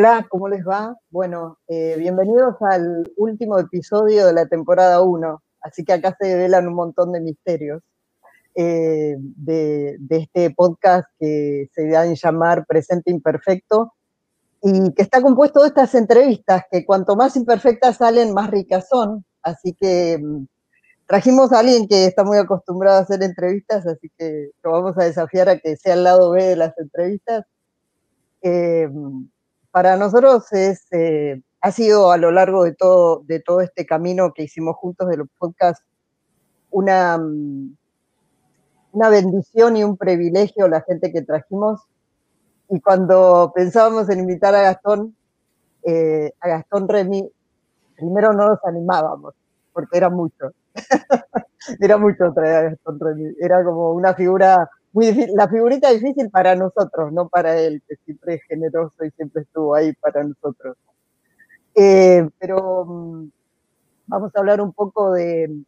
Hola, 0.00 0.24
¿cómo 0.28 0.48
les 0.48 0.64
va? 0.64 0.96
Bueno, 1.10 1.58
eh, 1.66 1.96
bienvenidos 1.98 2.54
al 2.60 3.12
último 3.16 3.58
episodio 3.58 4.28
de 4.28 4.32
la 4.32 4.46
temporada 4.46 5.02
1. 5.02 5.42
Así 5.60 5.84
que 5.84 5.92
acá 5.92 6.16
se 6.20 6.28
develan 6.28 6.68
un 6.68 6.74
montón 6.74 7.10
de 7.10 7.20
misterios 7.20 7.82
eh, 8.54 9.16
de, 9.18 9.98
este 10.10 10.50
podcast 10.50 11.08
que 11.18 11.68
se 11.74 11.88
da 11.88 12.06
en 12.06 12.14
llamar 12.14 12.64
Presente 12.64 13.10
Imperfecto 13.10 13.92
y 14.62 14.94
que 14.94 15.02
está 15.02 15.20
compuesto 15.20 15.62
de 15.62 15.66
estas 15.66 15.92
entrevistas 15.96 16.62
que 16.70 16.86
cuanto 16.86 17.16
más 17.16 17.34
imperfectas 17.34 17.96
salen, 17.96 18.32
más 18.32 18.52
ricas 18.52 18.86
son. 18.88 19.24
Así 19.42 19.74
que 19.74 20.16
mm, 20.22 20.46
trajimos 21.08 21.52
a 21.52 21.58
alguien 21.58 21.88
que 21.88 22.06
está 22.06 22.22
muy 22.22 22.38
acostumbrado 22.38 22.98
a 22.98 23.02
hacer 23.02 23.20
entrevistas, 23.24 23.84
así 23.84 24.12
que 24.16 24.50
lo 24.62 24.70
vamos 24.70 24.96
a 24.96 25.02
desafiar 25.02 25.48
a 25.48 25.58
que 25.58 25.76
sea 25.76 25.94
el 25.94 26.04
lado 26.04 26.30
B 26.30 26.44
de 26.44 26.54
las 26.54 26.78
entrevistas. 26.78 27.46
Eh, 28.42 28.88
para 29.78 29.96
nosotros 29.96 30.52
es, 30.54 30.88
eh, 30.90 31.40
ha 31.60 31.70
sido 31.70 32.10
a 32.10 32.16
lo 32.16 32.32
largo 32.32 32.64
de 32.64 32.74
todo, 32.74 33.22
de 33.28 33.38
todo 33.38 33.60
este 33.60 33.86
camino 33.86 34.32
que 34.34 34.42
hicimos 34.42 34.74
juntos 34.74 35.08
de 35.08 35.18
los 35.18 35.28
podcasts 35.38 35.84
una, 36.70 37.16
mm, 37.16 37.76
una 38.90 39.08
bendición 39.08 39.76
y 39.76 39.84
un 39.84 39.96
privilegio 39.96 40.66
la 40.66 40.80
gente 40.80 41.12
que 41.12 41.22
trajimos. 41.22 41.80
Y 42.68 42.80
cuando 42.80 43.52
pensábamos 43.54 44.10
en 44.10 44.18
invitar 44.18 44.52
a 44.56 44.62
Gastón, 44.62 45.14
eh, 45.84 46.32
a 46.40 46.48
Gastón 46.48 46.88
Remy, 46.88 47.30
primero 47.96 48.32
no 48.32 48.48
nos 48.48 48.64
animábamos, 48.64 49.34
porque 49.72 49.96
era 49.96 50.10
mucho. 50.10 50.50
era 51.80 51.98
mucho 51.98 52.32
traer 52.34 52.56
a 52.56 52.62
Gastón 52.70 52.98
Remy. 52.98 53.36
Era 53.38 53.62
como 53.62 53.92
una 53.92 54.12
figura 54.14 54.68
la 54.92 55.48
figurita 55.48 55.90
difícil 55.90 56.30
para 56.30 56.54
nosotros, 56.54 57.12
no 57.12 57.28
para 57.28 57.58
él, 57.60 57.82
que 57.88 57.96
siempre 58.04 58.34
es 58.34 58.42
generoso 58.44 59.04
y 59.04 59.10
siempre 59.12 59.42
estuvo 59.42 59.74
ahí 59.74 59.92
para 59.94 60.24
nosotros. 60.24 60.76
Eh, 61.74 62.28
pero 62.38 62.84
mm, 62.84 63.30
vamos 64.06 64.34
a 64.34 64.38
hablar 64.40 64.60
un 64.60 64.72
poco 64.72 65.12
de, 65.12 65.64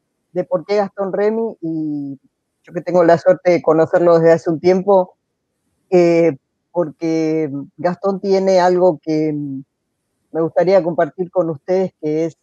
por 0.49 0.65
qué 0.65 0.77
Gastón 0.77 1.13
Remy 1.13 1.57
y 1.61 2.19
yo 2.65 2.73
que 2.73 2.81
tengo 2.81 3.05
la 3.05 3.19
suerte 3.19 3.53
de 3.53 3.63
conocerlo 3.63 4.19
desde 4.19 4.33
hace 4.33 4.51
un 4.51 4.61
tiempo, 4.61 5.15
eh, 5.91 6.37
porque 6.73 7.51
Gastón 7.77 8.21
tiene 8.21 8.61
algo 8.61 8.99
que 9.03 9.33
mm, 9.33 9.63
me 10.33 10.41
gustaría 10.41 10.83
compartir 10.83 11.31
con 11.31 11.51
ustedes, 11.51 11.93
que 12.01 12.27
es 12.27 12.39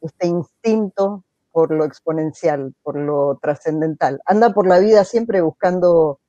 este 0.00 0.26
instinto 0.26 1.24
por 1.56 1.70
lo 1.70 1.86
exponencial, 1.86 2.74
por 2.82 2.98
lo 2.98 3.38
trascendental. 3.40 4.20
Anda 4.26 4.52
por 4.52 4.66
la 4.66 4.78
vida 4.78 5.04
siempre 5.04 5.40
buscando, 5.40 6.20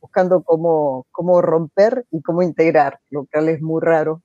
buscando 0.00 0.44
cómo, 0.44 1.08
cómo 1.10 1.42
romper 1.42 2.06
y 2.12 2.22
cómo 2.22 2.40
integrar, 2.40 3.00
lo 3.10 3.26
cual 3.26 3.48
es 3.48 3.60
muy 3.60 3.80
raro, 3.82 4.22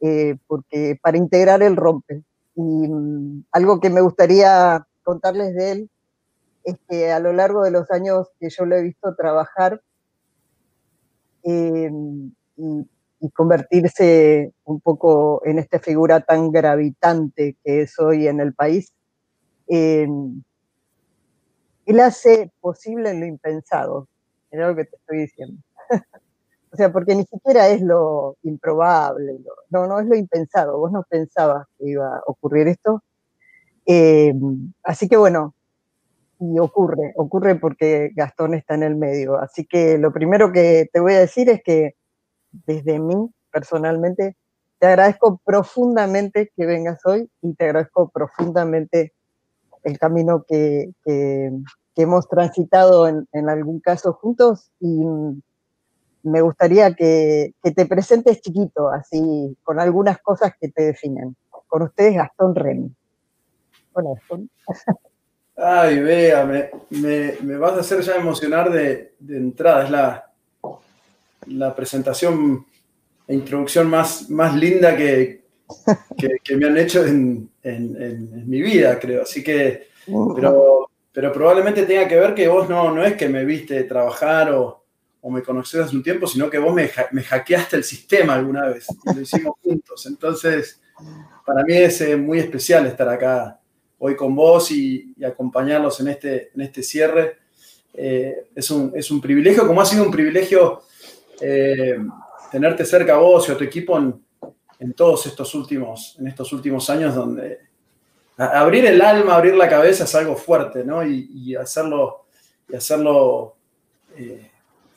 eh, 0.00 0.36
porque 0.48 0.98
para 1.00 1.16
integrar 1.16 1.62
él 1.62 1.76
rompe. 1.76 2.24
Y 2.56 2.60
mm, 2.60 3.44
algo 3.52 3.78
que 3.78 3.88
me 3.88 4.00
gustaría 4.00 4.84
contarles 5.04 5.54
de 5.54 5.70
él 5.70 5.90
es 6.64 6.76
que 6.88 7.12
a 7.12 7.20
lo 7.20 7.32
largo 7.32 7.62
de 7.62 7.70
los 7.70 7.88
años 7.92 8.26
que 8.40 8.50
yo 8.50 8.64
lo 8.66 8.74
he 8.74 8.82
visto 8.82 9.14
trabajar 9.14 9.80
eh, 11.44 11.92
y, 12.56 12.90
y, 13.20 13.30
convertirse 13.30 14.52
un 14.64 14.80
poco 14.80 15.40
en 15.44 15.60
esta 15.60 15.78
figura 15.78 16.18
tan 16.18 16.50
gravitante 16.50 17.56
que 17.62 17.82
es 17.82 17.96
hoy 18.00 18.26
en 18.26 18.40
el 18.40 18.54
país, 18.54 18.92
eh, 19.68 20.06
él 21.86 22.00
hace 22.00 22.50
posible 22.60 23.14
lo 23.14 23.26
impensado, 23.26 24.08
es 24.50 24.60
lo 24.60 24.74
que 24.74 24.84
te 24.84 24.96
estoy 24.96 25.18
diciendo. 25.18 25.62
o 26.72 26.76
sea, 26.76 26.92
porque 26.92 27.14
ni 27.14 27.24
siquiera 27.24 27.68
es 27.68 27.80
lo 27.80 28.36
improbable, 28.42 29.38
no, 29.70 29.86
no 29.86 30.00
es 30.00 30.06
lo 30.06 30.16
impensado, 30.16 30.78
vos 30.78 30.92
no 30.92 31.04
pensabas 31.08 31.66
que 31.78 31.90
iba 31.90 32.16
a 32.16 32.22
ocurrir 32.26 32.68
esto. 32.68 33.02
Eh, 33.86 34.32
así 34.82 35.08
que 35.08 35.16
bueno, 35.16 35.54
y 36.40 36.58
ocurre, 36.58 37.12
ocurre 37.16 37.54
porque 37.56 38.10
Gastón 38.14 38.54
está 38.54 38.74
en 38.74 38.82
el 38.82 38.96
medio. 38.96 39.38
Así 39.38 39.66
que 39.66 39.98
lo 39.98 40.12
primero 40.12 40.52
que 40.52 40.88
te 40.92 41.00
voy 41.00 41.14
a 41.14 41.20
decir 41.20 41.48
es 41.48 41.62
que 41.62 41.94
desde 42.66 42.98
mí, 42.98 43.30
personalmente, 43.50 44.36
te 44.78 44.86
agradezco 44.86 45.40
profundamente 45.44 46.52
que 46.56 46.66
vengas 46.66 47.00
hoy 47.06 47.30
y 47.42 47.54
te 47.54 47.64
agradezco 47.64 48.10
profundamente 48.10 49.13
el 49.84 49.98
camino 49.98 50.44
que, 50.48 50.90
hemos 51.96 52.28
transitado 52.28 53.06
en, 53.06 53.48
algún 53.48 53.78
caso 53.78 54.14
juntos 54.14 54.72
y 54.80 55.00
me 56.24 56.40
gustaría 56.40 56.92
que, 56.94 57.54
te 57.62 57.86
presentes 57.86 58.40
chiquito, 58.40 58.88
así, 58.90 59.56
con 59.62 59.78
algunas 59.78 60.20
cosas 60.20 60.52
que 60.60 60.68
te 60.68 60.82
definen. 60.82 61.36
Con 61.68 61.82
ustedes, 61.82 62.14
Gastón 62.14 62.54
Remy. 62.54 62.90
Hola, 63.92 64.10
Gastón. 64.14 64.50
Ay, 65.56 66.00
vea, 66.00 66.44
me, 66.90 67.56
vas 67.58 67.74
a 67.74 67.80
hacer 67.80 68.00
ya 68.00 68.16
emocionar 68.16 68.72
de, 68.72 69.14
entrada. 69.28 69.84
Es 69.84 69.90
la, 69.90 70.32
la 71.46 71.74
presentación 71.76 72.66
e 73.28 73.34
introducción 73.34 73.88
más, 73.88 74.28
más 74.30 74.54
linda 74.56 74.96
que, 74.96 75.43
que, 76.42 76.56
me 76.56 76.66
han 76.66 76.76
hecho 76.76 77.04
en, 77.04 77.50
mi 78.46 78.60
vida, 78.62 78.98
creo. 78.98 79.22
Así 79.22 79.42
que, 79.42 79.88
pero, 80.34 80.90
pero, 81.12 81.32
probablemente 81.32 81.84
tenga 81.84 82.06
que 82.08 82.16
ver 82.16 82.34
que 82.34 82.48
vos 82.48 82.68
no, 82.68 82.94
no 82.94 83.04
es 83.04 83.14
que 83.14 83.28
me 83.28 83.44
viste 83.44 83.84
trabajar 83.84 84.52
o, 84.52 84.82
me 85.30 85.42
conocés 85.42 85.80
hace 85.80 85.96
un 85.96 86.02
tiempo, 86.02 86.26
sino 86.26 86.50
que 86.50 86.58
vos 86.58 86.74
me, 86.74 86.90
me, 87.12 87.22
hackeaste 87.22 87.76
el 87.76 87.84
sistema 87.84 88.34
alguna 88.34 88.68
vez 88.68 88.86
y 88.90 89.14
lo 89.14 89.20
hicimos 89.22 89.54
juntos. 89.62 90.04
Entonces, 90.04 90.82
para 91.46 91.64
mí 91.64 91.74
es 91.74 92.00
eh, 92.02 92.16
muy 92.16 92.38
especial 92.38 92.86
estar 92.86 93.08
acá 93.08 93.58
hoy 93.98 94.16
con 94.16 94.34
vos 94.34 94.70
y, 94.70 95.14
acompañarlos 95.24 95.98
en 96.00 96.08
este, 96.08 96.50
en 96.54 96.60
este 96.60 96.82
cierre. 96.82 97.38
Eh, 97.94 98.48
es, 98.54 98.70
un, 98.70 98.92
es, 98.94 99.10
un, 99.10 99.20
privilegio, 99.20 99.66
como 99.66 99.80
ha 99.80 99.86
sido 99.86 100.04
un 100.04 100.10
privilegio 100.10 100.82
eh, 101.40 101.96
tenerte 102.50 102.84
cerca 102.84 103.14
a 103.14 103.18
vos 103.18 103.48
y 103.48 103.52
a 103.52 103.56
tu 103.56 103.64
equipo 103.64 103.96
en, 103.96 104.23
en 104.78 104.92
todos 104.92 105.26
estos 105.26 105.54
últimos, 105.54 106.16
en 106.18 106.28
estos 106.28 106.52
últimos 106.52 106.88
años 106.90 107.14
donde 107.14 107.60
abrir 108.36 108.84
el 108.86 109.00
alma, 109.00 109.36
abrir 109.36 109.54
la 109.54 109.68
cabeza 109.68 110.04
es 110.04 110.14
algo 110.14 110.36
fuerte, 110.36 110.84
¿no? 110.84 111.06
Y, 111.06 111.54
hacerlo, 111.54 112.26
y 112.68 112.76
hacerlo 112.76 113.56
eh, 114.16 114.50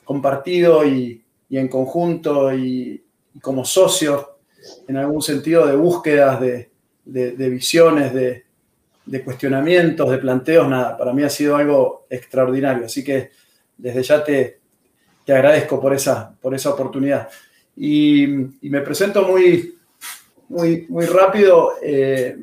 compartido 0.04 0.84
y, 0.84 1.22
en 1.50 1.68
conjunto 1.68 2.52
y, 2.52 3.02
como 3.40 3.64
socios, 3.64 4.26
en 4.86 4.96
algún 4.96 5.22
sentido 5.22 5.66
de 5.66 5.76
búsquedas, 5.76 6.40
de, 6.40 6.70
visiones, 7.04 8.12
de, 8.12 8.44
cuestionamientos, 9.24 10.10
de 10.10 10.18
planteos, 10.18 10.68
nada, 10.68 10.96
para 10.96 11.12
mí 11.12 11.22
ha 11.22 11.30
sido 11.30 11.56
algo 11.56 12.06
extraordinario. 12.10 12.86
Así 12.86 13.04
que 13.04 13.30
desde 13.76 14.02
ya 14.02 14.24
te, 14.24 14.58
te 15.24 15.32
agradezco 15.32 15.80
por 15.80 15.94
esa, 15.94 16.34
por 16.40 16.54
esa 16.54 16.70
oportunidad. 16.70 17.28
Y, 17.80 18.26
me 18.62 18.80
presento 18.80 19.22
muy, 19.22 19.78
muy, 20.48 20.86
muy 20.88 21.06
rápido. 21.06 21.74
Eh, 21.80 22.36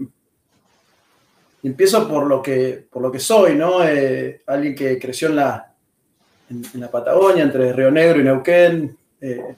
empiezo 1.61 2.07
por 2.07 2.25
lo, 2.25 2.41
que, 2.41 2.85
por 2.89 3.01
lo 3.01 3.11
que 3.11 3.19
soy, 3.19 3.55
¿no? 3.55 3.83
Eh, 3.83 4.41
alguien 4.47 4.73
que 4.73 4.97
creció 4.97 5.27
en 5.27 5.35
la, 5.35 5.73
en, 6.49 6.79
la 6.79 6.89
Patagonia, 6.89 7.43
entre 7.43 7.73
Río 7.73 7.91
Negro 7.91 8.21
y 8.21 8.23
Neuquén, 8.23 8.97
eh, 9.19 9.55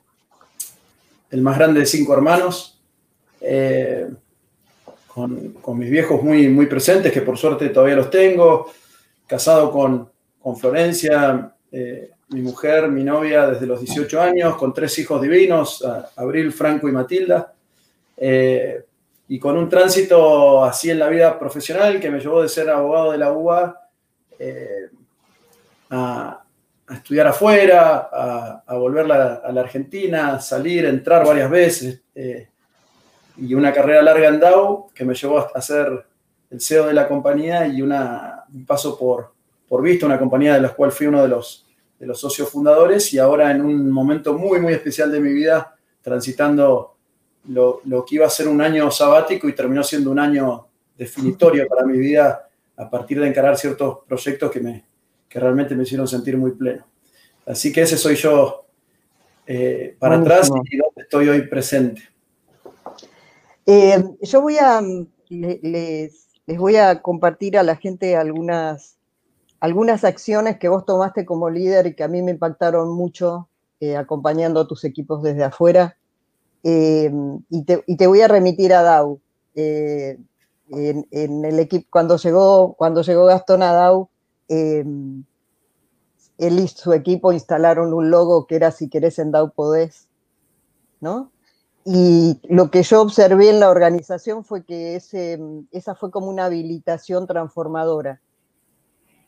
el 1.29 1.41
más 1.43 1.57
grande 1.59 1.81
de 1.81 1.85
cinco 1.85 2.13
hermanos, 2.15 2.81
con, 5.07 5.51
con, 5.61 5.77
mis 5.77 5.91
viejos 5.91 6.23
muy, 6.23 6.49
muy 6.49 6.65
presentes, 6.65 7.11
que 7.11 7.21
por 7.21 7.37
suerte 7.37 7.69
todavía 7.69 7.97
los 7.97 8.09
tengo, 8.09 8.71
casado 9.27 9.71
con, 9.71 10.09
con 10.41 10.57
Florencia, 10.57 11.53
mi 12.29 12.41
mujer, 12.41 12.89
mi 12.89 13.03
novia 13.03 13.47
desde 13.47 13.65
los 13.65 13.79
18 13.79 14.21
años, 14.21 14.57
con 14.57 14.73
tres 14.73 14.97
hijos 14.99 15.21
divinos, 15.21 15.83
Abril, 16.15 16.51
Franco 16.51 16.89
y 16.89 16.91
Matilda, 16.91 17.53
eh, 18.17 18.83
y 19.29 19.39
con 19.39 19.57
un 19.57 19.69
tránsito 19.69 20.63
así 20.63 20.89
en 20.89 20.99
la 20.99 21.09
vida 21.09 21.37
profesional 21.37 21.99
que 21.99 22.09
me 22.09 22.19
llevó 22.19 22.41
de 22.41 22.49
ser 22.49 22.69
abogado 22.69 23.11
de 23.11 23.17
la 23.17 23.31
UBA 23.31 23.89
eh, 24.39 24.89
a, 25.89 26.43
estudiar 26.89 27.27
afuera, 27.27 28.09
a, 28.65 28.75
volver 28.75 29.11
a 29.11 29.51
la 29.51 29.61
Argentina, 29.61 30.39
salir, 30.39 30.85
entrar 30.85 31.25
varias 31.25 31.49
veces, 31.49 32.01
eh, 32.15 32.47
y 33.35 33.53
una 33.53 33.73
carrera 33.73 34.01
larga 34.01 34.29
en 34.29 34.39
DAO 34.39 34.87
que 34.93 35.03
me 35.03 35.13
llevó 35.13 35.47
a 35.53 35.61
ser 35.61 36.05
el 36.49 36.61
CEO 36.61 36.87
de 36.87 36.93
la 36.93 37.07
compañía 37.07 37.67
y 37.67 37.81
una, 37.81 38.45
un 38.53 38.65
paso 38.65 38.97
por, 38.97 39.33
por 39.67 39.81
Visto, 39.81 40.05
una 40.05 40.17
compañía 40.17 40.53
de 40.53 40.61
la 40.61 40.69
cual 40.69 40.93
fui 40.93 41.07
uno 41.07 41.21
de 41.21 41.27
los 41.27 41.66
de 41.99 42.05
los 42.05 42.19
socios 42.19 42.49
fundadores 42.49 43.13
y 43.13 43.19
ahora 43.19 43.51
en 43.51 43.61
un 43.61 43.91
momento 43.91 44.37
muy, 44.37 44.59
muy 44.59 44.73
especial 44.73 45.11
de 45.11 45.19
mi 45.19 45.33
vida, 45.33 45.75
transitando 46.01 46.95
lo, 47.49 47.81
que 48.05 48.15
iba 48.15 48.25
a 48.25 48.29
ser 48.29 48.47
un 48.47 48.61
año 48.61 48.91
sabático 48.91 49.47
y 49.47 49.55
terminó 49.55 49.83
siendo 49.83 50.11
un 50.11 50.19
año 50.19 50.67
definitorio 50.97 51.67
para 51.67 51.85
mi 51.85 51.97
vida 51.97 52.49
a 52.75 52.89
partir 52.89 53.19
de 53.19 53.27
encarar 53.27 53.57
ciertos 53.57 53.99
proyectos 54.07 54.51
que, 54.51 54.59
me, 54.59 54.85
que 55.27 55.39
realmente 55.39 55.75
me 55.75 55.83
hicieron 55.83 56.07
sentir 56.07 56.37
muy 56.37 56.51
pleno. 56.51 56.85
Así 57.45 57.71
que 57.71 57.81
ese 57.81 57.97
soy 57.97 58.15
yo 58.15 58.65
eh, 59.45 59.95
para 59.97 60.17
atrás 60.17 60.49
y 60.69 60.77
donde 60.77 61.01
estoy 61.01 61.29
hoy 61.29 61.47
presente. 61.47 62.01
Eh, 63.65 64.03
yo 64.21 64.41
voy 64.41 64.57
a, 64.57 64.81
les, 65.29 66.29
voy 66.45 66.75
a 66.75 67.01
compartir 67.01 67.57
a 67.57 67.63
la 67.63 67.75
gente 67.75 68.15
algunas, 68.15 68.96
algunas 69.59 70.03
acciones 70.03 70.57
que 70.57 70.69
vos 70.69 70.85
tomaste 70.85 71.25
como 71.25 71.49
líder 71.49 71.87
y 71.87 71.95
que 71.95 72.03
a 72.03 72.07
mí 72.07 72.21
me 72.21 72.31
impactaron 72.31 72.89
mucho 72.89 73.49
eh, 73.79 73.95
acompañando 73.95 74.59
a 74.59 74.67
tus 74.67 74.83
equipos 74.83 75.23
desde 75.23 75.43
afuera. 75.43 75.97
Eh, 76.63 77.11
y, 77.49 77.63
te, 77.63 78.07
voy 78.07 78.21
a 78.21 78.27
remitir 78.27 78.73
a 78.73 78.81
DAO. 78.81 79.19
en, 79.55 81.45
el 81.45 81.59
equipo, 81.59 81.87
cuando 81.89 82.17
llegó, 82.17 82.73
cuando 82.73 83.01
llegó 83.01 83.25
Gastón 83.25 83.63
a 83.63 83.73
DAO, 83.73 84.09
él 84.49 85.25
y 86.37 86.67
su 86.67 86.93
equipo 86.93 87.31
instalaron 87.31 87.93
un 87.93 88.09
logo 88.11 88.45
que 88.47 88.55
era 88.55 88.71
si 88.71 88.89
querés 88.89 89.19
en 89.19 89.31
DAO 89.31 89.51
podés, 89.51 90.07
¿no? 90.99 91.31
Y 91.89 92.41
lo 92.49 92.69
que 92.69 92.83
yo 92.83 93.01
observé 93.01 93.49
en 93.49 93.61
la 93.61 93.69
organización 93.69 94.43
fue 94.43 94.65
que 94.65 94.97
ese, 94.97 95.39
esa 95.71 95.95
fue 95.95 96.11
como 96.11 96.27
una 96.27 96.45
habilitación 96.45 97.27
transformadora. 97.27 98.19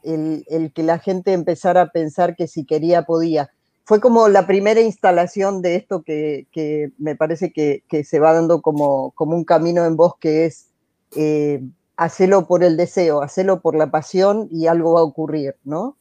El, 0.04 0.46
el, 0.50 0.72
que 0.72 0.84
la 0.84 1.00
gente 1.00 1.34
empezara 1.34 1.81
a 1.81 1.90
pensar 1.90 2.36
que 2.36 2.48
si 2.48 2.66
quería 2.66 3.04
podía. 3.04 3.50
Fue 3.84 4.00
como 4.00 4.28
la 4.28 4.48
primera 4.48 4.81
instalación 4.81 5.62
de 5.62 5.75
esto 5.75 6.04
que, 6.04 6.48
que 6.51 6.92
me 6.98 7.16
parece 7.16 7.51
que, 7.51 7.84
que, 7.90 8.04
se 8.04 8.19
va 8.19 8.34
dando 8.34 8.62
como, 8.62 9.12
como 9.12 9.36
un 9.36 9.44
camino 9.44 9.86
en 9.86 9.98
vos, 9.98 10.13
que 10.19 10.46
es 10.46 10.68
eh, 11.16 11.62
hacerlo 11.98 12.48
por 12.48 12.63
el 12.63 12.78
deseo, 12.78 13.22
hacerlo 13.22 13.62
por 13.62 13.75
la 13.75 13.92
pasión 13.92 14.48
y 14.51 14.68
algo 14.68 14.94
va 14.94 15.01
a 15.01 15.04
ocurrir, 15.04 15.56
¿no? 15.63 15.98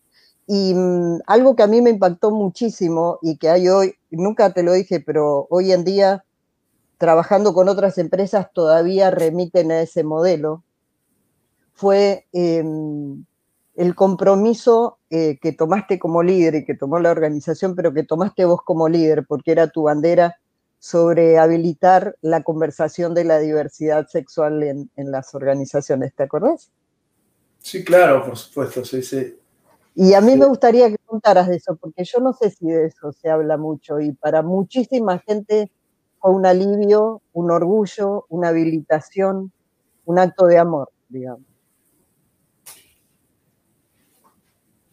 Y 0.46 0.74
mm, 0.74 1.20
algo 1.26 1.56
que 1.56 1.62
a 1.62 1.66
mí 1.66 1.80
me 1.80 1.90
impactó 1.90 2.30
muchísimo 2.30 3.18
y 3.22 3.36
que 3.36 3.48
hay 3.48 3.68
hoy, 3.68 3.94
nunca 4.10 4.52
te 4.52 4.62
lo 4.62 4.72
dije, 4.72 5.00
pero 5.00 5.46
hoy 5.50 5.72
en 5.72 5.84
día 5.84 6.24
trabajando 6.98 7.54
con 7.54 7.68
otras 7.68 7.96
empresas 7.96 8.52
todavía 8.52 9.10
remiten 9.10 9.70
a 9.70 9.80
ese 9.80 10.04
modelo, 10.04 10.64
fue 11.74 12.26
em, 12.32 13.24
el 13.78 13.94
compromiso 13.94 14.98
eh, 15.08 15.38
que 15.40 15.52
tomaste 15.52 16.00
como 16.00 16.24
líder 16.24 16.56
y 16.56 16.64
que 16.64 16.74
tomó 16.74 16.98
la 16.98 17.12
organización, 17.12 17.76
pero 17.76 17.94
que 17.94 18.02
tomaste 18.02 18.44
vos 18.44 18.60
como 18.64 18.88
líder, 18.88 19.24
porque 19.24 19.52
era 19.52 19.68
tu 19.68 19.84
bandera 19.84 20.36
sobre 20.80 21.38
habilitar 21.38 22.16
la 22.20 22.42
conversación 22.42 23.14
de 23.14 23.22
la 23.22 23.38
diversidad 23.38 24.08
sexual 24.08 24.64
en, 24.64 24.90
las 24.96 25.32
organizaciones, 25.32 26.12
¿te 26.12 26.24
acordás? 26.24 26.72
Sí, 27.60 27.84
claro, 27.84 28.26
por 28.26 28.36
supuesto, 28.36 28.84
sí, 28.84 29.00
sí. 29.00 29.38
Y 29.94 30.14
a 30.14 30.20
mí 30.20 30.36
me 30.36 30.46
gustaría 30.46 30.90
que 30.90 30.98
contaras 31.06 31.46
de 31.46 31.56
eso, 31.56 31.76
porque 31.76 32.02
yo 32.02 32.18
no 32.18 32.32
sé 32.32 32.50
si 32.50 32.66
de 32.66 32.86
eso 32.86 33.12
se 33.12 33.30
habla 33.30 33.56
mucho 33.56 34.00
y 34.00 34.10
para 34.10 34.42
muchísima 34.42 35.20
gente 35.20 35.70
fue 36.18 36.32
un 36.32 36.46
alivio, 36.46 37.22
un 37.32 37.52
orgullo, 37.52 38.26
una 38.28 38.48
habilitación, 38.48 39.52
un 40.04 40.18
acto 40.18 40.46
de 40.46 40.58
amor, 40.58 40.90
digamos. 41.08 41.47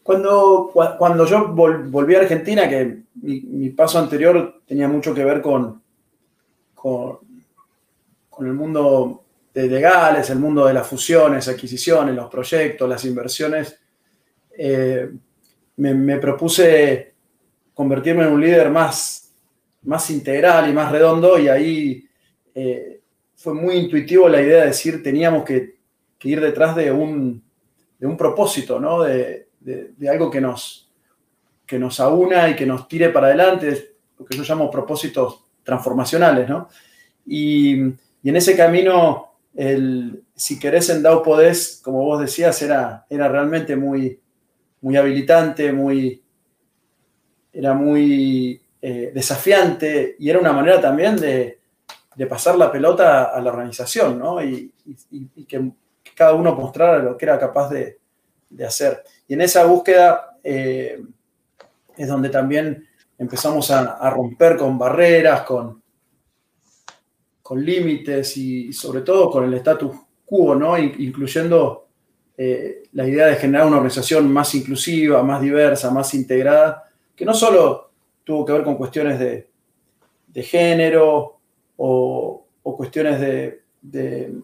Cuando, 0.06 0.70
cuando 0.72 1.26
yo 1.26 1.48
volví 1.48 2.14
a 2.14 2.20
Argentina, 2.20 2.68
que 2.68 2.98
mi, 3.22 3.70
paso 3.70 3.98
anterior 3.98 4.62
tenía 4.64 4.86
mucho 4.86 5.12
que 5.12 5.24
ver 5.24 5.42
con, 5.42 5.82
con, 6.72 7.18
el 8.38 8.52
mundo 8.52 9.24
de 9.52 9.66
legales, 9.66 10.30
el 10.30 10.38
mundo 10.38 10.64
de 10.64 10.74
las 10.74 10.86
fusiones, 10.86 11.48
adquisiciones, 11.48 12.14
los 12.14 12.30
proyectos, 12.30 12.88
las 12.88 13.04
inversiones, 13.04 13.80
eh, 14.56 15.10
me, 15.78 16.18
propuse 16.18 17.14
convertirme 17.74 18.22
en 18.22 18.32
un 18.32 18.40
líder 18.40 18.70
más 18.70 19.32
más 19.82 20.08
integral 20.10 20.70
y 20.70 20.72
más 20.72 20.92
redondo 20.92 21.36
y 21.36 21.48
ahí 21.48 22.08
eh, 22.54 23.00
fue 23.34 23.54
muy 23.54 23.74
intuitivo 23.76 24.28
la 24.28 24.40
idea 24.40 24.60
de 24.60 24.66
decir 24.68 25.02
teníamos 25.02 25.44
que, 25.44 25.74
ir 26.22 26.40
detrás 26.40 26.74
de 26.74 26.90
un, 26.90 27.40
de 28.00 28.06
un 28.06 28.16
propósito, 28.16 28.80
¿no? 28.80 29.02
de, 29.02 29.45
algo 30.08 30.30
que 30.30 30.40
nos, 30.40 30.90
que 31.66 31.78
nos 31.78 31.98
aúna 32.00 32.48
y 32.48 32.56
que 32.56 32.66
nos 32.66 32.86
tire 32.88 33.10
para 33.10 33.26
adelante, 33.26 33.96
lo 34.18 34.24
que 34.24 34.36
yo 34.36 34.44
llamo 34.44 34.70
propósitos 34.70 35.44
transformacionales. 35.62 36.48
¿no? 36.48 36.68
Y, 37.26 37.80
en 38.24 38.34
ese 38.34 38.56
camino, 38.56 39.34
el, 39.54 40.24
si 40.34 40.58
querés 40.58 40.90
en 40.90 41.02
DAO 41.02 41.22
podés, 41.22 41.80
como 41.84 42.02
vos 42.02 42.20
decías, 42.20 42.60
era, 42.60 43.06
era 43.08 43.28
realmente 43.28 43.76
muy, 43.76 44.18
muy 44.80 44.96
habilitante, 44.96 45.72
muy, 45.72 46.22
era 47.52 47.72
muy 47.72 48.60
eh, 48.82 49.10
desafiante 49.14 50.16
y 50.18 50.28
era 50.28 50.38
una 50.38 50.52
manera 50.52 50.80
también 50.80 51.16
de, 51.16 51.60
pasar 52.28 52.56
la 52.56 52.72
pelota 52.72 53.24
a 53.24 53.40
la 53.40 53.50
organización, 53.50 54.18
¿no? 54.18 54.42
Y, 54.42 54.72
que, 55.46 55.72
cada 56.14 56.32
uno 56.34 56.54
mostrara 56.54 56.98
lo 56.98 57.16
que 57.16 57.26
era 57.26 57.38
capaz 57.38 57.68
de, 57.70 57.98
hacer. 58.64 59.02
Y 59.28 59.34
en 59.34 59.40
esa 59.40 59.64
búsqueda 59.64 60.38
eh, 60.42 61.00
es 61.96 62.08
donde 62.08 62.28
también 62.28 62.86
empezamos 63.18 63.70
a, 63.70 64.10
romper 64.10 64.56
con 64.56 64.78
barreras, 64.78 65.42
con, 65.42 65.82
con 67.42 67.64
límites 67.64 68.36
y, 68.36 68.72
sobre 68.72 69.00
todo 69.00 69.30
con 69.30 69.44
el 69.44 69.54
status 69.54 69.96
quo, 70.24 70.54
¿no? 70.54 70.78
Incluyendo 70.78 71.88
eh, 72.36 72.82
la 72.92 73.06
idea 73.06 73.26
de 73.26 73.36
generar 73.36 73.66
una 73.66 73.76
organización 73.76 74.30
más 74.30 74.54
inclusiva, 74.54 75.22
más 75.22 75.40
diversa, 75.40 75.90
más 75.90 76.12
integrada, 76.14 76.84
que 77.14 77.24
no 77.24 77.32
solo 77.32 77.92
tuvo 78.24 78.44
que 78.44 78.52
ver 78.52 78.62
con 78.62 78.76
cuestiones 78.76 79.18
de, 79.18 79.48
género 80.42 81.38
o, 81.76 82.46
cuestiones 82.62 83.20
de, 83.80 84.34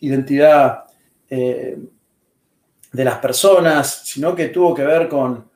identidad 0.00 0.84
eh, 1.28 1.78
de 2.92 3.04
las 3.04 3.18
personas, 3.18 4.02
sino 4.04 4.34
que 4.34 4.48
tuvo 4.48 4.74
que 4.74 4.84
ver 4.84 5.08
con, 5.08 5.50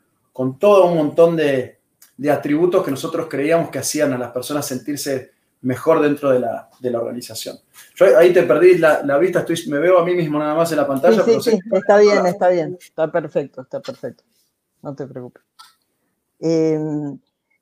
todo 0.59 0.87
un 0.87 0.97
montón 0.97 1.37
de, 1.37 1.79
atributos 2.31 2.85
que 2.85 2.91
nosotros 2.91 3.27
creíamos 3.29 3.71
que 3.71 3.79
hacían 3.79 4.13
a 4.15 4.19
las 4.19 4.33
personas 4.33 4.67
sentirse 4.67 5.33
mejor 5.61 6.01
dentro 6.01 6.31
de 6.31 6.41
la, 6.41 6.69
organización. 6.99 7.59
Yo 7.95 8.17
ahí 8.17 8.33
te 8.33 8.45
perdí 8.45 8.79
la, 8.79 9.19
vista, 9.19 9.41
estoy, 9.41 9.57
me 9.69 9.79
veo 9.79 9.99
a 9.99 10.05
mí 10.05 10.15
mismo 10.15 10.39
nada 10.39 10.55
más 10.55 10.71
en 10.73 10.79
la 10.79 10.87
pantalla. 10.87 11.23
Sí, 11.23 11.41
sí, 11.41 11.59
está 11.73 11.99
bien, 11.99 12.27
está 12.27 12.49
bien, 12.49 12.79
está 12.81 13.11
perfecto, 13.11 13.63
está 13.63 13.81
perfecto. 13.81 14.25
No 14.83 14.95
te 14.95 15.07
preocupes. 15.07 15.43
Eh, 16.41 16.79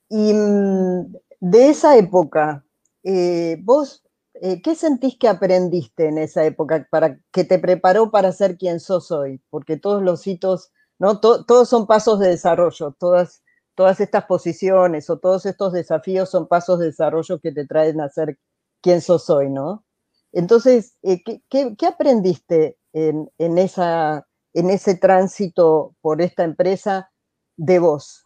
y 0.09 0.33
mm, 0.33 1.13
de 1.41 1.69
esa 1.69 1.97
época, 1.97 2.65
eh, 3.03 3.57
vos, 3.61 4.04
eh, 4.35 4.61
¿qué 4.63 4.75
sentís 4.75 5.17
que 5.19 5.29
aprendiste 5.29 6.09
en 6.09 6.19
esa 6.19 6.45
época 6.45 6.87
para, 6.91 7.19
que 7.33 7.45
te 7.45 7.59
preparó 7.59 8.11
para 8.11 8.33
ser 8.33 8.57
quien 8.59 8.81
sos 8.81 9.11
hoy? 9.11 9.41
Porque 9.51 9.77
todos 9.77 10.03
los 10.03 10.27
hitos, 10.27 10.73
¿no? 10.99 11.21
todos 11.21 11.69
son 11.69 11.87
pasos 11.87 12.19
de 12.19 12.29
desarrollo, 12.29 12.97
todas, 12.99 13.43
todas 13.75 14.01
estas 14.01 14.25
posiciones 14.25 15.09
o 15.09 15.19
todos 15.19 15.47
estos 15.47 15.73
desafíos 15.73 16.31
son 16.31 16.49
pasos 16.49 16.81
de 16.81 16.87
desarrollo 16.87 17.39
que 17.41 17.53
te 17.53 17.67
traen 17.67 18.01
a 18.01 18.09
ser 18.09 18.39
quien 18.81 19.01
sos 19.01 19.31
hoy, 19.31 19.51
¿no? 19.51 19.85
Entonces, 20.33 20.97
eh, 21.03 21.23
¿qué, 21.49 21.87
aprendiste 21.87 22.77
en, 22.93 23.31
esa, 23.39 24.27
en 24.53 24.69
ese 24.69 24.97
tránsito 24.97 25.95
por 26.01 26.21
esta 26.21 26.43
empresa 26.43 27.11
de 27.57 27.79
vos? 27.79 28.25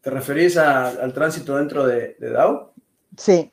¿Te 0.00 0.10
referís 0.10 0.56
al 0.56 1.12
tránsito 1.12 1.56
dentro 1.56 1.86
de, 1.86 2.16
DAO? 2.18 2.72
Sí. 3.18 3.52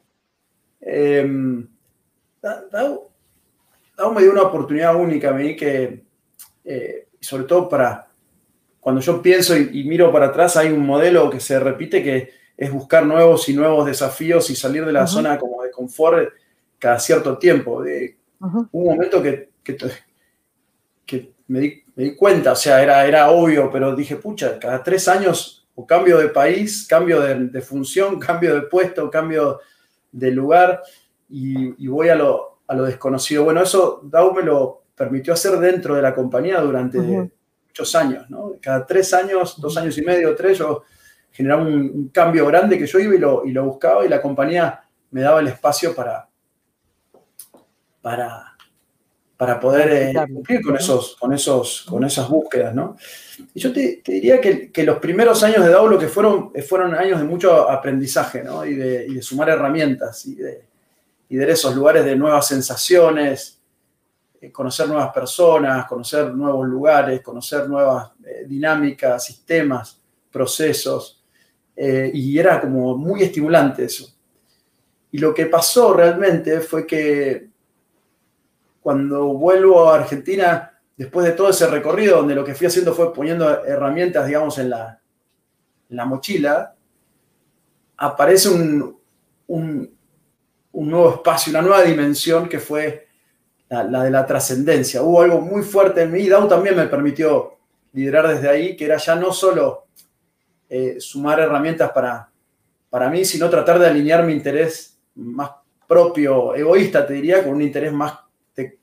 Em, 0.86 1.68
DAO, 2.42 3.10
me 4.14 4.22
dio 4.22 4.32
una 4.32 4.44
oportunidad 4.44 4.96
única 4.96 5.30
a 5.30 5.34
mí 5.34 5.56
que, 5.56 6.04
eh, 6.66 7.08
sobre 7.20 7.46
todo 7.46 7.70
para 7.70 8.08
cuando 8.84 9.00
yo 9.00 9.22
pienso 9.22 9.56
y, 9.56 9.86
miro 9.86 10.12
para 10.12 10.26
atrás, 10.26 10.58
hay 10.58 10.70
un 10.70 10.86
modelo 10.86 11.30
que 11.30 11.40
se 11.40 11.58
repite 11.58 12.04
que 12.04 12.32
es 12.58 12.70
buscar 12.70 13.06
nuevos 13.06 13.48
y 13.48 13.54
nuevos 13.54 13.86
desafíos 13.86 14.50
y 14.50 14.58
salir 14.58 14.86
de 14.86 14.92
la 14.92 15.08
zona 15.08 15.40
como 15.40 15.64
de 15.64 15.72
confort 15.72 16.34
cada 16.78 17.00
cierto 17.00 17.38
tiempo. 17.38 17.82
De, 17.82 18.18
Un 18.40 18.68
momento 18.74 19.22
que, 19.24 19.52
que, 19.64 21.32
me, 21.48 21.60
di, 21.96 22.16
cuenta, 22.18 22.52
o 22.52 22.56
sea, 22.58 22.84
era, 22.84 23.08
era 23.08 23.32
obvio, 23.32 23.72
pero 23.72 23.96
dije, 23.96 24.18
pucha, 24.18 24.60
cada 24.60 24.84
tres 24.84 25.08
años 25.08 25.66
o 25.76 25.88
cambio 25.88 26.18
de 26.18 26.28
país, 26.28 26.86
cambio 26.86 27.22
de, 27.22 27.62
función, 27.62 28.20
cambio 28.20 28.54
de 28.54 28.64
puesto, 28.64 29.10
cambio 29.10 29.62
de 30.14 30.32
lugar 30.32 30.82
y, 31.30 31.88
voy 31.88 32.08
a 32.10 32.16
lo, 32.16 32.60
desconocido. 32.86 33.44
Bueno, 33.44 33.62
eso 33.62 34.00
Dow 34.04 34.34
me 34.34 34.42
lo 34.42 34.84
permitió 34.96 35.34
hacer 35.34 35.60
dentro 35.60 35.96
de 35.96 36.02
la 36.02 36.16
compañía 36.16 36.62
durante 36.62 37.00
muchos 37.00 37.96
años, 37.96 38.30
¿no? 38.30 38.54
Cada 38.62 38.86
tres 38.86 39.14
años, 39.14 39.60
dos 39.60 39.76
años 39.76 39.98
y 39.98 40.04
medio, 40.04 40.34
tres, 40.36 40.60
yo 40.60 40.84
generaba 41.32 41.64
un, 41.64 42.10
cambio 42.10 42.46
grande 42.46 42.78
que 42.78 42.86
yo 42.86 43.00
iba 43.00 43.16
y 43.16 43.18
lo, 43.18 43.46
y 43.46 43.52
lo 43.52 43.66
buscaba 43.66 44.06
y 44.06 44.10
la 44.10 44.22
compañía 44.22 44.82
me 45.12 45.22
daba 45.22 45.40
el 45.40 45.48
espacio 45.48 45.94
para, 45.94 46.30
para, 48.02 48.53
para 49.44 49.60
poder 49.60 50.16
eh, 50.16 50.34
cumplir 50.34 50.62
con, 50.62 50.78
esos, 50.78 51.18
con, 51.20 51.34
esos, 51.34 51.82
con 51.82 52.02
esas 52.06 52.30
búsquedas, 52.30 52.74
¿no? 52.74 52.96
Y 53.54 53.60
yo 53.60 53.74
te, 53.74 54.02
diría 54.06 54.40
que, 54.40 54.84
los 54.86 55.00
primeros 55.00 55.44
años 55.44 55.66
de 55.66 55.70
DAO 55.70 55.86
lo 55.86 56.00
que 56.00 56.08
fueron, 56.08 56.52
eh, 56.54 56.62
fueron 56.62 56.96
años 56.96 57.20
de 57.20 57.26
mucho 57.26 57.70
aprendizaje, 57.70 58.42
¿no? 58.42 58.66
Y 58.66 58.76
de, 58.76 59.22
sumar 59.22 59.50
herramientas 59.50 60.26
y 60.28 60.36
de, 60.36 60.64
y 61.28 61.36
de 61.36 61.52
esos 61.52 61.76
lugares 61.76 62.06
de 62.06 62.16
nuevas 62.16 62.48
sensaciones, 62.48 63.60
eh, 64.40 64.50
conocer 64.50 64.88
nuevas 64.88 65.14
personas, 65.14 65.88
conocer 65.88 66.34
nuevos 66.34 66.66
lugares, 66.66 67.20
conocer 67.20 67.68
nuevas 67.68 68.12
eh, 68.26 68.46
dinámicas, 68.48 69.26
sistemas, 69.26 70.00
procesos. 70.32 71.22
y 71.76 72.40
era 72.40 72.62
como 72.62 72.96
muy 72.96 73.24
estimulante 73.24 73.84
eso. 73.84 74.08
Y 75.12 75.18
lo 75.18 75.34
que 75.34 75.48
pasó 75.48 75.94
realmente 75.94 76.62
fue 76.62 76.88
que 76.88 77.52
cuando 78.84 79.28
vuelvo 79.28 79.90
a 79.90 79.96
Argentina, 79.96 80.78
después 80.98 81.26
de 81.26 81.32
todo 81.32 81.50
ese 81.50 81.66
recorrido, 81.68 82.18
donde 82.18 82.36
lo 82.36 82.44
que 82.44 82.54
fui 82.54 82.68
haciendo 82.68 82.94
fue 82.94 83.14
poniendo 83.14 83.64
herramientas, 83.66 84.28
digamos, 84.28 84.60
en 84.60 84.70
la, 84.70 85.00
la 85.90 86.06
mochila, 86.06 86.76
aparece 87.98 88.50
un, 88.50 89.00
nuevo 90.74 91.14
espacio, 91.14 91.52
una 91.52 91.62
nueva 91.62 91.84
dimensión 91.84 92.50
que 92.50 92.60
fue 92.60 93.08
la, 93.70 94.04
de 94.04 94.12
la 94.12 94.26
trascendencia. 94.26 95.02
Hubo 95.02 95.22
algo 95.22 95.40
muy 95.40 95.64
fuerte 95.64 96.02
en 96.02 96.12
mí 96.12 96.28
Dow 96.28 96.48
también 96.48 96.76
me 96.76 96.88
permitió 96.88 97.58
liderar 97.94 98.28
desde 98.28 98.50
ahí, 98.50 98.76
que 98.76 98.86
era 98.86 98.98
ya 98.98 99.16
no 99.16 99.32
solo 99.32 99.86
eh, 100.68 100.98
sumar 101.00 101.40
herramientas 101.40 101.92
para, 101.92 102.30
para 102.90 103.10
mí, 103.10 103.24
sino 103.24 103.50
tratar 103.50 103.80
de 103.80 103.88
alinear 103.88 104.26
mi 104.26 104.34
interés 104.34 105.00
más 105.16 105.52
propio, 105.88 106.56
egoísta, 106.56 107.06
te 107.06 107.14
diría, 107.14 107.44
con 107.44 107.54
un 107.54 107.62
interés 107.62 107.94
más 107.94 108.23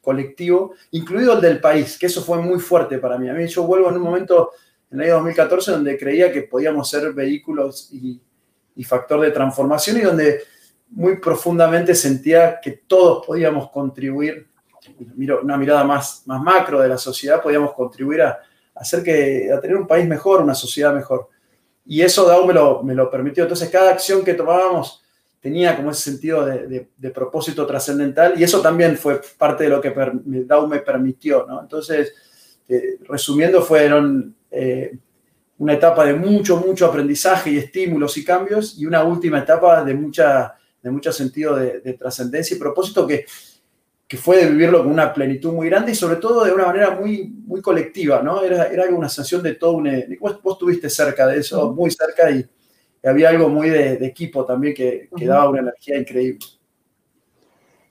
colectivo, 0.01 0.75
incluido 0.91 1.35
el 1.35 1.41
del 1.41 1.61
país, 1.61 1.99
que 1.99 2.07
eso 2.07 2.23
fue 2.23 2.39
muy 2.39 2.59
fuerte 2.59 2.99
para 2.99 3.19
mí. 3.19 3.29
A 3.29 3.35
mí 3.35 3.47
yo 3.47 3.63
vuelvo 3.65 3.89
en 3.89 3.97
un 3.97 4.03
momento, 4.03 4.51
en 4.91 4.99
el 4.99 5.07
año 5.07 5.15
2014, 5.15 5.73
donde 5.73 5.99
creía 5.99 6.33
que 6.33 6.43
podíamos 6.43 6.89
ser 6.89 7.13
vehículos 7.13 7.91
y, 7.93 8.21
factor 8.83 9.21
de 9.21 9.31
transformación 9.31 9.99
y 9.99 10.01
donde 10.01 10.41
muy 10.89 11.19
profundamente 11.19 11.95
sentía 11.95 12.59
que 12.63 12.81
todos 12.87 13.27
podíamos 13.27 13.71
contribuir, 13.71 14.49
una 15.43 15.59
mirada 15.59 15.85
más, 15.85 16.23
más 16.25 16.41
macro 16.41 16.81
de 16.81 16.89
la 16.89 16.97
sociedad, 16.97 17.43
podíamos 17.43 17.75
contribuir 17.75 18.23
a, 18.23 18.41
hacer 18.75 19.03
que, 19.03 19.53
a 19.53 19.61
tener 19.61 19.77
un 19.77 19.87
país 19.87 20.09
mejor, 20.09 20.41
una 20.41 20.55
sociedad 20.55 20.95
mejor. 20.95 21.29
Y 21.85 22.01
eso 22.01 22.25
Dow 22.25 22.47
me 22.47 22.55
lo, 22.55 22.83
me 22.83 22.95
lo 22.95 23.11
permitió. 23.11 23.43
Entonces, 23.43 23.69
cada 23.69 23.91
acción 23.91 24.25
que 24.25 24.33
tomábamos 24.33 25.00
tenía 25.41 25.75
como 25.75 25.91
ese 25.91 26.03
sentido 26.11 26.45
de, 26.45 27.11
propósito 27.11 27.67
trascendental 27.67 28.39
y 28.39 28.45
eso 28.45 28.61
también 28.61 28.97
fue 28.97 29.21
parte 29.39 29.65
de 29.65 29.71
lo 29.71 29.81
que 29.81 29.93
DAO 30.47 30.69
me 30.69 30.81
permitió, 30.81 31.47
¿no? 31.49 31.63
Entonces, 31.63 32.13
eh, 32.69 32.99
resumiendo, 33.09 33.63
fueron 33.63 34.35
eh, 34.51 34.97
una 35.59 35.73
etapa 35.75 36.05
de 36.05 36.15
mucho, 36.15 36.59
mucho 36.59 36.87
aprendizaje 36.87 37.51
y 37.51 37.59
estímulos 37.59 38.17
y 38.19 38.25
cambios 38.25 38.79
y 38.79 38.87
una 38.87 39.03
última 39.03 39.39
etapa 39.41 39.83
de, 39.83 39.95
mucha, 39.95 40.55
de 40.83 40.91
mucho 40.91 41.13
sentido 41.13 41.57
de, 41.57 41.95
trascendencia 41.95 42.57
y 42.57 42.61
propósito 42.61 43.07
que, 43.07 43.25
que 44.07 44.17
fue 44.19 44.45
de 44.45 44.51
vivirlo 44.51 44.83
con 44.83 44.93
una 44.93 45.13
plenitud 45.13 45.53
muy 45.53 45.69
grande 45.69 45.93
y 45.93 45.95
sobre 45.95 46.17
todo 46.17 46.45
de 46.45 46.53
una 46.53 46.67
manera 46.67 46.91
muy, 46.91 47.27
muy 47.47 47.63
colectiva, 47.63 48.23
¿no? 48.23 48.43
Era, 48.43 48.67
era 48.67 48.85
una 48.91 49.09
sensación 49.09 49.43
de 49.43 49.55
todo 49.55 49.73
un... 49.73 49.89
Vos, 50.21 50.41
vos 50.43 50.55
estuviste 50.55 50.91
cerca 50.91 51.27
de 51.27 51.39
eso, 51.39 51.73
muy 51.73 51.91
cerca 51.91 52.31
y 52.31 52.47
había 53.03 53.31
algo 53.31 53.49
muy 53.49 53.71
de, 53.71 53.95
equipo 54.07 54.45
también 54.45 54.75
que, 54.75 55.09
daba 55.23 55.49
una 55.49 55.61
energía 55.61 55.99
increíble. 55.99 56.47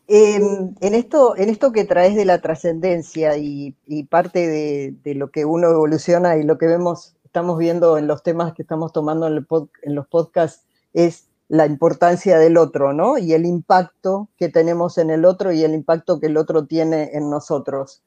en, 0.08 0.76
esto, 0.82 1.36
en 1.38 1.50
esto 1.50 1.72
que 1.72 1.86
traes 1.86 2.16
de 2.16 2.26
la 2.26 2.42
trascendencia 2.42 3.38
y, 3.38 3.76
parte 4.10 4.48
de, 5.04 5.16
lo 5.16 5.32
que 5.32 5.46
uno 5.46 5.70
evoluciona 5.70 6.38
y 6.38 6.44
lo 6.44 6.58
que 6.58 6.68
vemos, 6.68 7.16
estamos 7.24 7.58
viendo 7.58 7.98
en 7.98 8.08
los 8.08 8.24
temas 8.24 8.54
que 8.54 8.62
estamos 8.62 8.94
tomando 8.94 9.28
en, 9.28 9.96
los 9.96 10.08
podcasts, 10.08 10.66
es 10.94 11.28
la 11.48 11.66
importancia 11.66 12.38
del 12.38 12.58
otro, 12.58 12.94
¿no? 12.94 13.18
Y 13.18 13.34
el 13.34 13.46
impacto 13.46 14.30
que 14.38 14.50
tenemos 14.50 15.00
en 15.00 15.10
el 15.10 15.26
otro 15.26 15.52
y 15.52 15.64
el 15.64 15.74
impacto 15.74 16.20
que 16.20 16.28
el 16.28 16.38
otro 16.38 16.66
tiene 16.66 17.12
en 17.14 17.30
nosotros. 17.30 18.04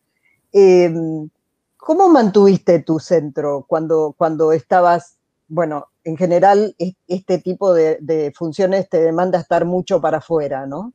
Em, 0.53 1.29
¿Cómo 1.77 2.09
mantuviste 2.09 2.79
tu 2.79 3.01
centro 3.01 3.65
cuando, 3.67 4.15
cuando 4.17 4.53
estabas 4.53 5.17
bueno, 5.53 5.89
en 6.03 6.17
general 6.17 6.75
este 7.07 7.37
tipo 7.37 7.75
de, 7.75 8.33
funciones 8.35 8.89
te 8.89 9.03
demanda 9.03 9.39
estar 9.39 9.67
mucho 9.67 10.01
para 10.01 10.17
afuera, 10.17 10.65
¿no? 10.65 10.95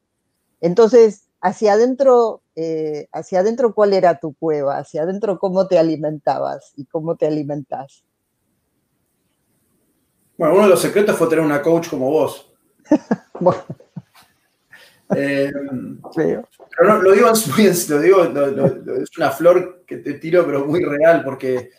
Entonces, 0.61 1.29
hacia 1.41 1.73
adentro, 1.73 2.41
eh, 2.55 3.07
hacia 3.11 3.41
adentro, 3.41 3.75
¿cuál 3.75 3.93
era 3.93 4.19
tu 4.19 4.33
cueva? 4.33 4.79
Hacia 4.79 5.03
adentro, 5.03 5.37
¿cómo 5.37 5.67
te 5.67 5.77
alimentabas 5.77 6.73
y 6.75 6.85
cómo 6.85 7.15
te 7.15 7.27
alimentas? 7.27 8.03
Bueno, 10.39 10.55
uno 10.55 10.63
de 10.63 10.69
los 10.69 10.81
secretos 10.81 11.15
fue 11.15 11.29
tener 11.29 11.45
una 11.45 11.61
coach 11.61 11.91
como 11.91 12.09
vos. 12.09 12.51
bueno. 13.39 13.63
Eh, 15.15 15.53
pero 16.15 16.97
lo 17.03 17.11
digo, 17.11 17.27
lo 17.29 18.01
digo 18.01 18.23
es 19.03 19.17
una 19.19 19.29
flor 19.29 19.83
que 19.85 19.97
te 19.97 20.15
tiro, 20.15 20.43
pero 20.47 20.65
muy 20.65 20.83
real, 20.83 21.23
porque 21.23 21.69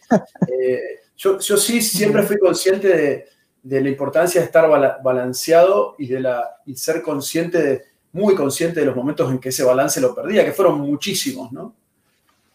eh, 0.47 0.80
yo, 1.19 1.41
sí 1.41 1.83
siempre 1.83 2.23
fui 2.23 2.39
consciente 2.39 3.27
de, 3.63 3.81
la 3.81 3.89
importancia 3.89 4.41
de 4.41 4.47
estar 4.47 4.69
balanceado 5.03 5.97
y 5.99 6.07
de 6.07 6.21
la, 6.21 6.61
y 6.65 6.77
ser 6.77 7.03
consciente, 7.03 7.61
de, 7.61 7.83
muy 8.13 8.37
consciente 8.37 8.81
de 8.81 8.87
los 8.87 8.97
momentos 8.97 9.31
en 9.31 9.39
que 9.39 9.49
ese 9.49 9.65
balance 9.65 10.01
lo 10.01 10.15
perdía, 10.15 10.45
que 10.45 10.53
fueron 10.53 10.81
muchísimos, 10.81 11.53
¿no? 11.53 11.75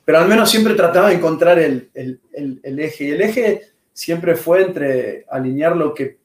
Pero 0.05 0.17
al 0.17 0.27
menos 0.27 0.49
siempre 0.49 0.73
trataba 0.75 1.09
de 1.09 1.15
encontrar 1.15 1.59
el, 1.59 1.89
eje. 2.79 3.03
Y 3.03 3.11
el 3.11 3.21
eje 3.21 3.61
siempre 3.93 4.35
fue 4.35 4.63
entre 4.63 5.25
alinear 5.29 5.75
lo 5.75 5.93
que 5.93 6.17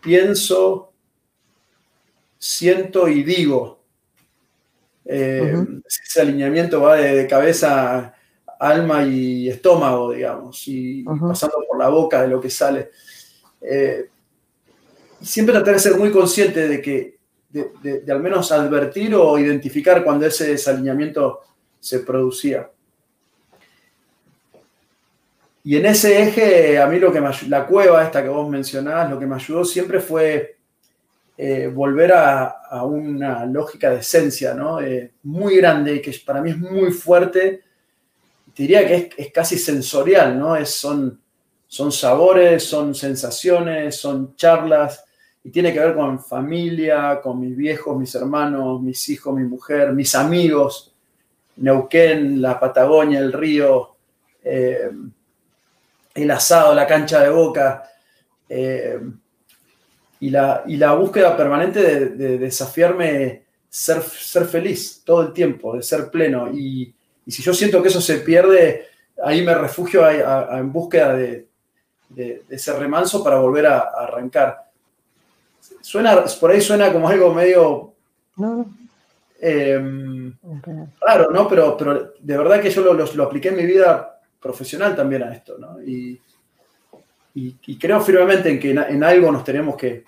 pienso, 0.00 0.92
siento 2.38 3.08
y 3.08 3.22
digo. 3.22 3.82
Eh, 5.06 5.54
ese 5.86 6.22
alineamiento 6.22 6.80
va 6.80 6.96
de, 6.96 7.26
cabeza 7.26 8.14
alma 8.64 9.04
y 9.04 9.48
estómago, 9.48 10.12
digamos, 10.12 10.66
y, 10.68 11.04
pasando 11.04 11.56
por 11.68 11.78
la 11.78 11.88
boca 11.88 12.22
de 12.22 12.28
lo 12.28 12.40
que 12.40 12.48
sale. 12.48 12.90
Eh, 13.60 14.08
siempre 15.20 15.54
tratar 15.54 15.74
de 15.74 15.80
ser 15.80 15.96
muy 15.96 16.10
consciente 16.10 16.66
de 16.68 16.80
que, 16.80 17.18
de, 17.50 18.02
al 18.10 18.20
menos 18.20 18.50
advertir 18.52 19.14
o 19.14 19.38
identificar 19.38 20.02
cuando 20.02 20.26
ese 20.26 20.48
desalineamiento 20.48 21.40
se 21.78 22.00
producía. 22.00 22.70
Y 25.62 25.76
en 25.76 25.86
ese 25.86 26.22
eje, 26.22 26.78
a 26.78 26.86
mí 26.86 26.98
lo 26.98 27.12
que 27.12 27.20
me 27.20 27.30
la 27.48 27.66
cueva 27.66 28.04
esta 28.04 28.22
que 28.22 28.28
vos 28.28 28.48
mencionabas, 28.48 29.10
lo 29.10 29.18
que 29.18 29.26
me 29.26 29.36
ayudó 29.36 29.64
siempre 29.64 30.00
fue 30.00 30.56
eh, 31.36 31.70
volver 31.72 32.12
a, 32.12 32.82
una 32.84 33.46
lógica 33.46 33.90
de 33.90 33.98
esencia, 33.98 34.52
¿no? 34.54 34.80
Eh, 34.80 35.12
muy 35.22 35.56
grande, 35.56 36.00
que 36.00 36.14
para 36.24 36.42
mí 36.42 36.50
es 36.50 36.58
muy 36.58 36.90
fuerte 36.90 37.63
diría 38.54 38.86
que 38.86 39.10
es, 39.16 39.32
casi 39.32 39.58
sensorial, 39.58 40.38
¿no? 40.38 40.56
Es, 40.56 40.70
son, 40.70 41.20
son 41.66 41.92
sabores, 41.92 42.64
son 42.64 42.94
sensaciones, 42.94 43.96
son 43.96 44.36
charlas, 44.36 45.04
y 45.42 45.50
tiene 45.50 45.72
que 45.72 45.80
ver 45.80 45.94
con 45.94 46.22
familia, 46.22 47.20
con 47.22 47.40
mis 47.40 47.56
viejos, 47.56 47.98
mis 47.98 48.14
hermanos, 48.14 48.80
mis 48.80 49.08
hijos, 49.08 49.34
mi 49.34 49.44
mujer, 49.44 49.92
mis 49.92 50.14
amigos, 50.14 50.94
Neuquén, 51.56 52.40
la 52.40 52.58
Patagonia, 52.58 53.18
el 53.18 53.32
río, 53.32 53.96
eh, 54.42 54.90
el 56.14 56.30
asado, 56.30 56.74
la 56.74 56.86
cancha 56.86 57.22
de 57.22 57.30
boca, 57.30 57.84
eh, 58.48 59.00
y, 60.20 60.30
la, 60.30 60.62
y, 60.66 60.76
la, 60.76 60.94
búsqueda 60.94 61.36
permanente 61.36 62.08
de, 62.10 62.38
desafiarme 62.38 63.44
ser, 63.68 64.00
ser 64.02 64.46
feliz 64.46 65.02
todo 65.04 65.22
el 65.22 65.32
tiempo, 65.32 65.76
de 65.76 65.82
ser 65.82 66.10
pleno. 66.10 66.50
Y, 66.50 66.94
y 67.26 67.32
si 67.32 67.42
yo 67.42 67.54
siento 67.54 67.82
que 67.82 67.88
eso 67.88 68.00
se 68.00 68.18
pierde, 68.18 68.86
ahí 69.22 69.44
me 69.44 69.54
refugio 69.54 70.08
en 70.08 70.72
búsqueda 70.72 71.14
de, 71.14 71.48
ese 72.48 72.72
remanso 72.74 73.24
para 73.24 73.38
volver 73.38 73.66
a, 73.66 73.78
arrancar. 73.96 74.70
Suena, 75.80 76.24
por 76.40 76.50
ahí 76.50 76.60
suena 76.60 76.92
como 76.92 77.08
algo 77.08 77.32
medio 77.34 77.94
em, 79.40 80.34
raro, 81.00 81.30
¿no? 81.30 81.48
Pero, 81.48 81.76
pero 81.76 82.12
de 82.18 82.36
verdad 82.36 82.60
que 82.60 82.70
yo 82.70 82.92
lo, 82.92 83.24
apliqué 83.24 83.48
en 83.48 83.56
mi 83.56 83.66
vida 83.66 84.20
profesional 84.40 84.94
también 84.94 85.22
a 85.22 85.34
esto, 85.34 85.56
¿no? 85.58 85.82
Y, 85.82 86.20
creo 87.80 88.00
firmemente 88.00 88.48
en 88.48 88.60
que 88.60 88.70
en, 88.70 89.02
algo 89.02 89.32
nos 89.32 89.42
tenemos 89.42 89.76
que, 89.76 90.04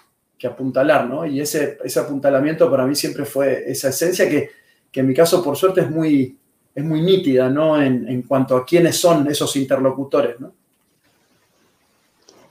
apuntalar, 0.46 1.08
¿no? 1.08 1.26
Y 1.26 1.40
ese, 1.40 1.76
ese 1.82 1.98
apuntalamiento 1.98 2.70
para 2.70 2.86
mí 2.86 2.94
siempre 2.94 3.24
fue 3.24 3.64
esa 3.68 3.88
esencia 3.88 4.28
que, 4.28 4.50
que 4.92 5.00
en 5.00 5.08
mi 5.08 5.14
caso, 5.14 5.42
por 5.42 5.56
suerte, 5.56 5.80
es 5.80 5.90
muy, 5.90 6.38
es 6.76 6.84
muy 6.84 7.00
nítida, 7.00 7.48
¿no? 7.48 7.80
En, 7.80 8.22
cuanto 8.22 8.54
a 8.54 8.66
quiénes 8.66 8.96
son 8.96 9.26
esos 9.28 9.56
interlocutores, 9.56 10.38
¿no? 10.38 10.52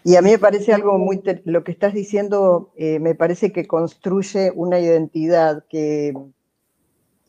Y 0.04 0.16
a 0.16 0.22
mí 0.24 0.32
me 0.32 0.40
parece 0.40 0.74
algo 0.74 0.98
muy, 0.98 1.22
lo 1.46 1.64
que 1.64 1.72
estás 1.72 1.94
diciendo, 1.94 2.72
eh, 2.76 3.00
me 3.00 3.14
parece 3.14 3.52
que 3.52 3.68
construye 3.68 4.52
una 4.56 4.80
identidad 4.80 5.64
que 5.70 6.14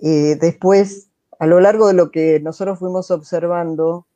eh, 0.00 0.36
después, 0.40 1.08
a 1.38 1.46
lo 1.46 1.60
largo 1.60 1.88
de 1.88 1.94
lo 1.94 2.10
que 2.10 2.40
nosotros 2.40 2.78
fuimos 2.78 3.10
observando, 3.10 4.06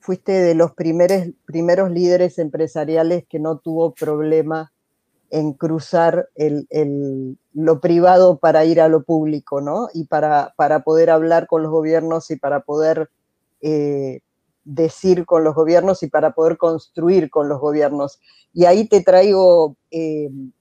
fuiste 0.00 0.32
de 0.32 0.54
los 0.54 0.72
primeros, 0.72 1.28
primeros 1.44 1.90
líderes 1.90 2.38
empresariales 2.38 3.24
que 3.28 3.40
no 3.40 3.58
tuvo 3.58 3.92
problema 3.92 4.71
en 5.32 5.54
cruzar 5.54 6.28
lo 7.54 7.80
privado 7.80 8.36
para 8.38 8.66
ir 8.66 8.82
a 8.82 8.88
lo 8.88 9.02
público, 9.02 9.62
¿no? 9.62 9.88
Y 9.94 10.04
para, 10.04 10.52
para 10.56 10.84
poder 10.84 11.08
hablar 11.08 11.46
con 11.46 11.62
los 11.62 11.72
gobiernos 11.72 12.30
y 12.30 12.36
para 12.36 12.60
poder 12.60 13.08
eh, 13.62 14.20
decir 14.64 15.24
con 15.24 15.42
los 15.42 15.54
gobiernos 15.54 16.02
y 16.02 16.08
para 16.08 16.32
poder 16.32 16.58
construir 16.58 17.30
con 17.30 17.48
los 17.48 17.60
gobiernos. 17.60 18.20
Y 18.52 18.66
ahí 18.66 18.86
te 18.86 19.00
traigo 19.00 19.76
eh, 19.90 20.28
un 20.28 20.52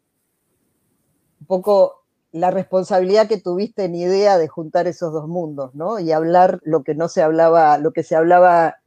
poco 1.48 2.06
la 2.32 2.50
responsabilidad 2.50 3.28
que 3.28 3.42
tuviste 3.42 3.84
en 3.84 3.96
idea 3.96 4.38
de 4.38 4.48
juntar 4.48 4.88
esos 4.88 5.12
dos 5.12 5.28
mundos, 5.28 5.76
¿no? 5.76 6.00
Y 6.00 6.14
hablar 6.14 6.62
lo 6.64 6.84
que 6.84 6.96
no 6.96 7.10
se 7.10 7.22
hablaba, 7.22 7.78
lo 7.78 7.92
que 7.92 8.04
se 8.04 8.16
hablaba 8.16 8.78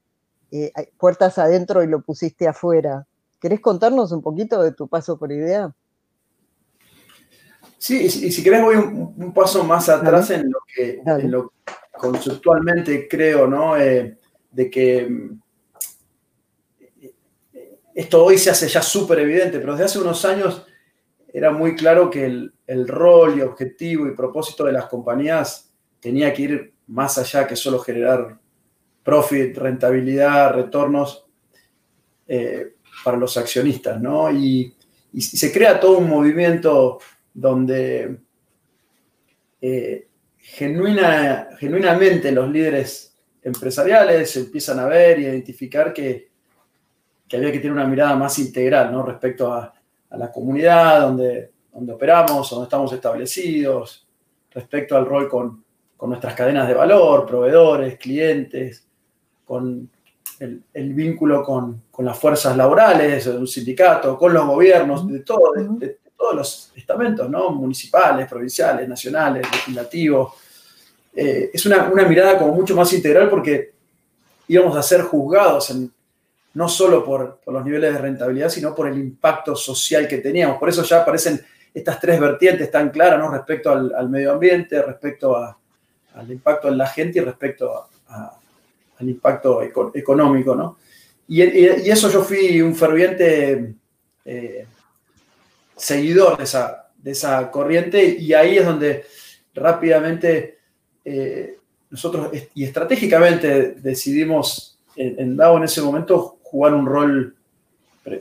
eh, 0.51 0.73
puertas 0.99 1.37
adentro 1.37 1.83
y 1.83 1.89
lo 1.89 2.01
pusiste 2.01 2.49
afuera. 2.49 3.07
¿Querés 3.45 3.61
contarnos 3.61 4.11
un 4.11 4.23
poquito 4.23 4.63
de 4.63 4.73
tu 4.73 4.89
paso 4.89 5.19
por 5.19 5.31
idea? 5.31 5.71
Sí, 7.77 8.05
y 8.05 8.09
si, 8.09 8.43
querés 8.43 8.63
voy 8.63 8.77
un, 8.77 9.35
paso 9.35 9.63
más 9.65 9.87
atrás 9.91 10.31
en 10.31 10.51
lo, 10.51 10.61
que, 10.75 11.03
conceptualmente 11.93 13.07
creo, 13.07 13.47
¿no? 13.47 13.77
Eh, 13.77 14.19
de 14.51 14.71
que 14.71 15.07
mm, 15.11 15.43
esto 17.95 18.25
hoy 18.25 18.39
se 18.39 18.49
hace 18.49 18.67
ya 18.67 18.81
súper 18.81 19.19
evidente, 19.19 19.61
pero 19.61 19.73
desde 19.73 19.85
hace 19.85 19.99
unos 19.99 20.25
años 20.25 20.67
era 21.31 21.51
muy 21.51 21.77
claro 21.77 22.09
que 22.09 22.25
el, 22.25 22.89
rol 22.89 23.37
y 23.37 23.43
objetivo 23.43 24.07
y 24.07 24.15
propósito 24.17 24.65
de 24.65 24.73
las 24.73 24.87
compañías 24.87 25.71
tenía 26.01 26.33
que 26.33 26.43
ir 26.43 26.75
más 26.87 27.19
allá 27.19 27.47
que 27.47 27.57
solo 27.57 27.79
generar 27.79 28.41
profit, 29.03 29.55
rentabilidad, 29.59 30.55
retornos 30.55 31.27
eh, 32.27 32.74
para 33.05 33.17
los 33.17 33.37
accionistas, 33.37 34.01
¿no? 34.01 34.31
Y, 34.31 34.75
se 35.17 35.53
crea 35.53 35.79
todo 35.79 35.99
un 35.99 36.09
movimiento 36.09 36.99
donde 37.33 38.19
eh, 39.61 40.09
genuina, 40.39 41.51
genuinamente 41.57 42.33
los 42.33 42.51
líderes 42.51 43.17
empresariales 43.41 44.37
empiezan 44.37 44.81
a 44.81 44.87
ver 44.87 45.21
y 45.21 45.27
identificar 45.27 45.93
que, 45.93 46.33
había 47.33 47.53
que 47.53 47.59
tener 47.59 47.73
una 47.73 47.87
mirada 47.87 48.17
más 48.17 48.41
integral, 48.41 48.91
¿no? 48.91 49.05
Respecto 49.05 49.53
a, 49.53 49.73
a 50.11 50.17
la 50.17 50.33
comunidad 50.33 51.03
donde, 51.03 51.53
operamos, 51.93 52.51
donde 52.51 52.65
estamos 52.65 52.93
establecidos, 52.93 54.09
respecto 54.51 54.97
al 54.97 55.07
rol 55.07 55.29
con 55.29 55.65
nuestras 56.09 56.35
cadenas 56.35 56.67
de 56.67 56.75
valor, 56.75 57.25
proveedores, 57.25 57.99
clientes, 57.99 58.87
con 59.45 59.91
el, 60.41 60.63
el 60.73 60.95
vínculo 60.95 61.43
con, 61.43 61.83
con, 61.91 62.05
las 62.05 62.19
fuerzas 62.19 62.57
laborales 62.57 63.27
un 63.27 63.47
sindicato, 63.47 64.19
con 64.19 64.33
los 64.33 64.47
gobiernos, 64.47 65.07
de, 65.11 65.21
todo, 65.21 65.53
de, 65.53 65.99
todos 66.17 66.35
los 66.35 66.73
estamentos, 66.75 67.29
¿no? 67.29 67.51
municipales, 67.51 68.29
provinciales, 68.29 68.89
nacionales, 68.89 69.47
legislativos. 69.51 70.35
Eh, 71.15 71.51
es 71.53 71.65
una, 71.67 71.89
una 71.89 72.05
mirada 72.05 72.39
como 72.39 72.55
mucho 72.55 72.75
más 72.75 72.93
integral 72.93 73.31
porque 73.31 73.73
íbamos 74.49 74.77
a 74.77 74.83
ser 74.83 75.03
juzgados 75.03 75.71
en, 75.71 75.93
no 76.55 76.69
solo 76.69 77.05
por, 77.05 77.41
los 77.47 77.65
niveles 77.65 77.93
de 77.93 77.99
rentabilidad, 77.99 78.49
sino 78.49 78.75
por 78.75 78.89
el 78.89 78.99
impacto 78.99 79.55
social 79.57 80.09
que 80.09 80.19
teníamos. 80.19 80.59
Por 80.59 80.69
eso 80.69 80.83
ya 80.83 81.03
aparecen 81.03 81.45
estas 81.73 82.01
tres 82.01 82.21
vertientes 82.21 82.71
tan 82.71 82.91
claras, 82.91 83.19
¿no? 83.19 83.31
Respecto 83.31 83.71
al, 83.71 84.09
medio 84.09 84.33
ambiente, 84.33 84.81
respecto 84.81 85.37
al 85.37 86.31
impacto 86.31 86.69
en 86.69 86.79
la 86.79 86.87
gente 86.87 87.19
y 87.19 87.23
respecto 87.23 87.89
al 88.99 89.09
impacto 89.09 89.63
económico, 89.63 90.55
¿no? 90.55 90.79
Y, 91.29 91.43
eso 91.43 92.11
yo 92.11 92.23
fui 92.23 92.61
un 92.61 92.75
ferviente 92.75 93.75
eh, 94.25 94.67
seguidor 95.77 96.37
de 96.37 96.45
esa, 96.45 96.91
de 96.97 97.11
esa 97.13 97.51
corriente 97.51 98.05
y 98.05 98.33
ahí 98.35 98.59
es 98.59 98.67
donde 98.67 99.05
rápidamente 99.55 100.59
eh, 101.05 101.59
nosotros 101.91 102.31
y 102.55 102.65
estratégicamente 102.65 103.75
decidimos 103.75 104.79
en, 104.97 105.19
en 105.19 105.37
DAO 105.37 105.59
en 105.59 105.65
ese 105.65 105.81
momento 105.81 106.39
jugar 106.43 106.75
un 106.75 106.87
rol 106.87 107.37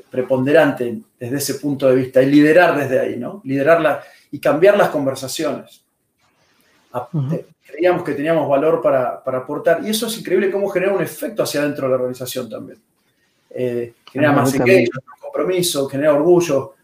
preponderante 0.09 1.01
desde 1.19 1.37
ese 1.37 1.55
punto 1.55 1.87
de 1.89 1.95
vista 1.95 2.21
y 2.21 2.27
liderar 2.27 2.77
desde 2.77 2.99
ahí, 2.99 3.17
¿no? 3.17 3.41
Liderarla 3.43 4.01
y 4.31 4.39
cambiar 4.39 4.77
las 4.77 4.89
conversaciones. 4.89 5.82
Creíamos 7.65 8.03
que 8.03 8.13
teníamos 8.13 8.47
valor 8.47 8.81
para, 8.81 9.23
aportar 9.25 9.83
y 9.83 9.89
eso 9.89 10.07
es 10.07 10.17
increíble 10.17 10.51
cómo 10.51 10.69
genera 10.69 10.93
un 10.93 11.01
efecto 11.01 11.43
hacia 11.43 11.61
adentro 11.61 11.87
de 11.87 11.89
la 11.89 11.95
organización 11.95 12.49
también. 12.49 12.79
Eh, 13.49 13.93
genera 14.11 14.31
más 14.31 14.53
engagement, 14.53 14.91
compromiso, 15.19 15.87
genera 15.87 16.13
orgullo 16.13 16.75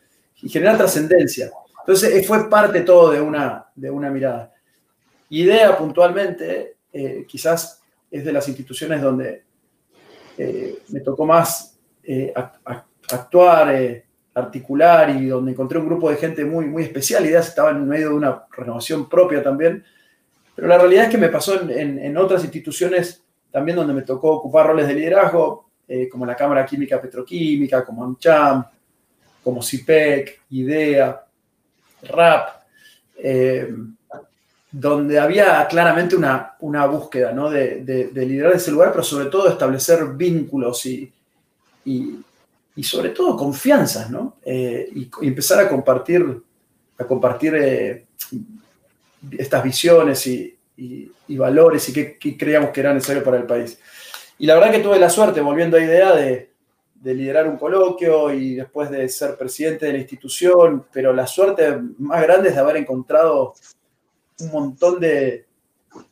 y 0.41 0.50
genera 0.50 0.78
trascendencia. 0.78 1.52
Entonces 1.89 2.15
eh, 2.15 2.24
fue 2.24 2.50
parte 2.50 2.82
todo 2.82 3.12
de 3.12 3.22
una, 3.22 3.65
de 3.76 3.89
una 3.89 4.10
mirada. 4.10 4.54
Idea 5.30 5.78
puntualmente, 5.78 6.76
eh, 6.91 7.26
quizás 7.28 7.82
es 8.10 8.26
de 8.26 8.32
las 8.32 8.48
instituciones 8.48 9.02
donde 9.02 9.43
eh, 10.38 10.80
me 10.89 11.00
tocó 11.02 11.26
más 11.26 11.78
actuar, 13.12 14.04
articular 14.34 15.10
y 15.12 15.28
donde 15.28 15.52
encontré 15.52 15.78
un 15.78 15.86
grupo 15.86 16.10
de 16.10 16.17
gente 16.17 16.43
muy, 16.45 16.65
muy 16.65 16.84
especial. 16.84 17.26
Ideas 17.26 17.50
estaban 17.50 17.78
en 17.78 17.88
medio 17.88 18.10
de 18.10 18.15
una 18.15 18.43
renovación 18.52 19.08
propia 19.08 19.43
también. 19.43 19.84
Pero 20.60 20.67
la 20.67 20.78
realidad 20.78 21.06
es 21.06 21.12
que 21.12 21.17
me 21.17 21.30
pasó 21.30 21.69
en, 21.69 22.17
otras 22.17 22.43
instituciones 22.43 23.24
también 23.52 23.78
donde 23.78 23.93
me 23.93 24.02
tocó 24.02 24.32
ocupar 24.34 24.67
roles 24.67 24.88
de 24.88 24.93
liderazgo, 24.93 25.69
como 26.12 26.26
la 26.26 26.36
Cámara 26.36 26.65
Química 26.65 27.02
Petroquímica, 27.02 27.84
como 27.86 28.04
AmCham, 28.04 28.65
como 29.43 29.63
CIPEC, 29.63 30.41
IDEA, 30.50 31.26
RAP 32.04 32.60
donde 34.72 35.19
había 35.19 35.67
claramente 35.67 36.15
una, 36.15 36.86
búsqueda 36.88 37.34
de, 37.50 38.12
liderar 38.13 38.54
ese 38.54 38.72
lugar, 38.72 38.91
pero 38.91 39.04
sobre 39.04 39.26
todo 39.26 39.50
establecer 39.50 40.06
vínculos 40.15 40.86
y, 40.86 41.12
y, 41.86 42.84
sobre 42.84 43.10
todo 43.10 43.36
confianzas, 43.36 44.10
¿no? 44.10 44.38
Eh, 44.45 44.89
y, 44.93 45.10
empezar 45.28 45.60
a 45.60 45.67
compartir, 45.67 46.41
a 46.98 47.04
compartir 47.04 47.56
eh, 47.56 48.06
estas 49.38 49.63
visiones 49.63 50.25
y, 50.27 50.55
valores 51.29 51.89
y 51.89 51.93
qué, 51.93 52.38
creíamos 52.38 52.71
que 52.71 52.79
era 52.79 52.93
necesario 52.93 53.23
para 53.23 53.38
el 53.38 53.45
país. 53.45 53.79
Y 54.38 54.45
la 54.45 54.55
verdad 54.55 54.71
que 54.71 54.79
tuve 54.79 54.99
la 54.99 55.10
suerte, 55.10 55.41
volviendo 55.41 55.77
a 55.77 55.82
idea, 55.82 56.15
de, 56.15 56.51
de 56.95 57.13
liderar 57.13 57.47
un 57.47 57.58
coloquio 57.58 58.34
y 58.34 58.55
después 58.55 58.89
de 58.89 59.08
ser 59.10 59.38
presidente 59.38 59.86
de 59.86 59.93
la 59.93 59.99
institución, 59.99 60.86
pero 60.91 61.13
la 61.13 61.27
suerte 61.27 61.79
más 61.97 62.21
grande 62.23 62.49
es 62.49 62.55
de 62.55 62.62
haber 62.62 62.77
encontrado 62.77 63.53
un 64.39 64.51
montón 64.51 64.99
de, 64.99 65.45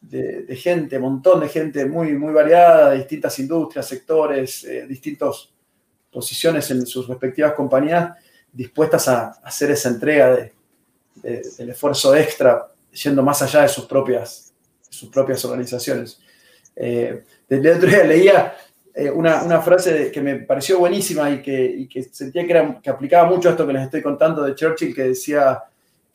de, 0.01 0.55
gente, 0.55 0.97
un 0.97 1.03
montón 1.03 1.39
de 1.41 1.49
gente 1.49 1.85
muy, 1.85 2.13
muy 2.13 2.33
variada, 2.33 2.91
de 2.91 2.97
distintas 2.99 3.37
industrias, 3.39 3.87
sectores, 3.87 4.63
eh, 4.63 4.85
distintas 4.87 5.49
posiciones 6.11 6.69
en 6.71 6.85
sus 6.85 7.07
respectivas 7.07 7.53
compañías, 7.53 8.17
dispuestas 8.51 9.07
a, 9.07 9.27
hacer 9.43 9.71
esa 9.71 9.89
entrega 9.89 10.35
de, 10.35 10.53
del 11.57 11.69
esfuerzo 11.69 12.15
extra, 12.15 12.71
yendo 12.91 13.23
más 13.23 13.41
allá 13.41 13.61
de 13.61 13.69
sus 13.69 13.85
propias, 13.85 14.53
sus 14.89 15.09
propias 15.09 15.43
organizaciones. 15.45 16.19
Eh, 16.75 17.23
desde 17.47 17.71
el 17.71 17.77
otro 17.77 17.89
día 17.89 18.03
leía 18.03 18.57
eh, 18.93 19.09
una, 19.09 19.43
una, 19.43 19.61
frase 19.61 20.11
que 20.11 20.21
me 20.21 20.35
pareció 20.35 20.79
buenísima 20.79 21.29
y 21.31 21.41
que, 21.41 21.65
y 21.65 21.87
que 21.87 22.03
sentía 22.03 22.45
que, 22.45 22.51
era, 22.51 22.79
que 22.81 22.89
aplicaba 22.89 23.29
mucho 23.29 23.49
a 23.49 23.51
esto 23.51 23.65
que 23.65 23.73
les 23.73 23.83
estoy 23.83 24.01
contando 24.01 24.43
de 24.43 24.55
Churchill, 24.55 24.93
que 24.93 25.03
decía, 25.03 25.63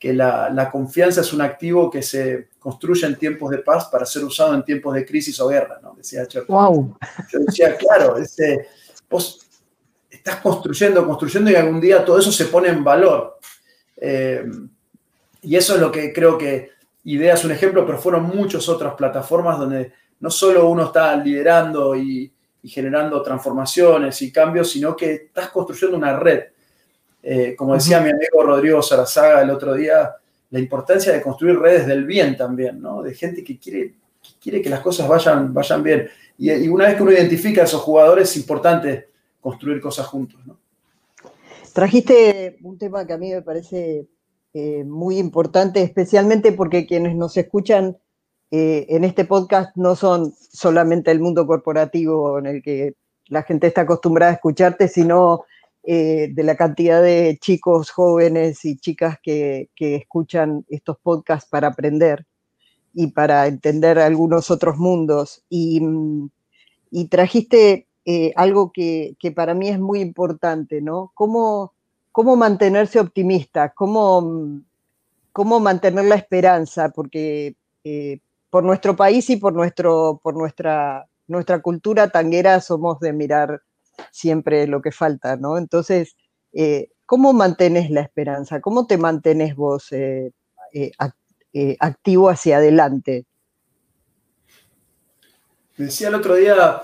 que 0.03 0.11
la, 0.11 0.69
confianza 0.69 1.21
es 1.21 1.31
un 1.31 1.39
activo 1.39 1.89
que 1.89 2.01
se 2.01 2.49
construye 2.59 3.07
en 3.07 3.15
tiempos 3.15 3.49
de 3.51 3.59
paz 3.59 3.85
para 3.85 4.05
ser 4.05 4.25
usado 4.25 4.53
en 4.53 4.65
tiempos 4.65 4.93
de 4.95 5.05
crisis 5.05 5.39
o 5.39 5.47
guerra, 5.47 5.79
¿no? 5.81 5.93
Decía 5.95 6.27
Churchill. 6.27 6.53
Wow. 6.53 6.97
Yo 7.31 7.39
decía, 7.39 7.77
claro, 7.77 8.17
este, 8.17 8.67
vos 9.09 9.47
estás 10.09 10.41
construyendo, 10.41 11.07
construyendo 11.07 11.49
y 11.49 11.55
algún 11.55 11.79
día 11.79 12.03
todo 12.03 12.19
eso 12.19 12.33
se 12.33 12.47
pone 12.47 12.67
en 12.67 12.83
valor. 12.83 13.39
Eh, 13.95 14.43
y 15.43 15.55
eso 15.55 15.75
es 15.75 15.81
lo 15.81 15.91
que 15.91 16.11
creo 16.11 16.37
que 16.37 16.71
IDEA 17.03 17.35
es 17.35 17.45
un 17.45 17.51
ejemplo, 17.51 17.85
pero 17.85 17.97
fueron 17.99 18.23
muchas 18.23 18.67
otras 18.69 18.95
plataformas 18.95 19.59
donde 19.59 19.91
no 20.19 20.29
solo 20.29 20.69
uno 20.69 20.85
está 20.85 21.15
liderando 21.17 21.95
y, 21.95 22.31
y 22.61 22.69
generando 22.69 23.21
transformaciones 23.21 24.21
y 24.21 24.31
cambios, 24.31 24.71
sino 24.71 24.95
que 24.95 25.13
estás 25.13 25.49
construyendo 25.49 25.97
una 25.97 26.17
red 26.17 26.43
eh, 27.25 27.55
como 27.55 27.73
decía 27.73 28.01
mi 28.01 28.09
amigo 28.09 28.43
Rodrigo 28.43 28.81
Sarazaga 28.81 29.41
el 29.41 29.49
otro 29.49 29.73
día, 29.73 30.13
la 30.51 30.59
importancia 30.59 31.13
de 31.13 31.21
construir 31.21 31.57
redes 31.57 31.87
del 31.87 32.03
bien 32.03 32.35
también, 32.35 32.81
¿no? 32.81 33.01
De 33.01 33.15
gente 33.15 33.41
que 33.45 33.57
quiere 33.57 33.95
que, 34.21 34.29
quiere 34.41 34.61
que 34.61 34.69
las 34.69 34.81
cosas 34.81 35.07
vayan, 35.07 35.53
vayan 35.53 35.81
bien. 35.81 36.09
Y, 36.37 36.67
una 36.67 36.87
vez 36.87 36.97
que 36.97 37.03
uno 37.03 37.13
identifica 37.13 37.61
a 37.61 37.65
esos 37.65 37.81
jugadores, 37.81 38.29
es 38.29 38.37
importante 38.37 39.07
construir 39.39 39.79
cosas 39.79 40.05
juntos, 40.07 40.45
¿no? 40.45 40.59
Trajiste 41.71 42.57
un 42.61 42.77
tema 42.77 43.07
que 43.07 43.13
a 43.13 43.17
mí 43.17 43.31
me 43.31 43.41
parece 43.41 44.05
eh, 44.53 44.83
muy 44.83 45.17
importante, 45.17 45.81
especialmente 45.81 46.51
porque 46.51 46.85
quienes 46.85 47.15
nos 47.15 47.35
escuchan 47.37 47.97
eh, 48.51 48.85
en 48.89 49.03
este 49.03 49.25
podcast 49.25 49.75
no 49.75 49.95
son 49.95 50.33
solamente 50.37 51.09
el 51.11 51.19
mundo 51.19 51.47
corporativo 51.47 52.37
en 52.37 52.45
el 52.45 52.61
que 52.61 52.93
la 53.27 53.43
gente 53.43 53.67
está 53.67 53.81
acostumbrada 53.81 54.31
a 54.31 54.35
escucharte, 54.35 54.87
sino 54.87 55.45
eh, 55.85 56.29
de 56.31 56.43
la 56.43 56.55
cantidad 56.55 57.03
de 57.03 57.37
chicos 57.41 57.91
jóvenes 57.91 58.63
y 58.63 58.77
chicas 58.77 59.17
que, 59.21 59.69
escuchan 59.77 60.65
estos 60.69 60.97
podcasts 61.03 61.49
para 61.49 61.67
aprender 61.67 62.25
y 62.93 63.07
para 63.07 63.47
entender 63.47 63.99
algunos 63.99 64.49
otros 64.49 64.77
mundos. 64.77 65.43
Y, 65.49 65.81
trajiste 67.09 67.87
eh, 68.05 68.31
algo 68.37 68.71
que, 68.71 69.17
para 69.35 69.53
mí 69.53 69.67
es 69.67 69.79
muy 69.79 69.99
importante, 69.99 70.81
¿no? 70.81 71.11
¿Cómo, 71.15 71.73
cómo 72.13 72.35
mantenerse 72.37 72.99
optimista? 72.99 73.73
¿Cómo, 73.73 74.61
cómo 75.33 75.59
mantener 75.59 76.05
la 76.05 76.15
esperanza? 76.15 76.89
Porque 76.89 77.55
eh, 77.83 78.19
por 78.49 78.63
nuestro 78.63 78.95
país 78.95 79.29
y 79.31 79.37
por, 79.37 79.53
nuestro, 79.53 80.21
por 80.23 80.35
nuestra, 80.37 81.09
nuestra 81.27 81.59
cultura 81.59 82.09
tanguera 82.09 82.61
somos 82.61 82.99
de 82.99 83.13
mirar 83.13 83.63
siempre 84.11 84.67
lo 84.67 84.81
que 84.81 84.91
falta, 84.91 85.37
¿no? 85.37 85.57
Entonces, 85.57 86.15
eh, 86.53 86.91
¿cómo 87.07 87.33
mantenés 87.33 87.89
la 87.89 88.01
esperanza? 88.01 88.61
¿Cómo 88.61 88.85
te 88.85 88.97
mantenés 88.97 89.55
vos 89.55 89.91
eh, 89.91 90.31
activo 91.79 92.29
hacia 92.29 92.57
adelante? 92.57 93.25
Decía 95.75 96.09
el 96.09 96.15
otro 96.15 96.35
día 96.35 96.83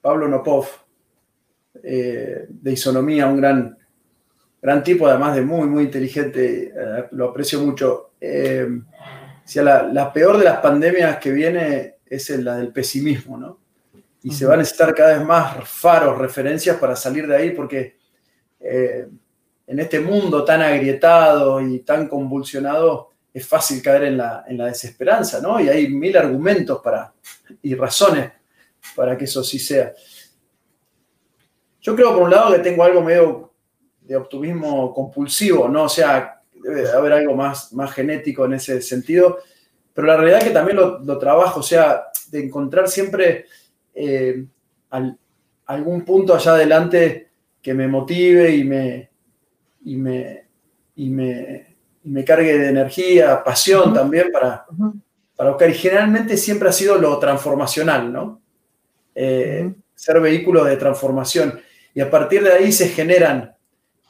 Pablo 0.00 0.28
Nopov, 0.28 0.68
de 1.82 2.72
Isonomía, 2.72 3.26
un 3.26 3.36
gran, 3.36 3.78
gran 4.60 4.82
tipo, 4.82 5.06
además 5.06 5.36
de 5.36 5.42
muy, 5.42 5.68
muy 5.68 5.84
inteligente, 5.84 6.72
lo 7.12 7.30
aprecio 7.30 7.60
mucho. 7.60 8.12
decía, 8.20 9.62
la, 9.62 9.82
la 9.84 10.12
peor 10.12 10.38
de 10.38 10.44
las 10.44 10.58
pandemias 10.58 11.18
que 11.18 11.32
viene 11.32 11.96
es 12.06 12.30
la 12.30 12.56
del 12.56 12.72
pesimismo, 12.72 13.36
¿no? 13.36 13.58
y 14.22 14.32
se 14.32 14.44
van 14.46 14.54
a 14.54 14.58
necesitar 14.58 14.94
cada 14.94 15.16
vez 15.16 15.26
más 15.26 15.68
faros, 15.68 16.18
referencias 16.18 16.76
para 16.76 16.96
salir 16.96 17.26
de 17.26 17.36
ahí, 17.36 17.50
porque 17.50 17.96
eh, 18.60 19.06
en 19.66 19.78
este 19.78 20.00
mundo 20.00 20.44
tan 20.44 20.60
agrietado 20.60 21.60
y 21.60 21.80
tan 21.80 22.08
convulsionado 22.08 23.10
es 23.32 23.46
fácil 23.46 23.80
caer 23.80 24.04
en 24.04 24.16
la, 24.16 24.44
desesperanza, 24.48 25.40
¿no? 25.40 25.60
Y 25.60 25.68
hay 25.68 25.88
mil 25.88 26.16
argumentos 26.16 26.80
para, 26.82 27.12
y 27.62 27.74
razones 27.74 28.32
para 28.96 29.16
que 29.16 29.24
eso 29.24 29.44
sí 29.44 29.58
sea. 29.58 29.92
Yo 31.80 31.94
creo, 31.94 32.12
por 32.12 32.22
un 32.24 32.30
lado, 32.30 32.52
que 32.52 32.60
tengo 32.60 32.82
algo 32.82 33.02
medio 33.02 33.52
de 34.00 34.16
optimismo 34.16 34.92
compulsivo, 34.94 35.68
¿no? 35.68 35.84
O 35.84 35.88
sea, 35.88 36.40
debe 36.52 36.88
haber 36.90 37.12
algo 37.12 37.34
más, 37.34 37.72
más 37.72 37.92
genético 37.92 38.44
en 38.44 38.54
ese 38.54 38.80
sentido, 38.82 39.38
pero 39.94 40.06
la 40.06 40.16
realidad 40.16 40.38
es 40.38 40.44
que 40.48 40.54
también 40.54 40.76
lo, 40.76 40.98
lo 41.00 41.18
trabajo, 41.18 41.60
o 41.60 41.62
sea, 41.62 42.04
de 42.30 42.44
encontrar 42.44 42.88
siempre 42.88 43.46
eh, 43.94 44.44
algún 45.66 46.04
punto 46.04 46.34
allá 46.34 46.52
adelante 46.52 47.30
que 47.60 47.74
me 47.74 47.88
motive 47.88 48.54
y 48.54 48.64
me, 48.64 49.10
y 49.84 49.96
me, 49.96 50.46
y 50.94 51.10
me, 51.10 52.24
cargue 52.24 52.58
de 52.58 52.68
energía, 52.68 53.42
pasión 53.44 53.92
también 53.92 54.30
para, 54.32 54.64
para 55.36 55.50
buscar. 55.50 55.70
Y 55.70 55.74
generalmente 55.74 56.36
siempre 56.36 56.68
ha 56.68 56.72
sido 56.72 56.96
lo 56.96 57.18
transformacional, 57.18 58.12
¿no? 58.12 58.40
Eh, 59.14 59.74
ser 59.94 60.20
vehículo 60.20 60.64
de 60.64 60.76
transformación. 60.76 61.60
Y 61.98 62.00
a 62.00 62.08
partir 62.08 62.44
de 62.44 62.52
ahí 62.52 62.70
se 62.70 62.90
generan, 62.90 63.56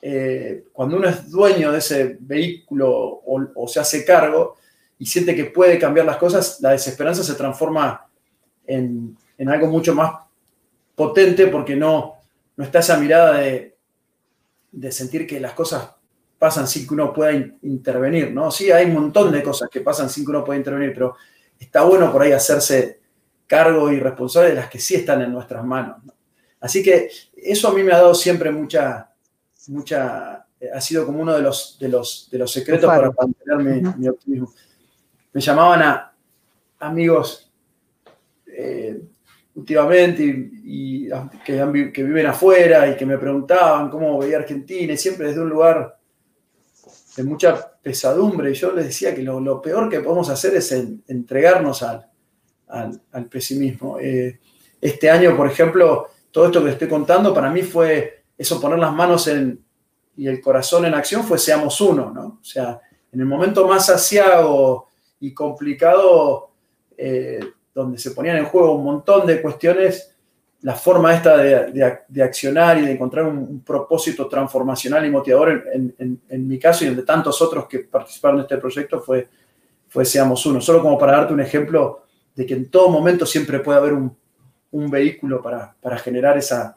eh, 0.02 0.64
cuando 0.74 0.98
uno 0.98 1.08
es 1.08 1.30
dueño 1.30 1.72
de 1.72 1.78
ese 1.78 2.18
vehículo 2.20 3.22
o, 3.24 3.66
se 3.66 3.80
hace 3.80 4.04
cargo 4.04 4.56
y 4.98 5.06
siente 5.06 5.34
que 5.34 5.46
puede 5.46 5.78
cambiar 5.78 6.04
las 6.04 6.18
cosas, 6.18 6.60
la 6.60 6.72
desesperanza 6.72 7.24
se 7.24 7.32
transforma 7.32 8.06
en, 8.66 9.16
en 9.38 9.48
algo 9.48 9.68
mucho 9.68 9.94
más 9.94 10.16
potente 10.94 11.46
porque 11.46 11.76
no, 11.76 12.16
no 12.58 12.64
está 12.64 12.80
esa 12.80 12.98
mirada 12.98 13.38
de, 13.38 13.78
sentir 14.90 15.26
que 15.26 15.40
las 15.40 15.54
cosas 15.54 15.90
pasan 16.38 16.68
sin 16.68 16.86
que 16.86 16.92
uno 16.92 17.10
pueda 17.10 17.32
intervenir, 17.62 18.34
¿no? 18.34 18.50
Sí, 18.50 18.70
hay 18.70 18.84
un 18.84 18.92
montón 18.92 19.32
de 19.32 19.42
cosas 19.42 19.70
que 19.70 19.80
pasan 19.80 20.10
sin 20.10 20.26
que 20.26 20.30
uno 20.32 20.44
pueda 20.44 20.58
intervenir, 20.58 20.92
pero 20.92 21.16
está 21.58 21.84
bueno 21.84 22.12
por 22.12 22.20
ahí 22.20 22.32
hacerse 22.32 23.00
cargo 23.46 23.90
y 23.90 23.98
responsable 23.98 24.50
de 24.50 24.56
las 24.56 24.68
que 24.68 24.78
sí 24.78 24.94
están 24.94 25.22
en 25.22 25.32
nuestras 25.32 25.64
manos. 25.64 26.02
Así 26.60 26.82
que 26.82 27.08
eso 27.42 27.68
a 27.68 27.74
mí 27.74 27.82
me 27.82 27.92
ha 27.92 27.98
dado 27.98 28.14
siempre 28.14 28.50
mucha, 28.50 29.10
mucha, 29.68 30.46
ha 30.72 30.80
sido 30.80 31.06
como 31.06 31.20
uno 31.20 31.34
de 31.34 31.42
los, 31.42 31.76
de 31.78 31.88
los, 31.88 32.28
de 32.30 32.38
los 32.38 32.50
secretos 32.50 32.86
para 32.86 33.10
mantener 33.10 33.94
mi, 33.96 34.08
optimismo. 34.08 34.52
Me 35.32 35.40
llamaban 35.40 35.82
a 35.82 36.12
amigos 36.80 37.52
eh, 38.46 39.00
últimamente 39.54 40.22
y, 40.22 41.08
que, 41.44 41.90
que, 41.92 42.02
viven 42.04 42.26
afuera 42.26 42.88
y 42.88 42.96
que 42.96 43.06
me 43.06 43.18
preguntaban 43.18 43.90
cómo 43.90 44.18
veía 44.18 44.38
Argentina, 44.38 44.92
y 44.92 44.96
siempre 44.96 45.28
desde 45.28 45.40
un 45.40 45.50
lugar 45.50 45.98
de 47.16 47.24
mucha 47.24 47.72
pesadumbre. 47.82 48.50
Y 48.50 48.54
yo 48.54 48.72
les 48.72 48.86
decía 48.86 49.14
que 49.14 49.22
lo, 49.22 49.60
peor 49.60 49.88
que 49.88 50.00
podemos 50.00 50.28
hacer 50.30 50.54
es 50.54 50.72
entregarnos 50.72 51.82
al, 51.82 52.08
al, 52.68 53.26
pesimismo. 53.26 53.98
Eh, 54.00 54.38
este 54.80 55.10
año, 55.10 55.36
por 55.36 55.48
ejemplo, 55.48 56.08
todo 56.38 56.46
esto 56.46 56.62
que 56.62 56.70
estoy 56.70 56.86
contando, 56.86 57.34
para 57.34 57.50
mí 57.50 57.62
fue 57.62 58.22
eso, 58.38 58.60
poner 58.60 58.78
las 58.78 58.94
manos 58.94 59.26
en, 59.26 59.60
y 60.16 60.28
el 60.28 60.40
corazón 60.40 60.84
en 60.84 60.94
acción, 60.94 61.24
fue 61.24 61.36
seamos 61.36 61.80
uno, 61.80 62.12
¿no? 62.14 62.38
O 62.40 62.44
sea, 62.44 62.80
en 63.10 63.18
el 63.18 63.26
momento 63.26 63.66
más 63.66 63.86
saciado 63.86 64.86
y 65.18 65.34
complicado, 65.34 66.52
eh, 66.96 67.40
donde 67.74 67.98
se 67.98 68.12
ponían 68.12 68.36
en 68.36 68.44
juego 68.44 68.76
un 68.76 68.84
montón 68.84 69.26
de 69.26 69.42
cuestiones, 69.42 70.14
la 70.60 70.76
forma 70.76 71.12
esta 71.12 71.38
de, 71.38 72.22
accionar 72.22 72.78
y 72.78 72.82
de 72.82 72.92
encontrar 72.92 73.24
un, 73.24 73.60
propósito 73.62 74.28
transformacional 74.28 75.04
y 75.04 75.10
motivador, 75.10 75.64
en, 75.72 76.46
mi 76.46 76.60
caso 76.60 76.84
y 76.84 76.86
en 76.86 76.94
de 76.94 77.02
tantos 77.02 77.42
otros 77.42 77.66
que 77.66 77.80
participaron 77.80 78.38
en 78.38 78.42
este 78.42 78.58
proyecto, 78.58 79.00
fue, 79.00 79.26
fue 79.88 80.04
Seamos 80.04 80.46
Uno. 80.46 80.60
Solo 80.60 80.82
como 80.82 80.96
para 80.96 81.16
darte 81.16 81.34
un 81.34 81.40
ejemplo 81.40 82.04
de 82.36 82.46
que 82.46 82.54
en 82.54 82.70
todo 82.70 82.90
momento 82.90 83.26
siempre 83.26 83.58
puede 83.58 83.78
haber 83.78 83.92
un, 83.94 84.16
vehículo 84.72 85.42
para, 85.42 85.98
generar 85.98 86.36
esa, 86.38 86.76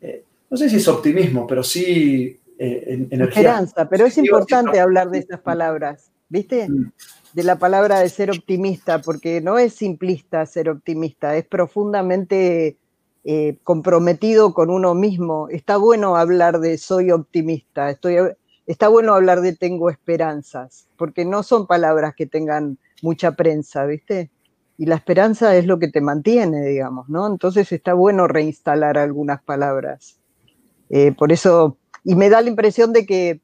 eh, 0.00 0.24
no 0.50 0.56
sé 0.56 0.68
si 0.68 0.76
es 0.76 0.88
optimismo, 0.88 1.46
pero 1.46 1.62
sí 1.62 2.38
eh, 2.58 3.06
energía. 3.10 3.42
Esperanza, 3.42 3.88
pero 3.88 4.06
es 4.06 4.18
importante 4.18 4.80
hablar 4.80 5.10
de 5.10 5.18
estas 5.18 5.40
palabras, 5.40 6.10
¿viste? 6.28 6.68
Mm 6.68 6.92
de 7.32 7.44
la 7.44 7.56
palabra 7.56 8.00
de 8.00 8.08
ser 8.08 8.30
optimista, 8.30 9.00
porque 9.00 9.40
no 9.40 9.58
es 9.58 9.74
simplista 9.74 10.44
ser 10.46 10.68
optimista, 10.68 11.36
es 11.36 11.46
profundamente 11.46 12.76
eh, 13.24 13.56
comprometido 13.62 14.52
con 14.52 14.70
uno 14.70 14.94
mismo. 14.94 15.48
Está 15.48 15.76
bueno 15.76 16.16
hablar 16.16 16.60
de 16.60 16.76
soy 16.78 17.10
optimista, 17.10 17.90
estoy, 17.90 18.16
está 18.66 18.88
bueno 18.88 19.14
hablar 19.14 19.40
de 19.40 19.56
tengo 19.56 19.88
esperanzas, 19.88 20.88
porque 20.96 21.24
no 21.24 21.42
son 21.42 21.66
palabras 21.66 22.14
que 22.14 22.26
tengan 22.26 22.78
mucha 23.00 23.32
prensa, 23.32 23.86
¿viste? 23.86 24.30
Y 24.82 24.86
la 24.86 24.96
esperanza 24.96 25.54
es 25.54 25.64
lo 25.64 25.78
que 25.78 25.86
te 25.86 26.00
mantiene, 26.00 26.60
digamos, 26.66 27.08
¿no? 27.08 27.28
Entonces 27.28 27.70
está 27.70 27.94
bueno 27.94 28.26
reinstalar 28.26 28.98
algunas 28.98 29.40
palabras. 29.40 30.18
Eh, 30.90 31.12
por 31.12 31.30
eso, 31.30 31.76
y 32.02 32.16
me 32.16 32.28
da 32.28 32.40
la 32.40 32.48
impresión 32.48 32.92
de 32.92 33.06
que 33.06 33.40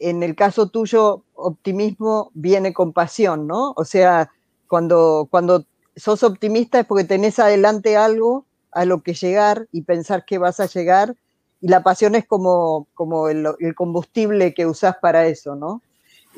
en 0.00 0.24
el 0.24 0.34
caso 0.34 0.68
tuyo, 0.68 1.22
optimismo 1.34 2.32
viene 2.34 2.72
con 2.72 2.92
pasión, 2.92 3.46
¿no? 3.46 3.72
O 3.76 3.84
sea, 3.84 4.32
cuando, 4.66 5.28
cuando 5.30 5.64
sos 5.94 6.24
optimista 6.24 6.80
es 6.80 6.86
porque 6.86 7.04
tenés 7.04 7.38
adelante 7.38 7.96
algo 7.96 8.44
a 8.72 8.84
lo 8.84 9.04
que 9.04 9.14
llegar 9.14 9.68
y 9.70 9.82
pensar 9.82 10.24
que 10.24 10.38
vas 10.38 10.58
a 10.58 10.66
llegar, 10.66 11.14
y 11.60 11.68
la 11.68 11.84
pasión 11.84 12.16
es 12.16 12.26
como, 12.26 12.88
como 12.94 13.28
el, 13.28 13.46
combustible 13.76 14.54
que 14.54 14.66
usás 14.66 14.96
para 15.00 15.28
eso, 15.28 15.54
¿no? 15.54 15.82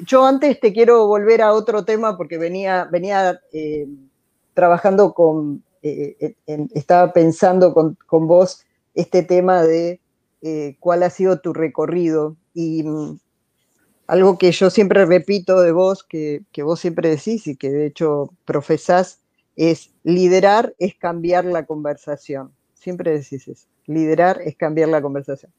Yo 0.06 0.26
antes 0.26 0.60
te 0.60 0.74
quiero 0.74 1.06
volver 1.06 1.40
a 1.40 1.54
otro 1.54 1.86
tema 1.86 2.18
porque 2.18 2.36
venía, 2.36 2.84
venía 2.84 3.40
eh, 3.54 3.86
trabajando 4.54 5.14
con, 5.14 5.62
eh, 5.82 6.34
estaba 6.74 7.12
pensando 7.12 7.74
con, 7.74 8.26
vos 8.26 8.64
este 8.94 9.22
tema 9.22 9.62
de 9.62 10.00
eh, 10.42 10.76
cuál 10.80 11.02
ha 11.02 11.10
sido 11.10 11.40
tu 11.40 11.52
recorrido 11.52 12.36
y 12.54 12.82
mm, 12.82 13.18
algo 14.06 14.36
que 14.38 14.52
yo 14.52 14.70
siempre 14.70 15.06
repito 15.06 15.60
de 15.60 15.72
vos, 15.72 16.04
que, 16.04 16.44
vos 16.58 16.80
siempre 16.80 17.08
decís 17.08 17.46
y 17.46 17.56
que 17.56 17.70
de 17.70 17.86
hecho 17.86 18.30
profesás, 18.44 19.20
es 19.56 19.90
liderar 20.02 20.74
es 20.78 20.94
cambiar 20.94 21.44
la 21.44 21.66
conversación. 21.66 22.52
Siempre 22.74 23.12
decís 23.12 23.48
eso. 23.48 23.66
Liderar 23.86 24.40
es 24.42 24.56
cambiar 24.56 24.88
la 24.88 25.02
conversación. 25.02 25.52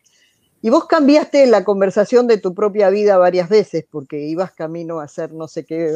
Y 0.62 0.70
vos 0.70 0.86
cambiaste 0.86 1.46
la 1.48 1.64
conversación 1.64 2.26
de 2.28 2.38
tu 2.38 2.54
propia 2.54 2.90
vida 2.90 3.18
varias 3.18 3.50
veces 3.50 3.86
porque 3.90 4.20
ibas 4.28 4.52
camino 4.52 5.00
a 5.00 5.06
hacer 5.06 5.34
no 5.34 5.48
sé 5.48 5.66
qué, 5.66 5.92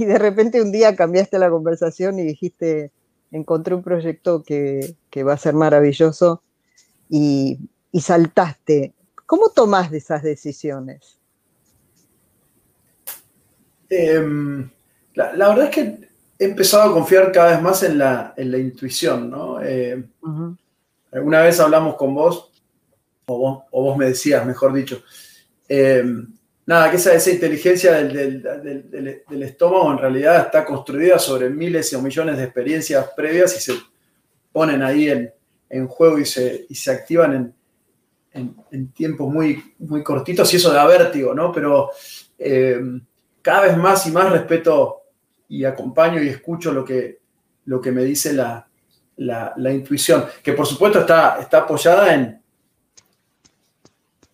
y 0.00 0.04
de 0.04 0.18
repente 0.18 0.62
un 0.62 0.72
día 0.72 0.96
cambiaste 0.96 1.38
la 1.38 1.50
conversación 1.50 2.18
y 2.18 2.22
dijiste, 2.22 2.90
encontré 3.30 3.74
un 3.74 3.82
proyecto 3.82 4.42
que, 4.42 4.96
va 5.16 5.34
a 5.34 5.38
ser 5.38 5.54
maravilloso 5.54 6.42
y, 7.08 7.58
y 7.92 8.00
saltaste 8.00 8.94
¿Cómo 9.30 9.50
tomas 9.50 9.92
esas 9.92 10.24
decisiones? 10.24 11.16
Em, 13.88 14.68
la, 15.14 15.30
verdad 15.50 15.66
es 15.66 15.70
que 15.70 16.08
he 16.36 16.46
empezado 16.46 16.90
a 16.90 16.92
confiar 16.92 17.30
cada 17.30 17.52
vez 17.52 17.62
más 17.62 17.84
en 17.84 17.98
la, 17.98 18.34
intuición, 18.36 19.30
¿no? 19.30 19.62
Eh, 19.62 20.04
Alguna 21.12 21.42
vez 21.42 21.60
hablamos 21.60 21.94
con 21.94 22.12
vos, 22.12 22.50
o 23.26 23.62
vos, 23.70 23.96
me 23.96 24.06
decías, 24.06 24.44
mejor 24.44 24.72
dicho, 24.72 25.00
eh, 25.68 26.02
nada, 26.66 26.90
que 26.90 26.96
esa, 26.96 27.14
esa 27.14 27.30
inteligencia 27.30 27.94
del, 28.02 29.42
estómago 29.42 29.92
en 29.92 29.98
realidad 29.98 30.46
está 30.46 30.64
construida 30.64 31.18
sobre 31.18 31.50
miles 31.50 31.92
o 31.94 32.02
millones 32.02 32.36
de 32.36 32.44
experiencias 32.44 33.10
previas 33.16 33.56
y 33.56 33.60
se 33.60 33.80
ponen 34.52 34.82
ahí 34.82 35.08
en, 35.08 35.86
juego 35.88 36.18
y 36.18 36.24
se, 36.24 36.66
se 36.72 36.90
activan 36.90 37.54
en, 38.32 38.92
tiempos 38.92 39.32
muy, 39.32 39.74
muy 39.78 40.02
cortitos 40.02 40.52
y 40.52 40.56
eso 40.56 40.72
da 40.72 40.86
vértigo, 40.86 41.34
¿no? 41.34 41.52
Pero 41.52 41.90
eh, 42.38 42.80
cada 43.42 43.62
vez 43.62 43.76
más 43.76 44.06
y 44.06 44.12
más 44.12 44.30
respeto 44.30 45.02
y 45.48 45.64
acompaño 45.64 46.22
y 46.22 46.28
escucho 46.28 46.72
lo 46.72 46.84
que, 46.84 47.20
lo 47.64 47.80
que 47.80 47.90
me 47.90 48.04
dice 48.04 48.32
la, 48.32 48.66
intuición, 49.72 50.24
que 50.42 50.52
por 50.52 50.66
supuesto 50.66 51.00
está, 51.00 51.38
está 51.40 51.58
apoyada 51.58 52.14
en, 52.14 52.39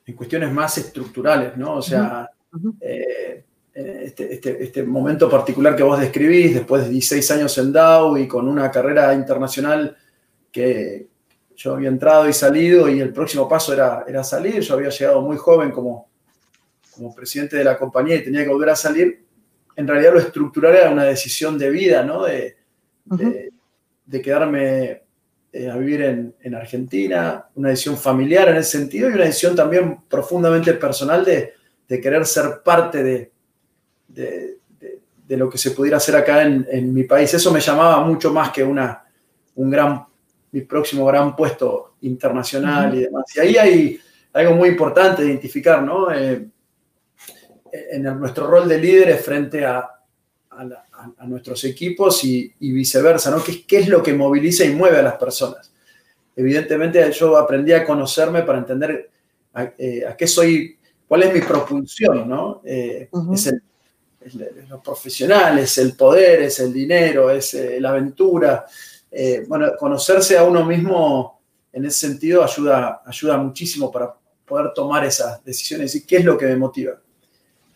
en 0.07 0.15
cuestiones 0.15 0.53
más 0.53 0.79
estructurales, 0.79 1.57
¿no? 1.57 1.75
O 1.75 1.83
sea, 1.83 2.31
eh, 2.81 3.45
este, 3.75 4.35
este, 4.35 4.63
este, 4.63 4.83
momento 4.85 5.29
particular 5.29 5.75
que 5.75 5.83
vos 5.83 6.01
describís, 6.01 6.55
después 6.55 6.85
de 6.85 6.91
16 6.91 7.31
años 7.33 7.59
en 7.59 7.73
Dow 7.73 8.17
y 8.17 8.27
con 8.29 8.49
una 8.49 8.71
carrera 8.71 9.13
internacional 9.13 9.97
que 10.51 11.09
yo 11.57 11.75
había 11.75 11.89
entrado 11.89 12.29
y 12.29 12.33
salido 12.33 12.89
y 12.89 13.01
el 13.01 13.13
próximo 13.13 13.49
paso 13.49 13.73
era, 13.73 14.05
era 14.07 14.23
salir, 14.23 14.61
yo 14.61 14.75
había 14.75 14.91
llegado 14.91 15.21
muy 15.21 15.37
joven 15.37 15.71
como, 15.71 16.09
como 16.95 17.15
presidente 17.15 17.57
de 17.57 17.65
la 17.65 17.77
compañía 17.77 18.17
y 18.17 18.25
tenía 18.25 18.45
que 18.45 18.51
volver 18.51 18.71
a 18.71 18.77
salir, 18.77 19.25
en 19.75 19.87
realidad 19.87 20.15
lo 20.15 20.21
estructural 20.21 20.75
era 20.75 20.91
una 20.91 21.05
decisión 21.05 21.59
de 21.59 21.71
vida, 21.71 22.03
¿no? 22.03 22.25
De, 22.25 22.57
de, 23.05 24.23
quedarme 24.23 25.03
eh, 25.57 25.71
a 25.71 25.77
vivir 25.77 26.03
en, 26.03 26.55
Argentina, 26.55 27.47
una 27.55 27.71
decisión 27.71 27.97
familiar 27.97 28.49
en 28.51 28.57
ese 28.57 28.79
sentido 28.79 29.09
y 29.09 29.15
una 29.15 29.25
decisión 29.25 29.57
también 29.57 30.03
profundamente 30.07 30.75
personal 30.75 31.25
de, 31.25 31.55
querer 31.89 32.27
ser 32.27 32.61
parte 32.63 33.03
de, 33.03 33.33
de, 34.07 35.37
lo 35.37 35.49
que 35.49 35.57
se 35.57 35.71
pudiera 35.71 35.97
hacer 35.97 36.15
acá 36.15 36.43
en, 36.43 36.93
mi 36.93 37.05
país. 37.05 37.33
Eso 37.33 37.51
me 37.51 37.61
llamaba 37.61 38.05
mucho 38.05 38.33
más 38.35 38.51
que 38.51 38.63
una, 38.63 39.03
un 39.55 39.71
gran, 39.71 40.05
mi 40.53 40.61
próximo 40.61 41.07
gran 41.07 41.35
puesto 41.35 41.95
internacional 42.03 42.95
y 42.95 43.05
demás. 43.05 43.25
Y 43.35 43.41
ahí 43.41 43.57
hay 43.57 44.01
algo 44.35 44.57
muy 44.57 44.69
importante 44.69 45.23
de 45.23 45.29
identificar, 45.29 45.83
¿no? 45.83 46.13
Eh, 46.13 46.47
en 47.73 48.03
nuestro 48.03 48.47
rol 48.47 48.69
de 48.69 48.79
líderes 48.79 49.25
frente 49.25 49.65
a, 49.65 49.91
nuestros 51.27 51.65
equipos 51.65 52.25
y, 52.25 52.53
viceversa, 52.59 53.31
¿no? 53.31 53.43
¿Qué, 53.43 53.79
es 53.79 53.89
lo 53.89 54.03
que 54.03 54.15
moviliza 54.15 54.65
y 54.65 54.71
mueve 54.71 54.99
a 54.99 55.03
las 55.03 55.17
personas? 55.17 55.71
Evidentemente 56.35 57.11
yo 57.13 57.37
aprendí 57.37 57.73
a 57.73 57.85
conocerme 57.85 58.43
para 58.43 58.59
entender 58.59 59.11
a, 59.55 59.73
eh, 59.79 60.05
qué 60.17 60.27
soy, 60.27 60.77
cuál 61.09 61.23
es 61.25 61.35
mi 61.35 61.41
propulsión, 61.41 62.29
¿no? 62.29 62.61
Eh, 62.65 63.09
es, 63.33 63.47
el, 63.47 63.63
lo 64.69 64.83
profesional, 64.83 65.59
es 65.59 65.79
el 65.79 65.95
poder, 65.95 66.43
es 66.43 66.61
el 66.61 66.73
dinero, 66.73 67.31
es 67.31 67.55
eh, 67.55 67.81
la 67.81 67.91
aventura. 67.91 68.67
bueno, 69.49 69.73
conocerse 69.79 70.37
a 70.37 70.45
uno 70.45 70.65
mismo 70.65 71.41
en 71.73 71.85
ese 71.85 72.09
sentido 72.09 72.43
ayuda, 72.43 73.03
ayuda 73.05 73.37
muchísimo 73.37 73.93
para 73.93 74.15
poder 74.47 74.73
tomar 74.73 75.05
esas 75.05 75.45
decisiones 75.45 75.95
y 75.95 76.07
qué 76.07 76.17
es 76.17 76.25
lo 76.25 76.39
que 76.39 76.47
me 76.47 76.57
motiva. 76.57 76.99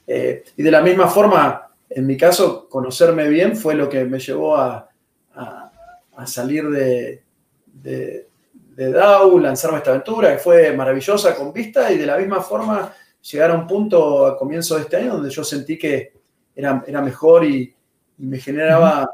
Eh, 0.07 0.43
y 0.57 0.63
de 0.63 0.71
la 0.71 0.81
misma 0.81 1.09
forma, 1.09 1.70
en 1.91 2.07
mi 2.07 2.17
caso, 2.17 2.69
conocerme 2.69 3.29
bien 3.29 3.57
fue 3.57 3.75
lo 3.75 3.89
que 3.89 4.05
me 4.05 4.21
llevó 4.21 4.57
a, 4.57 4.87
salir 6.27 6.69
de, 6.69 7.25
de, 7.67 8.27
DAO, 8.77 9.39
lanzarme 9.39 9.79
esta 9.79 9.91
aventura, 9.91 10.33
que 10.33 10.39
fue 10.39 10.73
maravillosa 10.73 11.35
con 11.35 11.53
vista, 11.53 11.91
y 11.91 11.99
de 11.99 12.07
la 12.07 12.17
misma 12.17 12.41
forma 12.41 12.95
llegar 13.23 13.51
a 13.51 13.55
un 13.55 13.67
punto 13.67 14.27
a 14.27 14.39
comienzo 14.39 14.77
de 14.77 14.83
este 14.83 14.97
año 14.97 15.15
donde 15.15 15.31
yo 15.31 15.43
sentí 15.43 15.77
que 15.79 16.13
era, 16.55 16.83
era 16.87 17.03
mejor 17.03 17.45
y, 17.45 17.75
me 18.19 18.39
generaba 18.39 19.11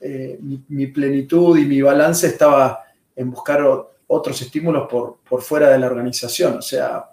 eh, 0.00 0.38
mi, 0.40 0.86
plenitud 0.86 1.58
y 1.58 1.66
mi 1.66 1.82
balance 1.82 2.26
estaba 2.26 2.84
en 3.14 3.30
buscar 3.30 3.62
otros 4.06 4.40
estímulos 4.40 4.88
por, 4.88 5.18
por, 5.28 5.42
fuera 5.42 5.68
de 5.68 5.78
la 5.78 5.86
organización. 5.86 6.56
O 6.56 6.62
sea, 6.62 7.04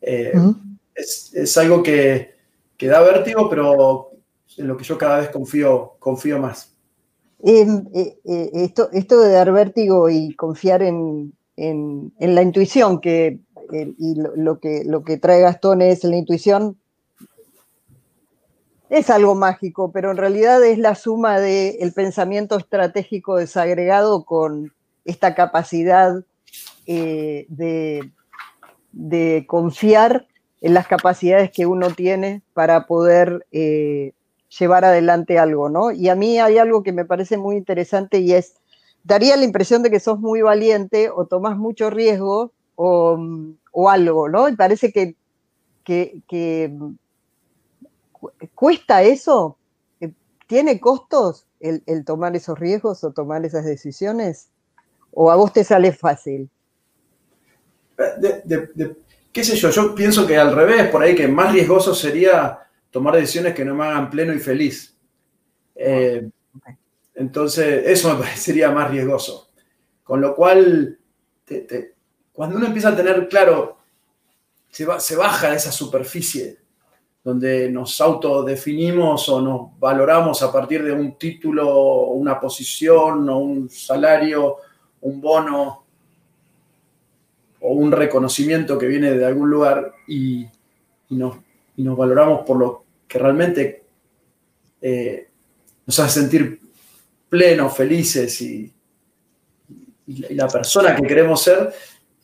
eh, 0.00 0.32
es, 0.94 1.34
es, 1.34 1.58
algo 1.58 1.82
que, 1.82 2.34
que 2.78 2.86
da 2.86 3.02
vértigo, 3.02 3.46
pero 3.50 4.09
en 4.56 4.68
lo 4.68 4.76
que 4.76 4.84
yo 4.84 4.98
cada 4.98 5.18
vez 5.18 5.30
confío, 5.30 5.94
confío 5.98 6.38
más. 6.38 6.72
Em, 7.42 7.86
eh, 7.94 8.18
eh, 8.24 8.50
esto, 8.54 8.90
esto 8.92 9.20
de 9.20 9.32
dar 9.32 9.50
vértigo 9.52 10.10
y 10.10 10.34
confiar 10.34 10.82
en, 10.82 11.32
la 11.56 12.42
intuición, 12.42 13.00
que, 13.00 13.38
y 13.72 14.14
lo, 14.14 14.58
que, 14.60 14.84
lo 14.84 15.04
que 15.04 15.16
trae 15.16 15.40
Gastón 15.40 15.82
es 15.82 16.04
la 16.04 16.16
intuición, 16.16 16.76
es 18.90 19.08
algo 19.08 19.36
mágico, 19.36 19.92
pero 19.92 20.10
en 20.10 20.16
realidad 20.16 20.62
es 20.64 20.78
la 20.78 20.96
suma 20.96 21.38
del 21.38 21.92
pensamiento 21.92 22.58
estratégico 22.58 23.36
desagregado 23.36 24.24
con 24.24 24.72
esta 25.04 25.34
capacidad 25.34 26.24
eh, 26.86 27.46
de, 27.48 28.10
de 28.92 29.44
confiar 29.46 30.26
en 30.60 30.74
las 30.74 30.88
capacidades 30.88 31.50
que 31.52 31.66
uno 31.66 31.90
tiene 31.90 32.42
para 32.52 32.86
poder 32.86 33.46
eh, 33.52 34.12
llevar 34.58 34.84
adelante 34.84 35.38
algo, 35.38 35.68
¿no? 35.68 35.92
Y 35.92 36.08
a 36.08 36.14
mí 36.14 36.38
hay 36.38 36.58
algo 36.58 36.82
que 36.82 36.92
me 36.92 37.04
parece 37.04 37.36
muy 37.36 37.56
interesante 37.56 38.18
y 38.18 38.32
es, 38.32 38.54
daría 39.04 39.36
la 39.36 39.44
impresión 39.44 39.82
de 39.82 39.90
que 39.90 40.00
sos 40.00 40.18
muy 40.18 40.42
valiente 40.42 41.10
o 41.10 41.26
tomás 41.26 41.56
mucho 41.56 41.90
riesgo 41.90 42.52
o, 42.74 43.18
algo, 43.88 44.28
¿no? 44.28 44.48
Y 44.48 44.56
parece 44.56 44.90
que, 44.92 45.14
que, 45.84 46.72
cuesta 48.54 49.02
eso, 49.02 49.56
¿tiene 50.46 50.80
costos 50.80 51.46
el, 51.60 52.04
tomar 52.04 52.34
esos 52.34 52.58
riesgos 52.58 53.04
o 53.04 53.12
tomar 53.12 53.44
esas 53.44 53.64
decisiones? 53.64 54.48
¿O 55.12 55.30
a 55.30 55.36
vos 55.36 55.52
te 55.52 55.64
sale 55.64 55.92
fácil? 55.92 56.48
de, 58.18 58.96
qué 59.30 59.44
sé 59.44 59.56
yo, 59.56 59.68
yo 59.68 59.94
pienso 59.94 60.26
que 60.26 60.38
al 60.38 60.54
revés, 60.54 60.88
por 60.88 61.02
ahí 61.02 61.14
que 61.14 61.28
más 61.28 61.52
riesgoso 61.52 61.94
sería 61.94 62.69
tomar 62.90 63.14
decisiones 63.16 63.54
que 63.54 63.64
no 63.64 63.74
me 63.74 63.84
hagan 63.84 64.10
pleno 64.10 64.32
y 64.32 64.38
feliz. 64.38 64.96
Eh, 65.74 66.28
entonces, 67.14 67.84
eso 67.86 68.12
me 68.14 68.20
parecería 68.24 68.70
más 68.70 68.90
riesgoso. 68.90 69.48
Con 70.02 70.20
lo 70.20 70.34
cual, 70.34 70.98
cuando 72.32 72.56
uno 72.56 72.66
empieza 72.66 72.88
a 72.88 72.96
tener 72.96 73.28
claro, 73.28 73.78
se, 74.70 74.86
se 74.98 75.16
baja 75.16 75.50
de 75.50 75.56
esa 75.56 75.72
superficie 75.72 76.58
donde 77.22 77.70
nos 77.70 78.00
autodefinimos 78.00 79.28
o 79.28 79.42
nos 79.42 79.78
valoramos 79.78 80.42
a 80.42 80.50
partir 80.50 80.82
de 80.82 80.92
un 80.92 81.18
título, 81.18 82.04
una 82.06 82.40
posición 82.40 83.28
o 83.28 83.38
un 83.38 83.68
salario, 83.68 84.56
un 85.02 85.20
bono, 85.20 85.84
o 87.60 87.72
un 87.72 87.92
reconocimiento 87.92 88.78
que 88.78 88.86
viene 88.86 89.12
de 89.12 89.24
algún 89.24 89.50
lugar 89.50 89.92
y, 90.08 90.46
nos, 91.10 91.36
nos, 91.82 91.96
valoramos 91.96 92.44
por 92.46 92.56
lo 92.56 92.84
que 93.06 93.18
realmente 93.18 93.84
eh, 94.80 95.28
nos 95.86 95.98
hace 95.98 96.20
sentir 96.20 96.60
plenos, 97.28 97.76
felices 97.76 98.40
y, 98.40 98.72
la 100.30 100.48
persona 100.48 100.96
que 100.96 101.06
queremos 101.06 101.40
ser, 101.40 101.72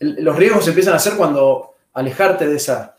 los 0.01 0.35
riesgos 0.37 0.66
empiezan 0.66 0.95
a 0.95 0.99
ser 0.99 1.14
cuando 1.16 1.75
alejarte 1.92 2.49
de 2.49 2.57
esa, 2.57 2.97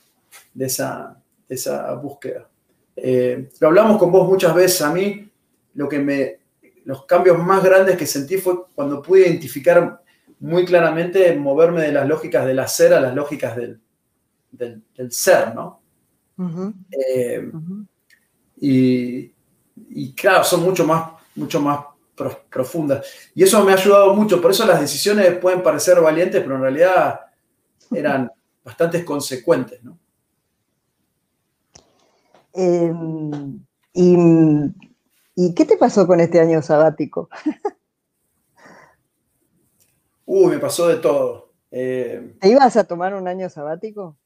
de 0.54 0.66
esa, 0.66 1.22
esa 1.50 1.94
búsqueda. 1.96 2.48
Eh, 2.96 3.50
lo 3.60 3.68
hablamos 3.68 3.98
con 3.98 4.14
vos 4.14 4.30
muchas 4.30 4.56
veces, 4.56 4.82
a 4.82 4.94
mí 4.94 5.30
lo 5.74 5.90
que 5.90 6.00
me, 6.00 6.40
los 6.86 7.06
cambios 7.06 7.38
más 7.38 7.62
grandes 7.62 7.98
que 7.98 8.06
sentí 8.06 8.38
fue 8.38 8.66
cuando 8.74 9.02
pude 9.02 9.28
identificar 9.28 10.02
muy 10.40 10.66
claramente 10.66 11.36
moverme 11.36 11.82
de 11.82 11.92
las 11.92 12.08
lógicas 12.08 12.46
del 12.46 12.60
hacer 12.60 12.94
a 12.94 13.02
las 13.02 13.14
lógicas 13.14 13.56
del, 13.56 13.80
del, 14.52 15.12
ser, 15.12 15.54
¿no? 15.54 15.82
Eh, 16.92 17.52
y, 18.60 19.32
y, 19.90 20.14
claro, 20.14 20.44
son 20.44 20.64
mucho 20.64 20.86
más, 20.86 21.12
mucho 21.36 21.62
más 21.62 21.80
profundas. 22.50 23.06
Y 23.36 23.44
eso 23.44 23.64
me 23.64 23.72
ha 23.72 23.76
ayudado 23.76 24.14
mucho, 24.14 24.42
por 24.42 24.52
eso 24.52 24.66
las 24.66 24.82
decisiones 24.82 25.38
pueden 25.38 25.62
parecer 25.62 26.02
valientes, 26.02 26.42
pero 26.42 26.56
en 26.56 26.62
realidad 26.62 27.20
eran 27.92 28.32
bastante 28.64 29.04
consecuentes, 29.06 29.84
¿no? 29.84 29.98
Em, 32.54 33.60
y, 33.94 34.18
¿Y 35.40 35.54
qué 35.54 35.66
te 35.66 35.78
pasó 35.78 36.08
con 36.08 36.20
este 36.20 36.40
año 36.40 36.64
sabático? 36.64 37.30
Uy, 40.26 40.48
me 40.48 40.58
pasó 40.58 40.88
de 40.88 40.96
todo. 40.96 41.54
Eh, 41.70 42.36
¿Te 42.42 42.50
ibas 42.50 42.76
a 42.76 42.86
tomar 42.86 43.14
un 43.14 43.28
año 43.28 43.48
sabático? 43.48 44.18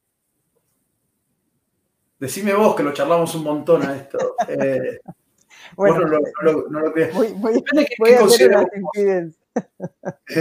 Decime 2.22 2.54
vos 2.54 2.76
que 2.76 2.84
lo 2.84 2.94
charlamos 2.94 3.34
un 3.34 3.44
montón 3.44 3.82
a 3.82 3.96
esto. 3.96 4.36
Eh, 4.48 5.00
bueno, 5.76 6.02
no 6.02 6.20
lo, 6.44 6.70
no, 6.70 6.92
Voy, 7.16 7.34
voy, 7.34 8.14
a 8.14 8.24
hacer 8.24 8.52
una 8.52 8.68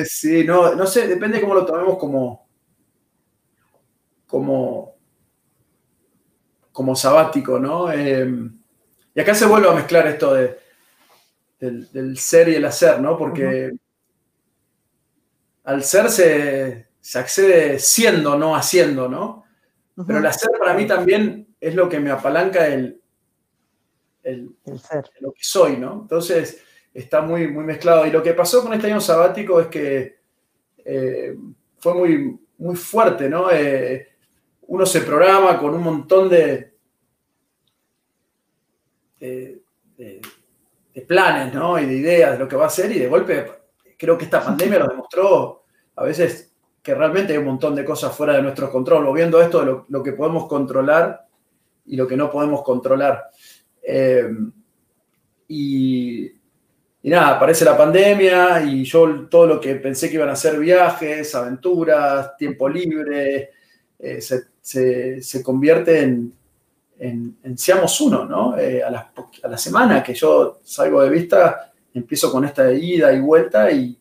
Sí, 0.05 0.45
no, 0.45 0.75
no 0.75 0.87
sé, 0.87 1.09
depende 1.09 1.41
cómo 1.41 1.55
lo 1.55 1.65
tomemos 1.65 1.97
como, 1.97 2.47
como, 4.27 4.99
como 6.71 6.95
sabático, 6.95 7.59
¿no? 7.59 7.91
Em, 7.91 8.61
y 9.15 9.21
acá 9.23 9.35
se 9.35 9.47
vuelve 9.47 9.71
a 9.71 9.73
mezclar 9.73 10.07
esto 10.07 10.35
de, 10.35 10.59
del, 11.59 12.19
ser 12.19 12.51
y 12.51 12.57
el 12.57 12.65
hacer, 12.67 13.01
¿no? 13.01 13.17
Porque 13.17 13.73
al 15.65 15.83
ser 15.83 16.11
se, 16.11 17.19
accede 17.19 17.79
siendo, 17.79 18.37
no 18.37 18.55
haciendo, 18.55 19.09
¿no? 19.09 19.45
Pero 20.07 20.19
el 20.19 20.27
hacer 20.27 20.51
para 20.59 20.75
mí 20.75 20.87
también 20.87 21.50
es 21.61 21.75
lo 21.75 21.89
que 21.89 22.01
me 22.01 22.11
apalanca 22.11 22.67
el, 22.67 23.01
el, 24.23 24.55
ser. 24.79 25.11
lo 25.21 25.33
que 25.33 25.43
soy, 25.43 25.77
¿no? 25.77 26.01
Entonces 26.03 26.63
está 26.93 27.21
muy, 27.21 27.49
muy 27.49 27.65
mezclado. 27.65 28.07
Y 28.07 28.11
lo 28.11 28.23
que 28.23 28.35
pasó 28.35 28.63
con 28.63 28.73
este 28.73 28.87
año 28.87 29.01
sabático 29.01 29.61
es 29.61 29.67
que 29.67 30.19
eh, 30.85 31.37
fue 31.79 31.95
muy, 31.95 32.39
muy 32.59 32.77
fuerte, 32.77 33.29
¿no? 33.29 33.51
Eh, 33.51 34.09
uno 34.69 34.87
se 34.87 35.01
programa 35.01 35.59
con 35.59 35.75
un 35.75 35.83
montón 35.83 36.29
de, 36.29 36.75
de, 39.19 39.63
planes, 41.07 41.53
¿no? 41.53 41.79
Y 41.79 41.87
de 41.87 41.95
ideas 41.95 42.33
de 42.33 42.39
lo 42.39 42.47
que 42.47 42.57
va 42.57 42.65
a 42.65 42.69
hacer 42.69 42.93
y 42.93 42.99
de 42.99 43.09
golpe 43.09 43.61
creo 44.01 44.17
que 44.17 44.25
esta 44.25 44.43
pandemia 44.43 44.79
lo 44.79 44.89
demostró 44.89 45.65
a 45.97 46.05
veces 46.05 46.55
que 46.83 46.95
realmente 46.95 47.35
hay 47.35 47.39
un 47.39 47.45
montón 47.45 47.75
de 47.75 47.85
cosas 47.85 48.17
fuera 48.17 48.33
de 48.33 48.43
nuestro 48.43 48.71
control, 48.71 49.07
o 49.07 49.13
viendo 49.13 49.41
esto 49.43 49.87
lo, 49.87 50.03
que 50.03 50.13
podemos 50.13 50.47
controlar 50.47 51.29
y 51.91 51.97
lo 51.97 52.07
que 52.07 52.17
no 52.17 52.31
podemos 52.31 52.63
controlar. 52.63 53.31
Eh, 53.83 54.29
y, 55.49 56.31
nada, 57.03 57.37
aparece 57.37 57.65
la 57.65 57.77
pandemia 57.77 58.63
y 58.63 58.85
yo 58.85 59.27
todo 59.29 59.47
lo 59.47 59.61
que 59.61 59.75
pensé 59.75 60.09
que 60.09 60.15
iban 60.15 60.29
a 60.29 60.37
ser 60.37 60.59
viajes, 60.59 61.35
aventuras, 61.35 62.37
tiempo 62.37 62.69
libre, 62.69 63.51
eh, 63.99 64.21
se, 64.21 65.43
convierte 65.43 66.01
en, 66.01 66.33
en, 67.01 67.59
seamos 67.59 68.01
uno, 68.01 68.25
¿no? 68.25 68.57
Eh, 68.57 68.85
a, 68.85 68.91
la, 68.91 69.13
a, 69.43 69.49
la, 69.49 69.59
semana 69.59 70.03
que 70.03 70.15
yo 70.15 70.61
salgo 70.63 71.03
de 71.03 71.11
vista, 71.11 71.73
empiezo 71.93 72.31
con 72.31 72.45
esta 72.45 72.73
ida 72.73 73.13
y 73.13 73.19
vuelta 73.19 73.69
y, 73.73 73.99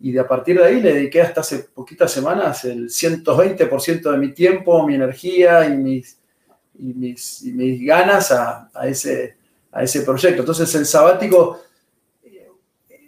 y 0.00 0.12
de 0.12 0.20
a 0.20 0.28
partir 0.28 0.58
de 0.58 0.66
ahí 0.66 0.82
le 0.82 0.92
dediqué 0.92 1.22
hasta 1.22 1.40
hace 1.40 1.60
poquitas 1.74 2.12
semanas 2.12 2.66
el 2.66 2.90
120% 2.90 4.10
de 4.10 4.18
mi 4.18 4.34
tiempo, 4.34 4.86
mi 4.86 4.96
energía 4.96 5.66
y 5.66 5.76
mis, 5.78 6.19
y 6.80 6.94
mis, 6.94 7.42
mis 7.44 7.86
ganas 7.86 8.32
a, 8.32 8.70
a, 8.72 8.88
ese, 8.88 9.36
a 9.70 9.82
ese 9.82 10.00
proyecto. 10.02 10.40
Entonces 10.40 10.74
el 10.74 10.86
sabático, 10.86 11.60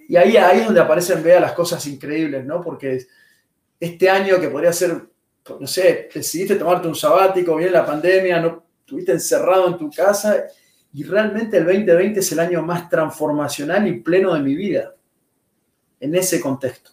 y 0.08 0.16
ahí, 0.16 0.37
ahí 0.37 0.61
es 0.61 0.66
donde 0.66 0.80
aparecen, 0.80 1.22
vea, 1.22 1.40
las 1.40 1.52
cosas 1.52 1.87
increíbles, 1.87 2.44
¿no? 2.44 2.61
Porque 2.61 3.06
este 3.80 4.11
año 4.11 4.38
que 4.38 4.48
podría 4.48 4.72
ser, 4.72 5.02
no 5.58 5.66
sé, 5.66 6.11
decidiste 6.12 6.56
tomarte 6.56 6.87
un 6.87 6.94
sabático, 6.94 7.56
viene 7.56 7.72
la 7.72 7.87
pandemia, 7.87 8.40
no 8.40 8.64
estuviste 8.80 9.12
encerrado 9.12 9.68
en 9.68 9.78
tu 9.78 9.90
casa 9.90 10.44
y 10.92 11.02
realmente 11.04 11.56
el 11.56 11.64
2020 11.64 12.20
es 12.20 12.32
el 12.32 12.40
año 12.40 12.62
más 12.62 12.90
transformacional 12.90 13.88
y 13.88 14.00
pleno 14.00 14.35
de 14.35 14.40
mi 14.40 14.54
vida 14.54 14.94
en 15.98 16.14
ese 16.14 16.40
contexto. 16.40 16.90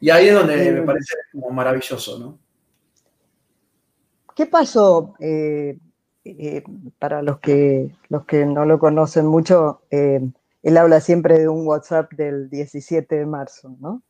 Y 0.00 0.08
ahí 0.08 0.28
es 0.28 0.34
donde 0.34 0.72
me 0.72 0.82
parece 0.82 1.14
como 1.32 1.50
maravilloso, 1.50 2.18
¿no? 2.18 2.45
¿Qué 4.36 4.44
pasó? 4.44 5.14
Eh, 5.18 5.78
eh, 6.22 6.62
para 6.98 7.22
los 7.22 7.38
que, 7.38 7.96
los 8.10 8.26
que 8.26 8.44
no 8.44 8.66
lo 8.66 8.78
conocen 8.78 9.24
mucho, 9.26 9.80
eh, 9.90 10.20
él 10.62 10.76
habla 10.76 11.00
siempre 11.00 11.38
de 11.38 11.48
un 11.48 11.66
WhatsApp 11.66 12.12
del 12.12 12.50
17 12.50 13.16
de 13.16 13.24
marzo, 13.24 13.74
¿no? 13.80 14.02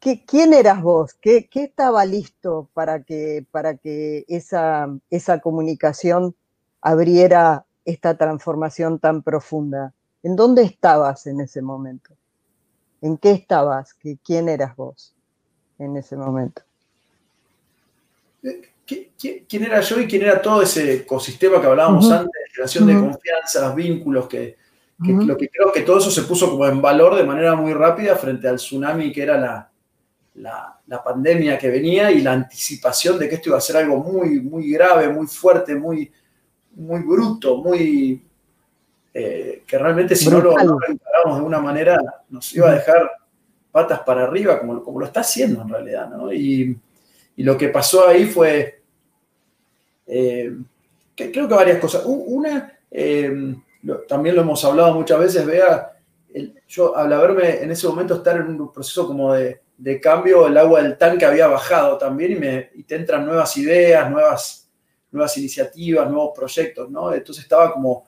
¿Quién 0.00 0.52
eras 0.52 0.82
vos? 0.82 1.14
¿Qué, 1.14 1.48
estaba 1.54 2.04
listo 2.04 2.68
para 2.74 3.04
que, 3.04 3.46
para 3.52 3.76
que 3.76 4.24
esa, 4.26 4.88
esa 5.10 5.40
comunicación 5.40 6.34
abriera 6.82 7.66
esta 7.84 8.18
transformación 8.18 8.98
tan 8.98 9.22
profunda? 9.22 9.94
¿En 10.24 10.34
dónde 10.34 10.62
estabas 10.62 11.28
en 11.28 11.40
ese 11.40 11.62
momento? 11.62 12.14
¿En 13.00 13.16
qué 13.16 13.30
estabas? 13.30 13.94
¿Quién 14.24 14.48
eras 14.48 14.74
vos 14.74 15.14
en 15.78 15.96
ese 15.96 16.16
momento? 16.16 16.62
¿Quién 18.86 19.64
era 19.64 19.80
yo 19.80 20.00
y 20.00 20.06
quién 20.06 20.22
era 20.22 20.42
todo 20.42 20.62
ese 20.62 20.94
ecosistema 20.94 21.60
que 21.60 21.66
hablábamos 21.66 22.10
antes, 22.10 22.30
generación 22.52 22.86
de 22.86 22.94
confianza, 22.94 23.74
vínculos, 23.74 24.28
que, 24.28 24.56
lo 24.98 25.36
que 25.36 25.48
creo 25.48 25.72
que 25.72 25.80
todo 25.80 25.98
eso 25.98 26.10
se 26.10 26.22
puso 26.22 26.50
como 26.50 26.66
en 26.66 26.82
valor 26.82 27.14
de 27.14 27.24
manera 27.24 27.54
muy 27.54 27.72
rápida 27.72 28.14
frente 28.16 28.46
al 28.46 28.56
tsunami 28.56 29.10
que 29.10 29.22
era 29.22 29.38
la, 29.38 29.70
la, 30.86 31.02
pandemia 31.02 31.58
que 31.58 31.70
venía 31.70 32.10
y 32.10 32.20
la 32.20 32.32
anticipación 32.32 33.18
de 33.18 33.28
que 33.28 33.36
esto 33.36 33.50
iba 33.50 33.58
a 33.58 33.62
ser 33.62 33.78
algo 33.78 33.98
muy, 33.98 34.40
muy 34.40 34.70
grave, 34.70 35.08
muy 35.08 35.26
fuerte, 35.26 35.74
muy, 35.74 36.10
muy 36.74 37.00
bruto, 37.00 37.56
muy, 37.58 38.22
eh, 39.12 39.62
que 39.66 39.78
realmente 39.78 40.14
si 40.14 40.28
no 40.28 40.40
lo, 40.40 40.54
no 40.58 41.36
de 41.36 41.42
una 41.42 41.60
manera 41.60 42.22
nos 42.28 42.54
iba 42.54 42.68
a 42.68 42.74
dejar 42.74 43.10
patas 43.72 44.00
para 44.00 44.24
arriba, 44.24 44.60
como, 44.60 44.82
como 44.82 45.00
lo 45.00 45.06
está 45.06 45.20
haciendo 45.20 45.62
en 45.62 45.68
realidad. 45.68 46.08
¿no? 46.10 46.32
Y, 46.32 46.76
y, 47.36 47.42
lo 47.42 47.56
que 47.56 47.68
pasó 47.68 48.06
ahí 48.06 48.26
fue, 48.26 48.82
eh, 50.06 50.52
creo 51.14 51.48
que 51.48 51.54
varias 51.54 51.78
cosas. 51.78 52.02
Una, 52.06 52.78
eh, 52.90 53.54
también 54.08 54.36
lo 54.36 54.42
hemos 54.42 54.64
hablado 54.64 54.94
muchas 54.94 55.18
veces, 55.18 55.46
vea, 55.46 55.92
yo 56.66 56.96
al 56.96 57.12
haberme 57.12 57.62
en 57.62 57.70
ese 57.70 57.86
momento 57.86 58.16
estar 58.16 58.36
en 58.36 58.60
un 58.60 58.72
proceso 58.72 59.06
como 59.06 59.32
de, 59.32 59.60
de 59.76 60.00
cambio, 60.00 60.46
el 60.46 60.56
agua 60.56 60.82
del 60.82 60.96
tanque 60.96 61.24
había 61.24 61.46
bajado 61.46 61.98
también 61.98 62.70
y 62.74 62.82
te 62.84 62.96
entran 62.96 63.26
nuevas 63.26 63.56
ideas, 63.56 64.10
nuevas, 64.10 64.70
nuevas 65.10 65.36
iniciativas, 65.36 66.08
nuevos 66.10 66.32
proyectos, 66.36 66.90
¿no? 66.90 67.12
Entonces 67.12 67.44
estaba 67.44 67.72
como 67.72 68.04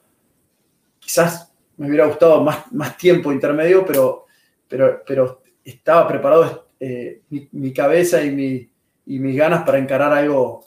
quizás 0.99 1.53
me 1.77 1.89
hubiera 1.89 2.07
gustado 2.07 2.43
más, 2.43 2.71
más 2.73 2.97
tiempo 2.97 3.33
intermedio, 3.33 3.85
pero, 3.87 4.27
pero, 4.69 5.03
pero 5.07 5.43
estaba 5.65 6.09
preparado 6.09 6.69
eh, 6.81 7.23
mi, 7.53 7.73
cabeza 7.73 8.23
y, 8.23 8.31
mi, 8.31 8.69
y, 9.07 9.19
mis 9.19 9.37
ganas 9.37 9.65
para 9.65 9.79
encarar 9.79 10.13
algo, 10.13 10.65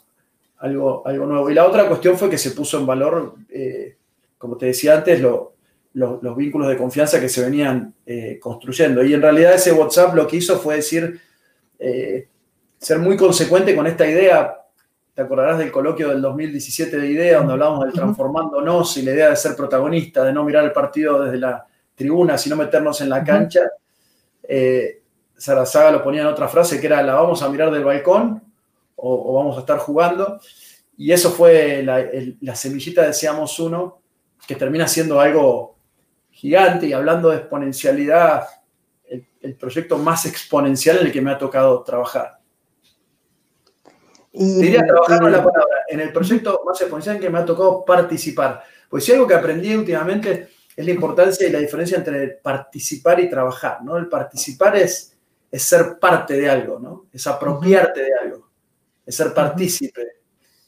algo, 0.58 1.06
algo 1.06 1.26
nuevo. 1.26 1.50
Y 1.50 1.54
la 1.54 1.66
otra 1.66 1.86
cuestión 1.86 2.16
fue 2.16 2.30
que 2.30 2.38
se 2.38 2.50
puso 2.50 2.78
en 2.78 2.86
valor, 2.86 3.34
eh, 3.50 3.96
como 4.38 4.56
te 4.56 4.66
decía 4.66 4.96
antes, 4.96 5.20
los 5.20 6.36
vínculos 6.36 6.68
de 6.68 6.76
confianza 6.76 7.20
que 7.20 7.28
se 7.28 7.42
venían 7.42 7.94
eh, 8.06 8.38
construyendo. 8.40 9.04
Y 9.04 9.14
en 9.14 9.22
realidad 9.22 9.54
ese 9.54 9.72
WhatsApp 9.72 10.14
lo 10.14 10.26
que 10.26 10.36
hizo 10.36 10.58
fue 10.58 10.76
decir, 10.76 11.20
ser 12.78 12.98
muy 12.98 13.16
consecuente 13.16 13.74
con 13.74 13.86
esta 13.86 14.06
idea 14.06 14.60
te 15.14 15.22
acordarás 15.22 15.58
del 15.58 15.70
coloquio 15.70 16.08
del 16.08 16.22
2017 16.22 16.96
de 16.96 17.10
IDEA, 17.10 17.38
donde 17.38 17.52
hablábamos 17.52 17.84
del 17.84 17.92
transformándonos 17.92 18.96
y 18.96 19.02
la 19.02 19.12
idea 19.12 19.30
de 19.30 19.36
ser 19.36 19.54
protagonista, 19.56 20.24
de 20.24 20.32
no 20.32 20.44
mirar 20.44 20.64
el 20.64 20.72
partido 20.72 21.22
desde 21.22 21.38
la 21.38 21.66
tribuna, 21.94 22.38
sino 22.38 22.56
meternos 22.56 23.00
en 23.00 23.10
la 23.10 23.22
cancha. 23.22 23.60
Eh, 24.42 24.99
Sarazaga 25.40 25.90
lo 25.90 26.04
ponía 26.04 26.20
en 26.20 26.26
otra 26.26 26.48
frase 26.48 26.78
que 26.78 26.86
era 26.86 27.02
la 27.02 27.14
vamos 27.14 27.42
a 27.42 27.48
mirar 27.48 27.70
del 27.70 27.82
balcón 27.82 28.42
o, 28.96 29.34
vamos 29.34 29.56
a 29.56 29.60
estar 29.60 29.78
jugando. 29.78 30.38
Y 30.96 31.12
eso 31.12 31.30
fue 31.30 31.82
la, 31.82 32.54
semillita 32.54 33.02
de 33.02 33.14
Seamos 33.14 33.58
Uno, 33.58 34.02
que 34.46 34.54
termina 34.54 34.86
siendo 34.86 35.18
algo 35.18 35.76
gigante 36.30 36.86
y 36.86 36.92
hablando 36.92 37.30
de 37.30 37.38
exponencialidad, 37.38 38.46
el 39.40 39.56
proyecto 39.56 39.96
más 39.96 40.26
exponencial 40.26 40.98
en 40.98 41.06
el 41.06 41.12
que 41.12 41.22
me 41.22 41.30
ha 41.30 41.38
tocado 41.38 41.82
trabajar. 41.82 42.38
Y, 44.32 44.60
Diría 44.60 44.84
trabajar 44.86 45.22
la 45.24 45.42
palabra, 45.42 45.84
en 45.88 46.00
el 46.00 46.12
proyecto 46.12 46.60
más 46.66 46.78
exponencial 46.80 47.16
en 47.16 47.22
que 47.22 47.30
me 47.30 47.38
ha 47.38 47.44
tocado 47.46 47.84
participar. 47.84 48.62
Pues 48.88 49.04
si 49.04 49.12
algo 49.12 49.26
que 49.26 49.34
aprendí 49.34 49.74
últimamente 49.74 50.50
es 50.76 50.84
la 50.84 50.92
importancia 50.92 51.48
y 51.48 51.50
la 51.50 51.58
diferencia 51.58 51.96
entre 51.96 52.28
participar 52.28 53.20
y 53.20 53.30
trabajar, 53.30 53.82
¿no? 53.82 53.96
El 53.96 54.08
participar 54.08 54.76
es, 54.76 55.09
es 55.50 55.62
ser 55.62 55.98
parte 55.98 56.34
de 56.34 56.48
algo, 56.48 56.78
¿no? 56.78 57.06
Es 57.12 57.26
apropiarte 57.26 58.02
de 58.02 58.14
algo, 58.14 58.48
es 59.04 59.14
ser 59.14 59.34
partícipe. 59.34 60.06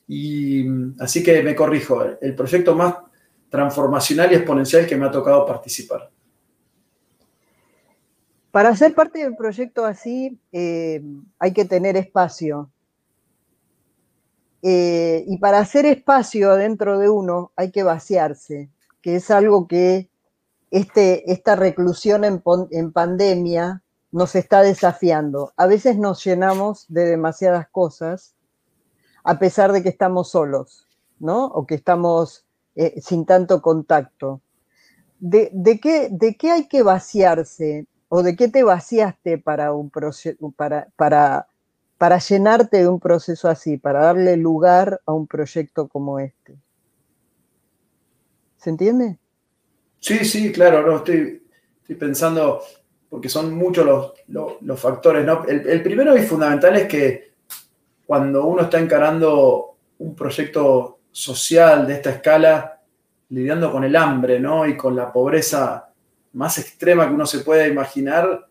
Y 0.08 0.66
así 0.98 1.22
que 1.22 1.42
me 1.42 1.54
corrijo, 1.54 2.02
el 2.20 2.34
proyecto 2.34 2.74
más 2.74 2.96
transformacional 3.48 4.32
y 4.32 4.36
exponencial 4.36 4.86
que 4.86 4.96
me 4.96 5.06
ha 5.06 5.10
tocado 5.10 5.46
participar. 5.46 6.10
Para 8.50 8.74
ser 8.76 8.94
parte 8.94 9.20
del 9.20 9.36
proyecto 9.36 9.84
así, 9.84 10.38
eh, 10.52 11.02
hay 11.38 11.52
que 11.52 11.64
tener 11.64 11.96
espacio, 11.96 12.70
eh, 14.62 15.24
y 15.26 15.38
para 15.38 15.58
hacer 15.58 15.86
espacio 15.86 16.54
dentro 16.54 17.00
de 17.00 17.08
uno 17.08 17.50
hay 17.56 17.72
que 17.72 17.82
vaciarse, 17.82 18.70
que 19.00 19.16
es 19.16 19.30
algo 19.30 19.66
que 19.66 20.08
este, 20.70 21.30
esta 21.32 21.56
reclusión 21.56 22.24
en, 22.24 22.40
en 22.70 22.92
pandemia 22.92 23.82
nos 24.12 24.36
está 24.36 24.62
desafiando. 24.62 25.52
A 25.56 25.66
veces 25.66 25.96
nos 25.96 26.22
llenamos 26.22 26.86
de 26.88 27.06
demasiadas 27.06 27.66
cosas 27.68 28.34
a 29.24 29.38
pesar 29.38 29.72
de 29.72 29.82
que 29.82 29.88
estamos 29.88 30.30
solos, 30.30 30.86
¿no? 31.18 31.46
O 31.46 31.66
que 31.66 31.74
estamos 31.76 32.44
eh, 32.74 33.00
sin 33.00 33.24
tanto 33.24 33.62
contacto. 33.62 34.40
de, 35.18 35.80
qué, 35.80 36.08
¿de 36.10 36.36
qué 36.36 36.50
hay 36.50 36.68
que 36.68 36.82
vaciarse 36.82 37.86
o 38.08 38.22
de 38.22 38.36
qué 38.36 38.48
te 38.48 38.64
vaciaste 38.64 39.38
para, 39.38 39.72
un 39.72 39.90
para, 40.56 40.88
para, 40.96 41.46
para 41.96 42.18
llenarte 42.18 42.78
de 42.78 42.88
un 42.88 43.00
proceso 43.00 43.48
así, 43.48 43.78
para 43.78 44.02
darle 44.02 44.36
lugar 44.36 45.00
a 45.06 45.12
un 45.12 45.26
proyecto 45.26 45.88
como 45.88 46.18
este? 46.18 46.56
¿Se 48.56 48.70
entiende? 48.70 49.18
Sí, 50.00 50.24
sí, 50.24 50.50
claro, 50.50 50.84
no, 50.84 50.96
estoy, 50.98 51.42
estoy 51.80 51.96
pensando, 51.96 52.60
porque 53.12 53.28
son 53.28 53.52
muchos 53.52 54.14
los, 54.28 54.80
factores. 54.80 55.22
¿no? 55.26 55.44
El, 55.44 55.68
el, 55.68 55.82
primero 55.82 56.16
y 56.16 56.22
fundamental 56.22 56.74
es 56.76 56.88
que 56.88 57.32
cuando 58.06 58.46
uno 58.46 58.62
está 58.62 58.80
encarando 58.80 59.76
un 59.98 60.14
proyecto 60.14 61.00
social 61.10 61.86
de 61.86 61.92
esta 61.92 62.08
escala, 62.08 62.80
lidiando 63.28 63.70
con 63.70 63.84
el 63.84 63.94
hambre 63.96 64.40
¿no? 64.40 64.66
y 64.66 64.78
con 64.78 64.96
la 64.96 65.12
pobreza 65.12 65.90
más 66.32 66.56
extrema 66.56 67.06
que 67.06 67.12
uno 67.12 67.26
se 67.26 67.40
pueda 67.40 67.68
imaginar, 67.68 68.46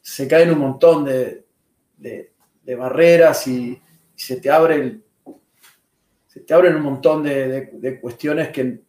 se 0.00 0.26
caen 0.26 0.50
un 0.50 0.60
montón 0.60 1.04
de, 1.04 1.44
barreras 2.74 3.46
y, 3.48 3.78
se 4.14 4.36
te 4.36 4.50
abren 4.50 5.04
se 6.26 6.40
te 6.40 6.54
abren 6.54 6.74
un 6.74 6.82
montón 6.82 7.22
de, 7.22 7.98
cuestiones 8.00 8.48
que 8.48 8.80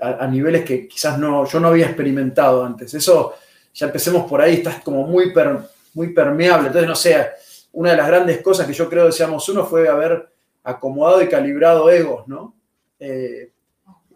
a, 0.00 0.26
niveles 0.26 0.64
que 0.64 0.88
quizás 0.88 1.18
no, 1.18 1.44
yo 1.44 1.60
no 1.60 1.68
había 1.68 1.84
experimentado 1.84 2.64
antes. 2.64 2.94
Eso, 2.94 3.34
ya 3.74 3.86
empecemos 3.86 4.28
por 4.28 4.40
ahí, 4.40 4.54
estás 4.54 4.82
como 4.82 5.06
muy, 5.06 5.32
muy 5.94 6.12
permeable. 6.12 6.68
Entonces, 6.68 6.88
no 6.88 6.96
sé, 6.96 7.28
una 7.72 7.90
de 7.90 7.96
las 7.96 8.06
grandes 8.08 8.42
cosas 8.42 8.66
que 8.66 8.72
yo 8.72 8.88
creo 8.88 9.06
que 9.06 9.12
seamos 9.12 9.48
uno 9.48 9.64
fue 9.64 9.88
haber 9.88 10.28
acomodado 10.64 11.22
y 11.22 11.28
calibrado 11.28 11.90
egos, 11.90 12.26
¿no? 12.28 12.54
Eh, 12.98 13.52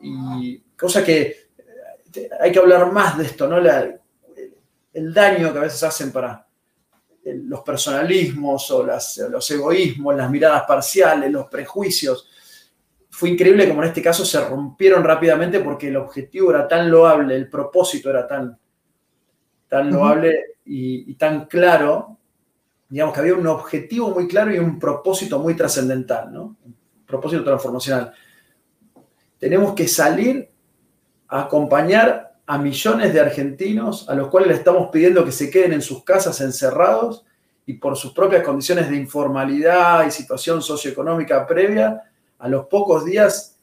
y 0.00 0.59
cosa 0.76 1.05
que 1.05 1.20
eh, 1.22 2.30
hay 2.40 2.50
que 2.50 2.59
hablar 2.59 2.90
más 2.92 3.16
de 3.16 3.24
esto, 3.24 3.46
¿no? 3.46 3.59
el 4.94 5.14
daño 5.14 5.53
que 5.53 5.59
a 5.59 5.62
veces 5.62 5.82
hacen 5.84 6.12
para 6.12 6.46
los 7.24 7.61
personalismos 7.61 8.70
o 8.72 8.84
los 8.84 9.50
egoísmos, 9.50 10.16
las 10.16 10.30
miradas 10.30 10.64
parciales, 10.66 11.30
los 11.30 11.46
prejuicios. 11.46 12.28
Fue 13.09 13.30
increíble 13.30 13.68
como 13.68 13.82
en 13.82 13.88
este 13.88 14.03
caso 14.03 14.24
se 14.24 14.44
rompieron 14.44 15.05
rápidamente 15.05 15.61
porque 15.61 15.88
el 15.88 15.96
objetivo 15.96 16.50
era 16.50 16.66
tan 16.66 16.90
loable, 16.90 17.36
el 17.36 17.48
propósito 17.48 18.11
era 18.11 18.26
tan, 18.26 18.59
tan 19.73 19.91
loable 19.91 20.57
y, 20.66 21.14
tan 21.14 21.47
claro, 21.47 22.18
digamos 22.91 23.14
que 23.14 23.20
había 23.20 23.35
un 23.35 23.47
objetivo 23.47 24.11
muy 24.11 24.29
claro 24.29 24.53
y 24.53 24.59
un 24.59 24.79
propósito 24.79 25.39
muy 25.39 25.55
trascendental, 25.55 26.31
¿no? 26.31 26.57
Un 26.62 26.77
propósito 27.07 27.43
transformacional 27.43 28.12
tenemos 29.39 29.75
que 29.75 29.89
salir 29.89 30.51
a 31.27 31.45
acompañar 31.45 32.35
a 32.47 32.59
millones 32.59 33.14
de 33.14 33.20
argentinos 33.20 34.07
a 34.11 34.14
los 34.14 34.29
cuales 34.29 34.49
le 34.51 34.55
estamos 34.57 34.91
pidiendo 34.91 35.25
que 35.25 35.33
se 35.33 35.51
queden 35.51 35.73
en 35.73 35.81
sus 35.81 36.05
casas 36.05 36.39
encerrados 36.43 37.25
y 37.64 37.73
por 37.73 37.97
sus 37.97 38.12
propias 38.12 38.45
condiciones 38.45 38.91
de 38.91 38.97
informalidad 38.97 40.07
y 40.07 40.11
situación 40.11 40.61
socioeconómica 40.61 41.47
previa, 41.47 42.03
a 42.39 42.49
los 42.49 42.66
pocos 42.66 43.07
días 43.07 43.59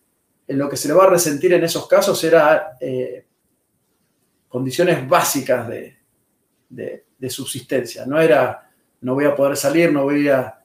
en 0.47 0.57
lo 0.57 0.67
que 0.67 0.75
se 0.75 0.87
le 0.87 0.95
va 0.95 1.03
a 1.03 1.11
resentir 1.11 1.53
en 1.53 1.63
esos 1.63 1.87
casos 1.87 2.23
era 2.23 2.71
eh, 2.81 3.25
condiciones 4.49 5.07
básicas 5.07 5.67
de, 5.67 5.98
de, 6.69 7.29
subsistencia. 7.29 8.05
No 8.05 8.19
era, 8.19 8.69
no 9.01 9.15
voy 9.15 9.25
a 9.25 9.35
poder 9.35 9.57
salir, 9.57 9.91
no 9.91 10.03
voy 10.03 10.29
a 10.29 10.55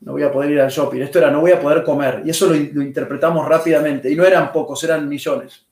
no 0.00 0.12
voy 0.12 0.24
a 0.24 0.32
poder 0.32 0.50
ir 0.50 0.60
al 0.60 0.68
shopping. 0.68 1.00
Esto 1.00 1.20
era, 1.20 1.30
no 1.30 1.40
voy 1.40 1.52
a 1.52 1.60
poder 1.60 1.84
comer. 1.84 2.22
Y 2.24 2.30
eso 2.30 2.48
lo, 2.48 2.56
interpretamos 2.56 3.46
rápidamente. 3.46 4.10
Y 4.10 4.16
no 4.16 4.24
eran 4.24 4.52
pocos, 4.52 4.82
eran 4.82 5.08
millones. 5.08 5.64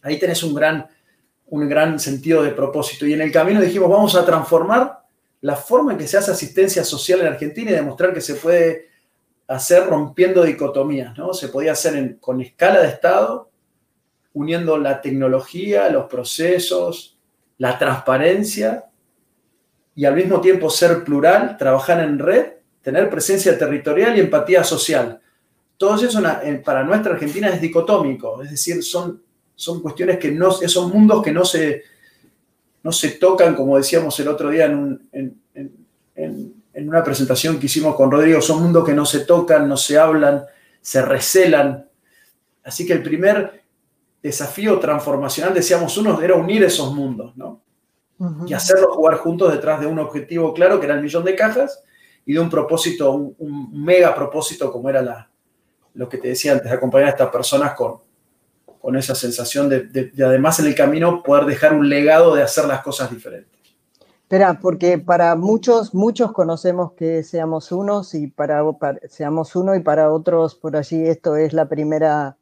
Ahí 0.00 0.16
tenés 0.16 0.44
un 0.44 0.54
gran, 0.54 0.86
un 1.46 1.68
gran 1.68 1.98
sentido 1.98 2.44
de 2.44 2.50
propósito. 2.50 3.04
Y 3.04 3.14
en 3.14 3.20
el 3.20 3.32
camino 3.32 3.60
dijimos, 3.60 3.90
vamos 3.90 4.14
a 4.14 4.24
transformar 4.24 5.00
la 5.40 5.56
forma 5.56 5.90
en 5.90 5.98
que 5.98 6.06
se 6.06 6.16
hace 6.16 6.30
asistencia 6.30 6.84
social 6.84 7.20
en 7.20 7.26
Argentina 7.26 7.72
y 7.72 7.74
demostrar 7.74 8.14
que 8.14 8.20
se 8.20 8.36
puede 8.36 8.90
hacer 9.48 9.86
rompiendo 9.86 10.44
dicotomías. 10.44 11.18
¿no? 11.18 11.34
Se 11.34 11.48
podía 11.48 11.72
hacer 11.72 12.20
con 12.20 12.40
escala 12.40 12.80
de 12.80 12.88
Estado, 12.88 13.50
uniendo 14.34 14.78
la 14.78 15.00
tecnología, 15.00 15.88
los 15.88 16.04
procesos, 16.04 17.18
la 17.56 17.76
transparencia 17.76 18.87
y 19.98 20.04
al 20.04 20.14
mismo 20.14 20.40
tiempo 20.40 20.70
ser 20.70 21.02
plural, 21.02 21.56
trabajar 21.58 21.98
en 21.98 22.20
red 22.20 22.52
tener 22.82 23.10
presencia 23.10 23.58
territorial 23.58 24.16
y 24.16 24.20
empatía 24.20 24.62
social. 24.62 25.20
Todo 25.76 25.96
eso 25.96 26.22
para 26.64 26.84
nuestra 26.84 27.14
Argentina 27.14 27.48
es 27.48 27.60
dicotómico, 27.60 28.40
es 28.40 28.52
decir, 28.52 28.84
son, 28.84 29.20
son 29.56 29.82
cuestiones 29.82 30.18
que 30.18 30.30
no, 30.30 30.52
son 30.52 30.92
mundos 30.92 31.20
que 31.20 31.32
no 31.32 31.44
se, 31.44 31.82
no 32.84 32.92
se 32.92 33.08
tocan, 33.10 33.56
como 33.56 33.76
decíamos 33.76 34.16
el 34.20 34.28
otro 34.28 34.50
día 34.50 34.66
en, 34.66 35.02
en 36.14 36.88
una 36.88 37.02
presentación 37.02 37.58
que 37.58 37.66
hicimos 37.66 37.96
con 37.96 38.08
Rodrigo, 38.08 38.40
son 38.40 38.62
mundos 38.62 38.86
que 38.86 38.94
no 38.94 39.04
se 39.04 39.24
tocan, 39.24 39.68
no 39.68 39.76
se 39.76 39.98
hablan, 39.98 40.44
se 40.80 41.02
recelan. 41.02 41.88
Así 42.62 42.86
que 42.86 42.92
el 42.92 43.02
primer 43.02 43.64
desafío 44.22 44.78
transformacional, 44.78 45.54
decíamos 45.54 45.98
uno, 45.98 46.22
era 46.22 46.36
unir 46.36 46.62
esos 46.62 46.94
mundos, 46.94 47.36
¿no? 47.36 47.62
Y 48.46 48.52
hacerlos 48.52 48.96
jugar 48.96 49.18
juntos 49.18 49.52
detrás 49.52 49.80
de 49.80 49.86
un 49.86 49.98
objetivo 49.98 50.52
claro, 50.52 50.80
que 50.80 50.86
era 50.86 50.94
el 50.94 51.02
millón 51.02 51.24
de 51.24 51.36
cajas, 51.36 51.84
y 52.24 52.32
de 52.34 52.40
un 52.40 52.50
propósito, 52.50 53.12
un, 53.12 53.70
mega 53.72 54.14
propósito 54.14 54.72
como 54.72 54.88
era 54.88 55.02
la, 55.02 55.30
lo 55.94 56.08
que 56.08 56.18
te 56.18 56.28
decía 56.28 56.52
antes, 56.52 56.70
acompañar 56.70 57.08
a 57.08 57.10
estas 57.10 57.30
personas 57.30 57.74
con, 57.74 57.98
con 58.80 58.96
esa 58.96 59.14
sensación 59.14 59.68
de, 59.68 60.12
además 60.24 60.60
en 60.60 60.66
el 60.66 60.74
camino 60.74 61.22
poder 61.22 61.44
dejar 61.44 61.74
un 61.74 61.88
legado 61.88 62.34
de 62.34 62.42
hacer 62.42 62.64
las 62.64 62.82
cosas 62.82 63.10
diferentes. 63.10 63.58
Espera, 64.22 64.58
porque 64.60 64.98
para 64.98 65.36
muchos, 65.36 65.94
muchos 65.94 66.32
conocemos 66.32 66.92
que 66.92 67.22
seamos 67.22 67.72
unos 67.72 68.14
y 68.14 68.28
para, 68.28 68.62
seamos 69.08 69.56
uno 69.56 69.74
y 69.74 69.80
para 69.80 70.10
otros 70.10 70.54
por 70.54 70.74
allí 70.74 71.06
esto 71.06 71.36
es 71.36 71.52
la 71.52 71.68
primera, 71.68 72.37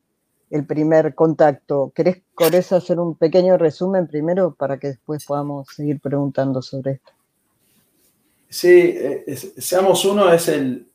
el 0.50 0.64
primer 0.66 1.14
contacto. 1.14 1.92
¿Querés, 1.94 2.22
¿Querés 2.36 2.72
hacer 2.72 3.00
un 3.00 3.16
pequeño 3.16 3.56
resumen 3.56 4.06
primero 4.06 4.54
para 4.54 4.78
que 4.78 4.88
después 4.88 5.24
podamos 5.24 5.68
seguir 5.74 6.00
preguntando 6.00 6.62
sobre 6.62 6.92
esto? 6.92 7.12
Sí, 8.48 8.94
eh, 8.96 9.36
Seamos 9.58 10.04
Uno 10.04 10.32
es 10.32 10.48
el, 10.48 10.86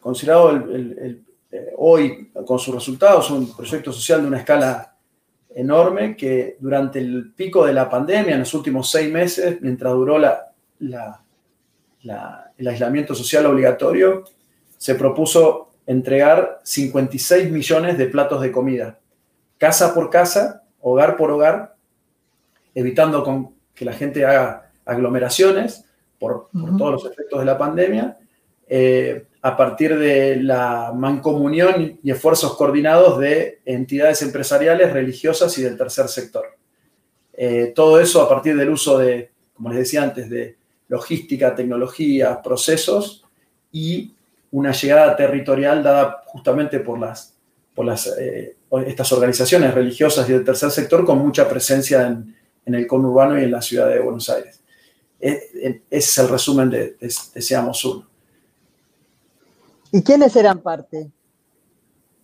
considerado 0.00 0.64
eh, 0.70 1.20
hoy, 1.76 2.30
con 2.46 2.58
sus 2.58 2.74
resultados, 2.74 3.30
un 3.30 3.54
proyecto 3.54 3.92
social 3.92 4.22
de 4.22 4.28
una 4.28 4.38
escala 4.38 4.96
enorme 5.54 6.16
que 6.16 6.56
durante 6.58 6.98
el 6.98 7.32
pico 7.32 7.66
de 7.66 7.72
la 7.72 7.88
pandemia, 7.88 8.34
en 8.34 8.40
los 8.40 8.54
últimos 8.54 8.90
seis 8.90 9.12
meses, 9.12 9.60
mientras 9.60 9.92
duró 9.92 10.18
la, 10.18 10.52
el 12.56 12.68
aislamiento 12.68 13.14
social 13.14 13.46
obligatorio, 13.46 14.24
se 14.76 14.94
propuso 14.94 15.73
entregar 15.86 16.60
56 16.62 17.50
millones 17.50 17.98
de 17.98 18.06
platos 18.06 18.40
de 18.40 18.52
comida, 18.52 18.98
casa 19.58 19.94
por 19.94 20.10
casa, 20.10 20.62
hogar 20.80 21.16
por 21.16 21.30
hogar, 21.30 21.76
evitando 22.74 23.22
con 23.22 23.54
que 23.74 23.84
la 23.84 23.92
gente 23.92 24.24
haga 24.24 24.70
aglomeraciones 24.84 25.84
por, 26.18 26.48
todos 26.78 26.92
los 26.92 27.12
efectos 27.12 27.40
de 27.40 27.44
la 27.44 27.58
pandemia, 27.58 28.16
eh, 28.66 29.26
a 29.42 29.56
partir 29.56 29.98
de 29.98 30.36
la 30.36 30.92
mancomunión 30.94 31.98
y 32.02 32.10
esfuerzos 32.10 32.56
coordinados 32.56 33.18
de 33.18 33.60
entidades 33.66 34.22
empresariales, 34.22 34.92
religiosas 34.92 35.56
y 35.58 35.62
del 35.62 35.76
tercer 35.76 36.08
sector. 36.08 36.46
Eh, 37.34 37.72
todo 37.74 38.00
eso 38.00 38.22
a 38.22 38.28
partir 38.28 38.56
del 38.56 38.70
uso 38.70 38.98
de, 38.98 39.32
como 39.52 39.68
les 39.68 39.78
decía 39.78 40.02
antes, 40.02 40.30
de 40.30 40.56
logística, 40.88 41.54
tecnología, 41.54 42.40
procesos 42.40 43.24
y 43.70 44.14
una 44.54 44.72
llegada 44.72 45.16
territorial 45.16 45.82
dada 45.82 46.22
justamente 46.26 46.80
por, 46.80 46.98
las, 46.98 47.34
por 47.74 47.84
las, 47.84 48.06
eh, 48.18 48.56
estas 48.86 49.12
organizaciones 49.12 49.74
religiosas 49.74 50.28
y 50.28 50.32
del 50.32 50.44
tercer 50.44 50.70
sector 50.70 51.04
con 51.04 51.18
mucha 51.18 51.48
presencia 51.48 52.06
en, 52.06 52.36
en 52.64 52.74
el 52.74 52.86
conurbano 52.86 53.38
y 53.38 53.44
en 53.44 53.50
la 53.50 53.60
ciudad 53.60 53.88
de 53.88 53.98
Buenos 53.98 54.28
Aires. 54.30 54.60
Ese 55.20 55.82
es 55.90 56.18
el 56.18 56.28
resumen 56.28 56.70
de, 56.70 56.96
Seamos 57.10 57.84
Uno. 57.84 58.06
¿Y 59.90 60.02
quiénes 60.02 60.36
eran 60.36 60.60
parte? 60.60 61.10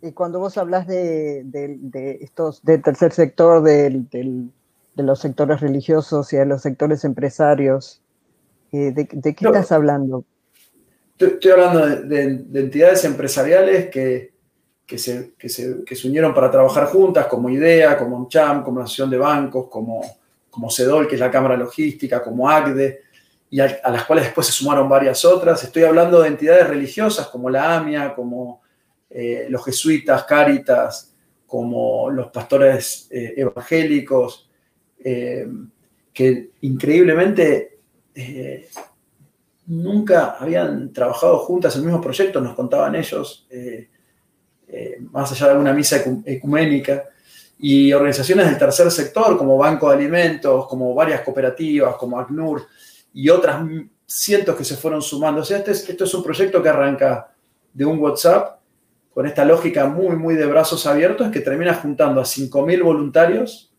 Y 0.03 0.13
cuando 0.13 0.39
vos 0.39 0.57
hablas 0.57 0.87
de, 0.87 2.19
estos, 2.21 2.63
del 2.63 2.83
tercer 2.83 3.13
sector, 3.13 3.63
de 3.63 4.51
los 4.97 5.19
sectores 5.19 5.61
religiosos 5.61 6.33
y 6.33 6.37
de 6.37 6.47
los 6.47 6.63
sectores 6.63 7.05
empresarios, 7.05 8.01
eh, 8.73 8.93
¿de, 8.93 9.07
qué 9.07 9.47
estás 9.47 9.73
hablando? 9.73 10.25
Estoy, 11.21 11.51
hablando 11.51 11.87
de, 11.87 12.23
entidades 12.61 13.05
empresariales 13.05 13.91
que, 13.91 14.33
se, 14.97 15.35
unieron 16.05 16.33
para 16.33 16.51
trabajar 16.51 16.87
juntas, 16.87 17.27
como 17.27 17.51
IDEA, 17.51 17.99
como 17.99 18.17
UNCHAM, 18.17 18.65
como 18.65 18.79
la 18.79 18.85
Asociación 18.85 19.11
de 19.11 19.19
Bancos, 19.19 19.69
como 19.69 20.71
CEDOL, 20.71 21.07
que 21.07 21.17
es 21.17 21.21
la 21.21 21.31
Cámara 21.31 21.57
Logística, 21.57 22.23
como 22.23 22.49
ACDE, 22.49 23.03
y 23.51 23.61
a, 23.61 23.81
las 23.91 24.05
cuales 24.05 24.27
después 24.27 24.47
se 24.47 24.53
sumaron 24.53 24.89
varias 24.89 25.25
otras. 25.25 25.63
Estoy 25.65 25.83
hablando 25.83 26.23
de 26.23 26.29
entidades 26.29 26.69
religiosas 26.69 27.27
como 27.27 27.51
la 27.51 27.77
AMIA, 27.77 28.15
como 28.15 28.63
eh, 29.11 29.47
los 29.51 29.65
jesuitas, 29.65 30.25
Cáritas, 30.25 31.13
como 31.47 32.09
los 32.11 32.29
pastores 32.29 33.09
eh, 33.11 33.35
evangélicos, 33.37 34.49
eh, 35.03 35.49
que 36.13 36.51
increíblemente 36.61 37.79
nunca 39.67 40.37
habían 40.39 40.93
trabajado 40.93 41.39
juntas 41.39 41.75
en 41.75 41.83
el 41.83 41.87
mismo 41.87 42.01
proyecto, 42.01 42.41
nos 42.41 42.55
contaban 42.55 42.95
ellos, 42.95 43.47
más 45.11 45.33
allá 45.33 45.53
de 45.53 45.59
una 45.59 45.73
misa 45.73 46.03
ecuménica, 46.25 47.05
y 47.63 47.93
organizaciones 47.93 48.47
del 48.47 48.59
tercer 48.59 48.91
sector, 48.91 49.37
como 49.37 49.59
Banco 49.59 49.91
de 49.91 49.97
Alimentos, 49.97 50.67
como 50.67 50.95
varias 50.95 51.21
cooperativas, 51.21 51.97
como 51.97 52.19
ACNUR, 52.19 52.67
y 53.13 53.29
otras 53.29 53.63
cientos 54.07 54.57
que 54.57 54.65
se 54.65 54.77
fueron 54.77 55.03
sumando. 55.03 55.43
O 55.43 55.45
sea, 55.45 55.59
este 55.59 55.73
esto 55.73 56.05
es 56.05 56.15
un 56.15 56.23
proyecto 56.23 56.63
que 56.63 56.69
arranca 56.69 57.35
de 57.73 57.85
un 57.85 57.99
WhatsApp 57.99 58.61
con 59.13 59.27
esta 59.27 59.45
lógica 59.45 59.87
muy, 59.87 60.17
muy 60.17 60.37
de 60.37 60.47
brazos 60.47 60.87
abiertos 60.87 61.31
que 61.31 61.41
termina 61.41 61.75
juntando 61.75 62.21
a 62.21 62.25
5.000 62.25 62.83
voluntarios 62.83 63.70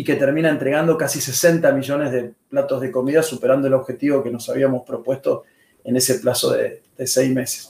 y 0.00 0.04
que 0.04 0.16
termina 0.16 0.48
entregando 0.48 0.96
casi 0.96 1.20
60 1.20 1.70
millones 1.72 2.10
de 2.10 2.32
platos 2.48 2.80
de 2.80 2.90
comida, 2.90 3.22
superando 3.22 3.68
el 3.68 3.74
objetivo 3.74 4.22
que 4.22 4.30
nos 4.30 4.48
habíamos 4.48 4.82
propuesto 4.82 5.42
en 5.84 5.94
ese 5.94 6.20
plazo 6.20 6.52
de, 6.52 6.80
seis 7.04 7.30
meses. 7.34 7.68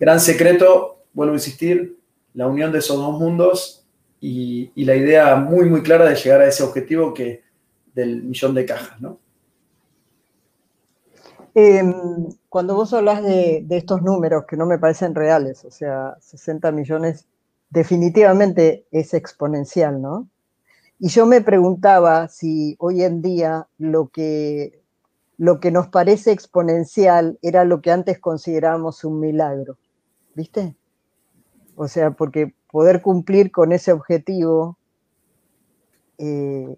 Gran 0.00 0.20
secreto, 0.20 1.02
vuelvo 1.12 1.34
a 1.34 1.36
insistir, 1.36 1.98
la 2.32 2.46
unión 2.46 2.72
de 2.72 2.78
esos 2.78 2.96
dos 2.96 3.20
mundos 3.20 3.84
y, 4.22 4.72
la 4.86 4.96
idea 4.96 5.36
muy, 5.36 5.68
muy 5.68 5.82
clara 5.82 6.06
de 6.06 6.14
llegar 6.14 6.40
a 6.40 6.48
ese 6.48 6.62
objetivo 6.62 7.12
que 7.12 7.42
del 7.92 8.22
millón 8.22 8.54
de 8.54 8.64
cajas, 8.64 8.98
¿no? 9.02 9.18
Em, 11.54 11.94
cuando 12.48 12.74
vos 12.74 12.94
hablas 12.94 13.22
de, 13.22 13.66
estos 13.68 14.00
números 14.00 14.46
que 14.48 14.56
no 14.56 14.64
me 14.64 14.78
parecen 14.78 15.14
reales, 15.14 15.62
o 15.66 15.70
sea, 15.70 16.16
60 16.20 16.72
millones, 16.72 17.26
definitivamente 17.68 18.86
es 18.90 19.12
exponencial, 19.12 20.00
¿no? 20.00 20.30
Y 21.04 21.08
yo 21.08 21.26
me 21.26 21.42
preguntaba 21.42 22.28
si 22.28 22.76
hoy 22.78 23.02
en 23.02 23.20
día 23.20 23.68
lo 23.76 24.08
que, 24.08 24.82
lo 25.36 25.60
que 25.60 25.70
nos 25.70 25.88
parece 25.88 26.32
exponencial 26.32 27.38
era 27.42 27.66
lo 27.66 27.82
que 27.82 27.90
antes 27.90 28.18
considerábamos 28.18 29.04
un 29.04 29.20
milagro, 29.20 29.76
¿viste? 30.34 30.74
O 31.76 31.88
sea, 31.88 32.12
porque 32.12 32.54
poder 32.72 33.02
cumplir 33.02 33.52
con 33.52 33.72
ese 33.72 33.92
objetivo 33.92 34.78
eh, 36.16 36.74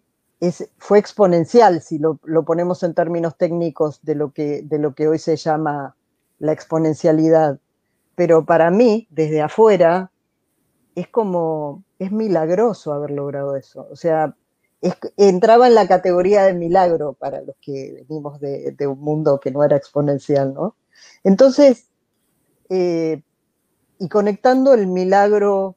fue 0.78 0.98
exponencial, 0.98 1.80
si 1.80 2.00
lo, 2.00 2.18
ponemos 2.44 2.82
en 2.82 2.94
términos 2.94 3.36
técnicos 3.36 4.00
de 4.02 4.16
lo, 4.16 4.32
que, 4.32 4.62
de 4.62 4.80
lo 4.80 4.96
que 4.96 5.06
hoy 5.06 5.20
se 5.20 5.36
llama 5.36 5.94
la 6.40 6.50
exponencialidad. 6.50 7.60
Pero 8.16 8.44
para 8.44 8.72
mí, 8.72 9.06
desde 9.08 9.40
afuera, 9.40 10.10
es 10.96 11.06
como, 11.06 11.84
es 11.98 12.12
milagroso 12.12 12.92
haber 12.92 13.10
logrado 13.10 13.56
eso. 13.56 13.86
O 13.90 13.96
sea, 13.96 14.34
entraba 15.16 15.66
en 15.66 15.74
la 15.74 15.88
categoría 15.88 16.44
de 16.44 16.54
milagro 16.54 17.14
para 17.14 17.40
los 17.42 17.56
que 17.60 18.04
venimos 18.08 18.40
de, 18.40 18.86
un 18.86 19.00
mundo 19.00 19.40
que 19.40 19.50
no 19.50 19.64
era 19.64 19.76
exponencial, 19.76 20.54
¿no? 20.54 20.76
Entonces, 21.24 21.88
eh, 22.68 23.22
y 23.98 24.08
conectando 24.08 24.74
el 24.74 24.86
milagro 24.86 25.76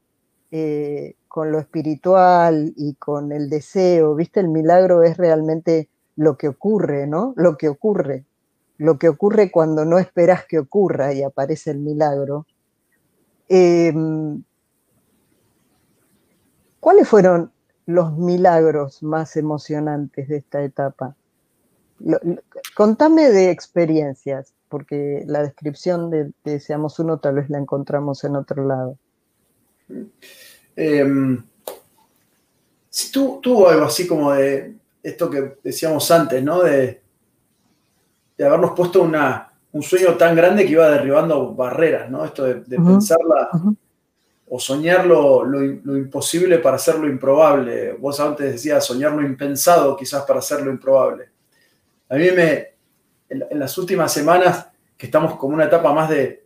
eh, 0.51 1.15
con 1.27 1.51
lo 1.51 1.59
espiritual 1.59 2.73
y 2.75 2.95
con 2.95 3.31
el 3.31 3.49
deseo, 3.49 4.15
¿viste? 4.15 4.39
El 4.39 4.49
milagro 4.49 5.03
es 5.03 5.17
realmente 5.17 5.89
lo 6.15 6.37
que 6.37 6.49
ocurre, 6.49 7.07
¿no? 7.07 7.33
Lo 7.37 7.55
que 7.57 7.69
ocurre, 7.69 8.25
lo 8.77 8.97
que 8.97 9.09
ocurre 9.09 9.51
cuando 9.51 9.85
no 9.85 9.99
esperas 9.99 10.45
que 10.45 10.59
ocurra 10.59 11.13
y 11.13 11.23
aparece 11.23 11.71
el 11.71 11.79
milagro. 11.79 12.45
Em, 13.47 14.43
¿Cuáles 16.79 17.07
fueron 17.07 17.51
los 17.85 18.17
milagros 18.17 19.03
más 19.03 19.35
emocionantes 19.35 20.27
de 20.27 20.37
esta 20.37 20.63
etapa? 20.63 21.15
contame 22.75 23.29
de 23.29 23.51
experiencias, 23.51 24.53
porque 24.69 25.23
la 25.27 25.43
descripción 25.43 26.09
de, 26.09 26.31
de 26.45 26.61
Seamos 26.61 26.97
Uno 26.99 27.17
tal 27.17 27.35
vez 27.35 27.49
la 27.49 27.57
encontramos 27.57 28.23
en 28.23 28.37
otro 28.37 28.65
lado. 28.65 28.97
Em, 30.77 31.43
si 32.89 33.11
tú, 33.11 33.39
tuvo 33.41 33.67
algo 33.67 33.85
así 33.85 34.07
como 34.07 34.31
de 34.31 34.75
esto 35.03 35.29
que 35.29 35.57
decíamos 35.63 36.09
antes, 36.11 36.41
¿no? 36.41 36.63
De, 36.63 37.01
de 38.37 38.45
habernos 38.45 38.71
puesto 38.71 39.01
una, 39.01 39.51
un 39.71 39.83
sueño 39.83 40.15
tan 40.15 40.35
grande 40.35 40.65
que 40.65 40.71
iba 40.71 40.89
derribando 40.89 41.53
barreras, 41.53 42.09
¿no? 42.09 42.23
Esto 42.23 42.45
de, 42.45 42.55
pensarla 42.77 43.49
o 44.49 44.59
soñar 44.59 45.05
lo, 45.05 45.43
imposible 45.97 46.57
para 46.57 46.77
hacer 46.77 46.95
lo 46.95 47.07
improbable. 47.07 47.93
Vos 47.93 48.19
antes 48.19 48.51
decías 48.51 48.85
soñar 48.85 49.13
lo 49.13 49.21
impensado 49.21 49.95
quizás 49.95 50.23
para 50.23 50.39
hacer 50.39 50.61
lo 50.61 50.71
improbable. 50.71 51.29
A 52.09 52.15
mí 52.15 52.31
me, 52.31 52.67
en, 53.29 53.59
las 53.59 53.77
últimas 53.77 54.11
semanas, 54.11 54.67
que 54.97 55.05
estamos 55.05 55.37
como 55.37 55.53
una 55.53 55.65
etapa 55.65 55.93
más 55.93 56.09
de, 56.09 56.45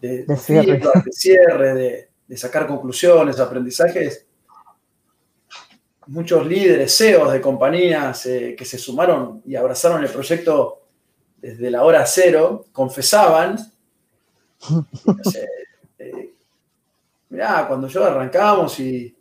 de, 0.00 0.24
de 0.24 0.36
cierre, 1.12 1.74
de, 1.74 2.08
de 2.26 2.36
sacar 2.36 2.66
conclusiones, 2.66 3.38
aprendizajes, 3.38 4.26
muchos 6.06 6.46
líderes, 6.46 6.96
CEOs 6.96 7.32
de 7.32 7.40
compañías 7.40 8.26
eh, 8.26 8.54
que 8.56 8.64
se 8.64 8.78
sumaron 8.78 9.42
y 9.46 9.54
abrazaron 9.56 10.02
el 10.02 10.10
proyecto 10.10 10.82
desde 11.36 11.70
la 11.70 11.82
hora 11.82 12.06
cero, 12.06 12.66
confesaban, 12.72 13.56
eh, 15.34 15.46
mirá, 17.32 17.66
cuando 17.66 17.88
yo 17.88 18.04
arrancamos 18.04 18.78
y, 18.78 19.16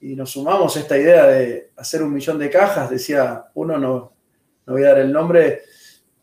nos 0.00 0.30
sumamos 0.30 0.76
a 0.76 0.80
esta 0.80 0.98
idea 0.98 1.26
de 1.26 1.70
hacer 1.76 2.02
un 2.02 2.12
millón 2.12 2.38
de 2.38 2.48
cajas, 2.48 2.88
decía, 2.90 3.44
uno 3.54 3.78
no, 3.78 4.12
no 4.66 4.72
voy 4.72 4.82
a 4.82 4.88
dar 4.88 4.98
el 4.98 5.12
nombre, 5.12 5.62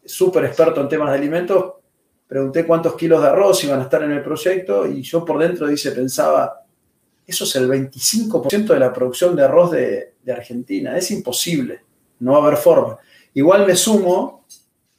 súper 0.03 0.45
experto 0.45 0.81
en 0.81 0.89
temas 0.89 1.11
de 1.11 1.17
alimentos, 1.17 1.75
pregunté 2.27 2.65
cuántos 2.65 2.95
kilos 2.95 3.21
de 3.21 3.27
arroz 3.27 3.63
iban 3.63 3.79
a 3.79 3.83
estar 3.83 4.03
en 4.03 4.11
el 4.11 4.23
proyecto 4.23 4.87
y 4.87 5.03
yo 5.03 5.23
por 5.23 5.39
dentro, 5.39 5.67
dice, 5.67 5.91
pensaba, 5.91 6.65
eso 7.25 7.43
es 7.43 7.55
el 7.55 7.69
25% 7.69 8.67
de 8.67 8.79
la 8.79 8.91
producción 8.91 9.35
de 9.35 9.43
arroz 9.43 9.71
de, 9.71 10.13
Argentina, 10.27 10.97
es 10.97 11.09
imposible, 11.11 11.81
no 12.19 12.33
va 12.33 12.39
a 12.39 12.47
haber 12.47 12.57
forma. 12.57 12.97
Igual 13.33 13.65
me 13.65 13.77
sumo 13.77 14.45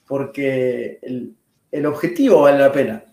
porque 0.06 1.00
el, 1.02 1.84
objetivo 1.86 2.42
vale 2.42 2.58
la 2.60 2.72
pena. 2.72 3.04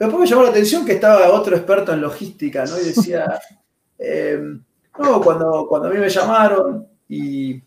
Pero 0.00 0.12
después 0.12 0.30
me 0.30 0.34
llamó 0.34 0.44
la 0.44 0.48
atención 0.48 0.86
que 0.86 0.92
estaba 0.92 1.30
otro 1.30 1.54
experto 1.54 1.92
en 1.92 2.00
logística, 2.00 2.64
¿no? 2.64 2.80
Y 2.80 2.84
decía, 2.84 3.38
eh, 3.98 4.40
no, 4.98 5.20
cuando, 5.20 5.66
cuando 5.68 5.88
a 5.88 5.90
mí 5.90 5.98
me 5.98 6.08
llamaron 6.08 6.88
y 7.06 7.62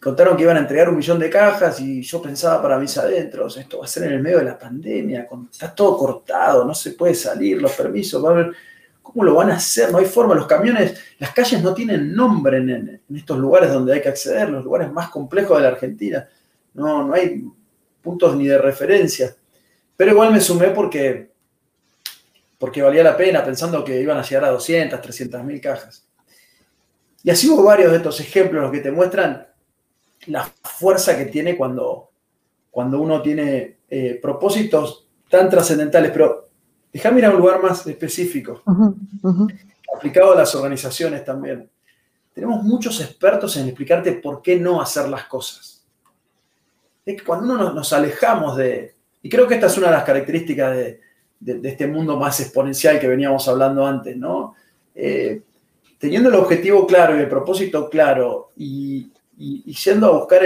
contaron 0.00 0.38
que 0.38 0.44
iban 0.44 0.56
a 0.56 0.60
entregar 0.60 0.88
un 0.88 0.96
millón 0.96 1.18
de 1.18 1.28
cajas 1.28 1.78
y 1.80 2.00
yo 2.00 2.22
pensaba 2.22 2.62
para 2.62 2.78
mis 2.78 2.96
adentros, 2.96 3.58
esto 3.58 3.80
va 3.80 3.84
a 3.84 3.88
ser 3.88 4.04
en 4.04 4.12
el 4.14 4.22
medio 4.22 4.38
de 4.38 4.46
la 4.46 4.58
pandemia, 4.58 5.28
está 5.52 5.74
todo 5.74 5.98
cortado, 5.98 6.64
no 6.64 6.74
se 6.74 6.92
puede 6.92 7.14
salir, 7.14 7.60
los 7.60 7.72
permisos, 7.72 8.24
va 8.24 8.30
a 8.30 8.32
haber, 8.32 8.52
¿cómo 9.02 9.24
lo 9.24 9.34
van 9.34 9.50
a 9.50 9.56
hacer? 9.56 9.92
No 9.92 9.98
hay 9.98 10.06
forma, 10.06 10.34
los 10.34 10.46
camiones, 10.46 10.98
las 11.18 11.34
calles 11.34 11.62
no 11.62 11.74
tienen 11.74 12.14
nombre 12.14 12.56
en, 12.56 13.02
estos 13.14 13.36
lugares 13.36 13.70
donde 13.70 13.92
hay 13.92 14.00
que 14.00 14.08
acceder, 14.08 14.48
los 14.48 14.64
lugares 14.64 14.90
más 14.90 15.10
complejos 15.10 15.58
de 15.58 15.62
la 15.64 15.68
Argentina, 15.68 16.26
no, 16.72 17.06
no 17.06 17.12
hay 17.12 17.44
puntos 18.00 18.34
ni 18.34 18.46
de 18.46 18.56
referencia. 18.56 19.36
Pero 19.98 20.12
igual 20.12 20.32
me 20.32 20.40
sumé 20.40 20.68
porque, 20.68 21.32
porque 22.56 22.80
valía 22.80 23.02
la 23.02 23.16
pena, 23.16 23.44
pensando 23.44 23.84
que 23.84 24.00
iban 24.00 24.16
a 24.16 24.22
llegar 24.22 24.44
a 24.44 24.50
200, 24.50 25.00
300 25.00 25.42
mil 25.42 25.60
cajas. 25.60 26.06
Y 27.24 27.30
así 27.30 27.50
hubo 27.50 27.64
varios 27.64 27.90
de 27.90 27.96
estos 27.96 28.20
ejemplos 28.20 28.62
los 28.62 28.70
que 28.70 28.78
te 28.78 28.92
muestran 28.92 29.48
la 30.26 30.44
fuerza 30.44 31.18
que 31.18 31.26
tiene 31.26 31.56
cuando, 31.56 32.10
cuando 32.70 33.00
uno 33.00 33.20
tiene 33.20 33.78
eh, 33.90 34.20
propósitos 34.22 35.08
tan 35.28 35.50
trascendentales. 35.50 36.12
Pero 36.12 36.48
déjame 36.92 37.18
ir 37.18 37.24
a 37.26 37.30
un 37.30 37.38
lugar 37.38 37.60
más 37.60 37.84
específico, 37.84 38.62
aplicado 39.96 40.32
a 40.32 40.36
las 40.36 40.54
organizaciones 40.54 41.24
también. 41.24 41.68
Tenemos 42.32 42.62
muchos 42.62 43.00
expertos 43.00 43.56
en 43.56 43.66
explicarte 43.66 44.12
por 44.12 44.42
qué 44.42 44.60
no 44.60 44.80
hacer 44.80 45.08
las 45.08 45.24
cosas. 45.24 45.84
Es 47.04 47.16
que 47.16 47.26
cuando 47.26 47.52
uno 47.52 47.72
nos, 47.72 47.92
alejamos 47.92 48.56
de, 48.56 48.94
y 49.22 49.28
creo 49.28 49.46
que 49.46 49.54
esta 49.54 49.66
es 49.66 49.76
una 49.76 49.88
de 49.88 49.92
las 49.94 50.04
características 50.04 50.76
de, 50.76 51.00
este 51.40 51.86
mundo 51.86 52.16
más 52.16 52.40
exponencial 52.40 52.98
que 52.98 53.06
veníamos 53.06 53.46
hablando 53.48 53.86
antes, 53.86 54.16
¿no? 54.16 54.54
Eh, 54.94 55.42
teniendo 55.98 56.28
el 56.28 56.34
objetivo 56.34 56.86
claro 56.86 57.16
y 57.16 57.20
el 57.20 57.28
propósito 57.28 57.88
claro 57.88 58.50
y, 58.56 59.12
y, 59.36 59.72
yendo 59.72 60.06
a 60.08 60.18
buscar 60.18 60.42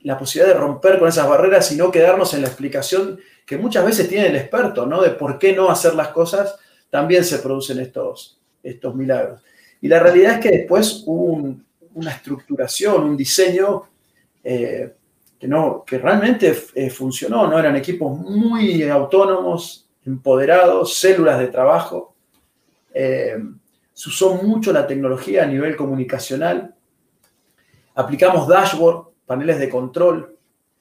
la 0.00 0.18
posibilidad 0.18 0.54
de 0.54 0.60
romper 0.60 0.98
con 0.98 1.08
esas 1.08 1.28
barreras 1.28 1.72
y 1.72 1.76
no 1.76 1.90
quedarnos 1.90 2.34
en 2.34 2.42
la 2.42 2.48
explicación 2.48 3.18
que 3.46 3.56
muchas 3.56 3.84
veces 3.84 4.08
tiene 4.08 4.26
el 4.26 4.36
experto, 4.36 4.84
¿no? 4.84 5.00
De 5.00 5.10
por 5.10 5.38
qué 5.38 5.54
no 5.54 5.70
hacer 5.70 5.94
las 5.94 6.08
cosas, 6.08 6.58
también 6.90 7.24
se 7.24 7.38
producen 7.38 7.80
estos, 7.80 8.38
estos 8.62 8.94
milagros. 8.94 9.42
Y 9.80 9.88
la 9.88 10.00
realidad 10.00 10.34
es 10.34 10.40
que 10.40 10.50
después 10.50 11.02
hubo 11.06 11.56
una 11.94 12.10
estructuración, 12.10 13.04
un 13.04 13.16
diseño 13.16 13.84
eh, 14.44 14.94
que, 15.38 15.48
no, 15.48 15.84
que 15.86 15.98
realmente 15.98 16.56
eh, 16.74 16.90
funcionó, 16.90 17.46
¿no? 17.46 17.58
Eran 17.58 17.76
equipos 17.76 18.18
muy 18.18 18.82
autónomos, 18.84 19.88
empoderados, 20.04 20.94
células 20.94 21.38
de 21.38 21.48
trabajo. 21.48 22.14
Eh, 22.92 23.36
se 23.92 24.08
usó 24.08 24.34
mucho 24.34 24.72
la 24.72 24.86
tecnología 24.86 25.44
a 25.44 25.46
nivel 25.46 25.76
comunicacional. 25.76 26.74
Aplicamos 27.94 28.48
dashboard, 28.48 29.08
paneles 29.26 29.58
de 29.58 29.68
control 29.68 30.36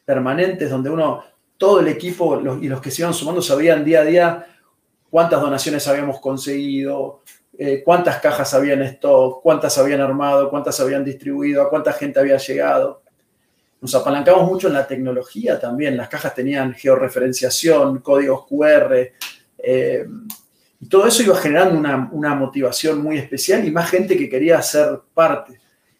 permanentes 0.05 0.69
donde 0.69 0.89
uno, 0.89 1.23
todo 1.57 1.81
el 1.81 1.89
equipo 1.89 2.39
y 2.61 2.67
los 2.69 2.79
que 2.79 2.91
se 2.91 3.01
iban 3.01 3.13
sumando 3.13 3.41
sabían 3.41 3.83
día 3.83 4.01
a 4.01 4.05
día 4.05 4.45
cuántas 5.09 5.41
donaciones 5.41 5.87
habíamos 5.87 6.19
conseguido, 6.19 7.21
eh, 7.57 7.81
cuántas 7.83 8.19
cajas 8.19 8.53
habían 8.53 8.81
stock, 8.83 9.41
cuántas 9.41 9.77
habían 9.77 10.01
armado, 10.01 10.49
cuántas 10.49 10.79
habían 10.79 11.03
distribuido, 11.03 11.61
a 11.61 11.69
cuánta 11.69 11.93
gente 11.93 12.19
había 12.19 12.37
llegado. 12.37 13.01
Nos 13.81 13.93
apalancamos 13.95 14.49
mucho 14.49 14.67
en 14.67 14.73
la 14.73 14.87
tecnología 14.87 15.59
también. 15.59 15.97
Las 15.97 16.09
cajas 16.09 16.33
tenían 16.33 16.73
georreferenciación, 16.73 17.99
códigos 17.99 18.45
QR. 18.47 19.11
Eh, 19.57 20.07
y 20.79 20.87
todo 20.87 21.07
eso 21.07 21.23
iba 21.23 21.35
generando 21.35 21.77
una, 21.77 22.09
una, 22.11 22.35
motivación 22.35 23.01
muy 23.01 23.17
especial 23.17 23.65
y 23.65 23.71
más 23.71 23.89
gente 23.89 24.17
que 24.17 24.29
quería 24.29 24.61
ser 24.61 24.99
parte. 25.13 25.59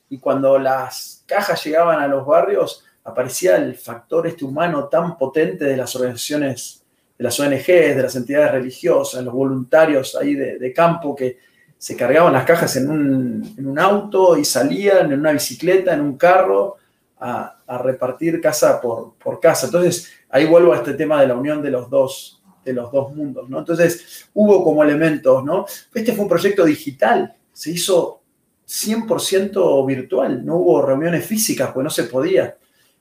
Y 0.10 0.20
cuando 0.20 0.58
las 0.58 1.24
cajas 1.26 1.64
llegaban 1.64 2.00
a 2.00 2.08
los 2.08 2.26
barrios, 2.26 2.84
aparecía 3.04 3.56
el 3.56 3.76
factor 3.76 4.28
este 4.28 4.46
humano 4.46 4.88
tan 4.88 5.18
potente 5.18 5.66
de 5.66 5.78
las 5.78 5.96
organizaciones 5.96 6.84
de 7.18 7.24
las 7.24 7.40
ONGs, 7.40 7.66
de 7.68 8.02
las 8.02 8.16
entidades 8.16 8.52
religiosas, 8.52 9.24
los 9.24 9.34
voluntarios 9.34 10.16
ahí 10.16 10.36
de, 10.36 10.74
campo 10.74 11.16
que 11.16 11.40
se 11.78 11.96
cargaban 11.96 12.34
las 12.34 12.46
cajas 12.46 12.76
en 12.76 12.90
un, 12.90 13.80
auto 13.80 14.38
y 14.38 14.46
salían 14.46 15.12
en 15.12 15.20
una 15.20 15.32
bicicleta, 15.32 15.94
en 15.94 16.02
un 16.02 16.18
carro, 16.18 16.78
a, 17.20 17.57
repartir 17.68 18.40
casa 18.40 18.80
por, 18.80 19.16
por, 19.16 19.40
casa. 19.40 19.66
Entonces, 19.66 20.10
ahí 20.30 20.46
vuelvo 20.46 20.74
a 20.74 20.78
este 20.78 20.94
tema 20.94 21.20
de 21.20 21.28
la 21.28 21.36
unión 21.36 21.62
de 21.62 21.72
los 21.72 21.90
dos, 21.90 22.42
de 22.64 22.74
los 22.74 22.92
dos 22.92 23.14
mundos, 23.14 23.50
¿no? 23.50 23.60
Entonces, 23.60 24.30
hubo 24.34 24.64
como 24.64 24.84
elementos, 24.84 25.44
¿no? 25.44 25.66
Este 25.94 26.14
fue 26.14 26.24
un 26.24 26.30
proyecto 26.30 26.64
digital, 26.64 27.36
se 27.52 27.72
hizo 27.72 28.22
100% 28.68 29.86
virtual, 29.86 30.46
no 30.46 30.58
hubo 30.58 30.82
reuniones 30.82 31.26
físicas, 31.26 31.72
pues 31.74 31.84
no 31.84 31.90
se 31.90 32.04
podía. 32.04 32.58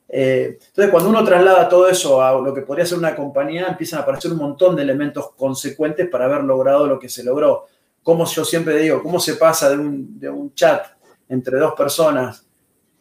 Eh, 0.08 0.58
entonces, 0.68 0.90
cuando 0.90 1.10
uno 1.10 1.24
traslada 1.24 1.68
todo 1.68 1.88
eso 1.88 2.22
a 2.22 2.32
lo 2.40 2.54
que 2.54 2.62
podría 2.62 2.86
ser 2.86 2.98
una 2.98 3.16
compañía, 3.16 3.66
empiezan 3.66 3.98
a 3.98 4.02
aparecer 4.02 4.30
un 4.32 4.38
montón 4.38 4.76
de 4.76 4.82
elementos 4.82 5.32
consecuentes 5.34 6.08
para 6.08 6.26
haber 6.26 6.44
logrado 6.44 6.86
lo 6.86 6.98
que 6.98 7.08
se 7.08 7.24
logró. 7.24 7.66
Como 8.02 8.24
yo 8.24 8.44
siempre 8.44 8.78
digo, 8.78 9.02
cómo 9.02 9.18
se 9.18 9.34
pasa 9.34 9.70
de 9.70 9.76
un, 9.76 10.52
chat 10.54 10.86
entre 11.28 11.58
dos 11.58 11.74
personas 11.74 12.46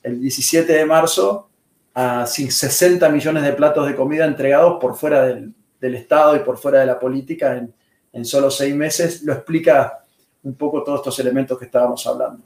el 0.02 0.20
17 0.20 0.74
de 0.74 0.86
marzo 0.86 1.50
a 1.96 2.28
60 2.28 3.10
millones 3.10 3.44
de 3.44 3.54
platos 3.54 3.88
de 3.88 3.96
comida 3.96 4.26
entregados 4.26 4.78
por 4.80 4.96
fuera 4.96 5.26
del, 5.26 5.54
Estado 5.82 6.36
y 6.36 6.40
por 6.40 6.58
fuera 6.58 6.80
de 6.80 6.88
la 6.88 6.98
política 6.98 7.58
en, 7.58 7.72
en 8.12 8.26
solo 8.26 8.50
seis 8.50 8.74
meses, 8.74 9.22
lo 9.22 9.34
explica 9.34 10.00
un 10.42 10.56
poco 10.56 10.84
todos 10.84 11.00
estos 11.00 11.20
elementos 11.20 11.60
que 11.60 11.66
estábamos 11.66 12.08
hablando. 12.08 12.42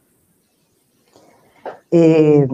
Eh, 1.91 2.47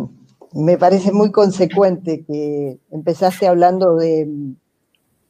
me 0.53 0.77
parece 0.77 1.11
muy 1.11 1.31
consecuente 1.31 2.23
que 2.25 2.79
empezaste 2.91 3.47
hablando 3.47 3.95
de, 3.95 4.27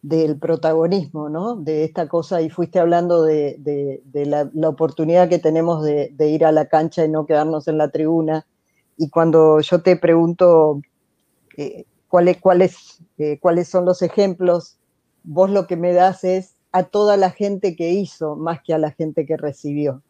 del 0.01 0.37
protagonismo, 0.37 1.29
¿no? 1.29 1.55
De 1.55 1.83
esta 1.83 2.07
cosa 2.07 2.41
y 2.41 2.49
fuiste 2.49 2.79
hablando 2.79 3.23
de, 3.23 4.01
la, 4.13 4.49
oportunidad 4.69 5.29
que 5.29 5.39
tenemos 5.39 5.83
de, 5.83 6.29
ir 6.29 6.45
a 6.45 6.51
la 6.51 6.67
cancha 6.67 7.03
y 7.05 7.09
no 7.09 7.25
quedarnos 7.25 7.67
en 7.67 7.77
la 7.77 7.89
tribuna. 7.89 8.45
Y 8.97 9.09
cuando 9.09 9.59
yo 9.59 9.81
te 9.81 9.97
pregunto 9.97 10.81
eh, 11.57 11.85
cuáles, 12.07 13.01
eh, 13.17 13.39
cuáles 13.39 13.67
son 13.67 13.85
los 13.85 14.01
ejemplos, 14.01 14.77
vos 15.23 15.49
lo 15.49 15.67
que 15.67 15.75
me 15.75 15.93
das 15.93 16.23
es 16.23 16.55
a 16.71 16.83
toda 16.83 17.17
la 17.17 17.31
gente 17.31 17.75
que 17.75 17.91
hizo 17.91 18.35
más 18.35 18.61
que 18.61 18.73
a 18.73 18.77
la 18.77 18.91
gente 18.91 19.25
que 19.25 19.37
recibió, 19.37 20.01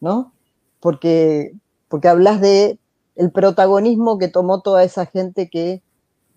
¿no? 0.00 0.32
Porque, 0.80 1.54
porque 1.88 2.08
hablas 2.08 2.40
de 2.40 2.78
el 3.16 3.30
protagonismo 3.30 4.18
que 4.18 4.28
tomó 4.28 4.60
toda 4.60 4.84
esa 4.84 5.06
gente 5.06 5.48
que 5.48 5.82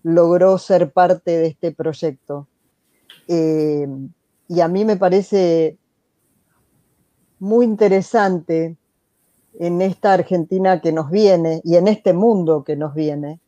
logró 0.03 0.57
ser 0.57 0.91
parte 0.91 1.31
de 1.37 1.47
este 1.47 1.71
proyecto. 1.71 2.47
Eh, 3.27 3.87
y 4.47 4.61
a 4.61 4.67
mí 4.67 4.85
me 4.85 4.97
parece 4.97 5.77
muy 7.39 7.65
interesante 7.65 8.77
en 9.59 9.81
esta 9.81 10.13
Argentina 10.13 10.81
que 10.81 10.91
nos 10.91 11.09
viene 11.09 11.61
y 11.63 11.75
en 11.75 11.87
este 11.87 12.13
mundo 12.13 12.63
que 12.63 12.75
nos 12.75 12.93
viene, 12.93 13.39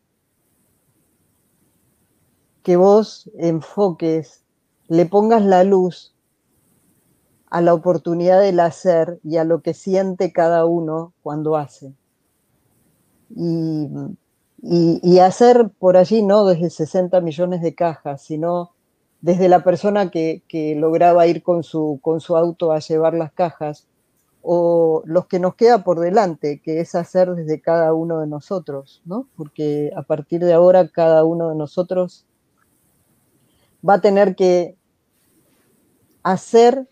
que 2.69 2.77
vos 2.77 3.31
enfoques, 3.39 4.43
le 4.89 5.07
pongas 5.07 5.43
la 5.43 5.63
luz 5.63 6.13
a 7.49 7.61
la 7.61 7.73
oportunidad 7.73 8.39
del 8.41 8.59
hacer 8.59 9.19
y 9.23 9.37
a 9.37 9.43
lo 9.43 9.63
que 9.63 9.73
siente 9.73 10.31
cada 10.31 10.65
uno 10.65 11.13
cuando 11.23 11.57
hace 11.57 11.95
y, 13.35 15.17
hacer 15.17 15.71
por 15.79 15.97
allí 15.97 16.21
no 16.21 16.45
desde 16.45 16.69
60 16.69 17.19
millones 17.21 17.63
de 17.63 17.73
cajas, 17.73 18.21
sino 18.21 18.75
desde 19.21 19.49
la 19.49 19.63
persona 19.63 20.11
que, 20.11 20.43
lograba 20.77 21.25
ir 21.25 21.41
con 21.41 21.63
su, 21.63 21.97
con 22.03 22.21
su 22.21 22.37
auto 22.37 22.71
a 22.71 22.77
llevar 22.77 23.15
las 23.15 23.31
cajas, 23.31 23.87
o 24.43 25.01
los 25.05 25.25
que 25.25 25.39
nos 25.39 25.55
queda 25.55 25.83
por 25.83 25.99
delante, 25.99 26.61
que 26.63 26.81
es 26.81 26.93
hacer 26.93 27.33
desde 27.33 27.61
cada 27.61 27.95
uno 27.95 28.19
de 28.19 28.27
nosotros, 28.27 29.01
¿no? 29.05 29.27
Porque 29.35 29.89
a 29.95 30.03
partir 30.03 30.45
de 30.45 30.53
ahora 30.53 30.87
cada 30.87 31.23
uno 31.23 31.49
de 31.49 31.55
nosotros 31.55 32.27
va 33.87 33.95
a 33.95 34.01
tener 34.01 34.35
que 34.35 34.75
hacer 36.23 36.87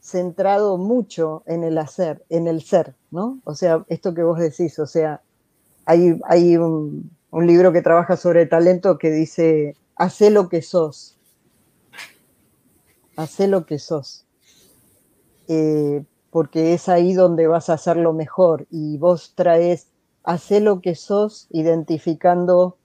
centrado 0.00 0.78
mucho 0.78 1.42
en 1.46 1.64
el 1.64 1.78
hacer, 1.78 2.24
en 2.28 2.46
el 2.46 2.62
ser, 2.62 2.94
¿no? 3.10 3.40
O 3.44 3.54
sea, 3.54 3.84
esto 3.88 4.14
que 4.14 4.22
vos 4.22 4.38
decís, 4.38 4.78
o 4.78 4.86
sea, 4.86 5.20
hay, 5.84 6.18
hay 6.24 6.56
un, 6.56 7.10
libro 7.32 7.70
que 7.72 7.82
trabaja 7.82 8.16
sobre 8.16 8.46
talento 8.46 8.96
que 8.96 9.10
dice, 9.10 9.76
hace 9.94 10.30
lo 10.30 10.48
que 10.48 10.62
sos, 10.62 11.18
hace 13.16 13.46
lo 13.46 13.66
que 13.66 13.78
sos, 13.78 14.24
eh, 15.48 16.04
porque 16.30 16.72
es 16.72 16.88
ahí 16.88 17.12
donde 17.12 17.46
vas 17.46 17.68
a 17.68 17.74
hacerlo 17.74 18.14
mejor 18.14 18.66
y 18.70 18.96
vos 18.96 19.32
traes, 19.34 19.88
hace 20.22 20.60
lo 20.60 20.80
que 20.80 20.94
sos 20.94 21.46
identificando 21.50 22.78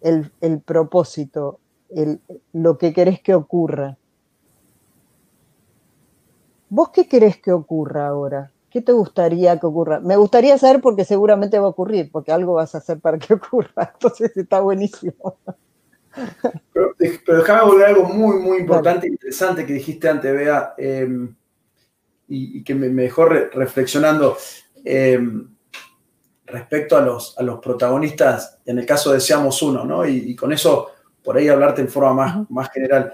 el, 0.00 0.60
propósito, 0.64 1.60
lo 2.52 2.78
que 2.78 2.92
querés 2.92 3.20
que 3.20 3.34
ocurra. 3.34 3.96
¿Vos 6.68 6.90
qué 6.90 7.08
querés 7.08 7.38
que 7.38 7.52
ocurra 7.52 8.06
ahora? 8.06 8.52
¿Qué 8.70 8.80
te 8.80 8.92
gustaría 8.92 9.58
que 9.58 9.66
ocurra? 9.66 9.98
Me 9.98 10.16
gustaría 10.16 10.56
saber 10.56 10.80
porque 10.80 11.04
seguramente 11.04 11.58
va 11.58 11.66
a 11.66 11.70
ocurrir, 11.70 12.10
porque 12.12 12.30
algo 12.30 12.54
vas 12.54 12.74
a 12.74 12.78
hacer 12.78 13.00
para 13.00 13.18
que 13.18 13.34
ocurra. 13.34 13.90
Entonces 13.94 14.36
está 14.36 14.60
buenísimo. 14.60 15.38
Pero, 16.72 16.94
déjame 16.98 17.62
volver 17.62 17.86
a 17.86 17.88
algo 17.88 18.04
muy, 18.04 18.36
muy 18.38 18.58
importante 18.58 19.06
e 19.06 19.10
interesante 19.10 19.66
que 19.66 19.74
dijiste 19.74 20.08
antes, 20.08 20.32
Bea, 20.32 20.74
em, 20.78 21.34
y, 22.28 22.62
que 22.62 22.74
me, 22.74 22.88
dejó 22.88 23.24
reflexionando 23.24 24.36
em, 24.84 25.48
respecto 26.46 26.96
a 26.96 27.00
los, 27.00 27.36
a 27.38 27.42
los 27.42 27.58
protagonistas, 27.60 28.60
en 28.66 28.78
el 28.78 28.86
caso 28.86 29.12
de 29.12 29.20
Seamos 29.20 29.60
Uno, 29.62 29.84
¿no? 29.84 30.06
Y, 30.06 30.34
con 30.36 30.52
eso, 30.52 30.90
por 31.22 31.36
ahí 31.36 31.48
hablarte 31.48 31.80
en 31.80 31.88
forma 31.88 32.14
más, 32.14 32.50
más 32.50 32.70
general. 32.70 33.12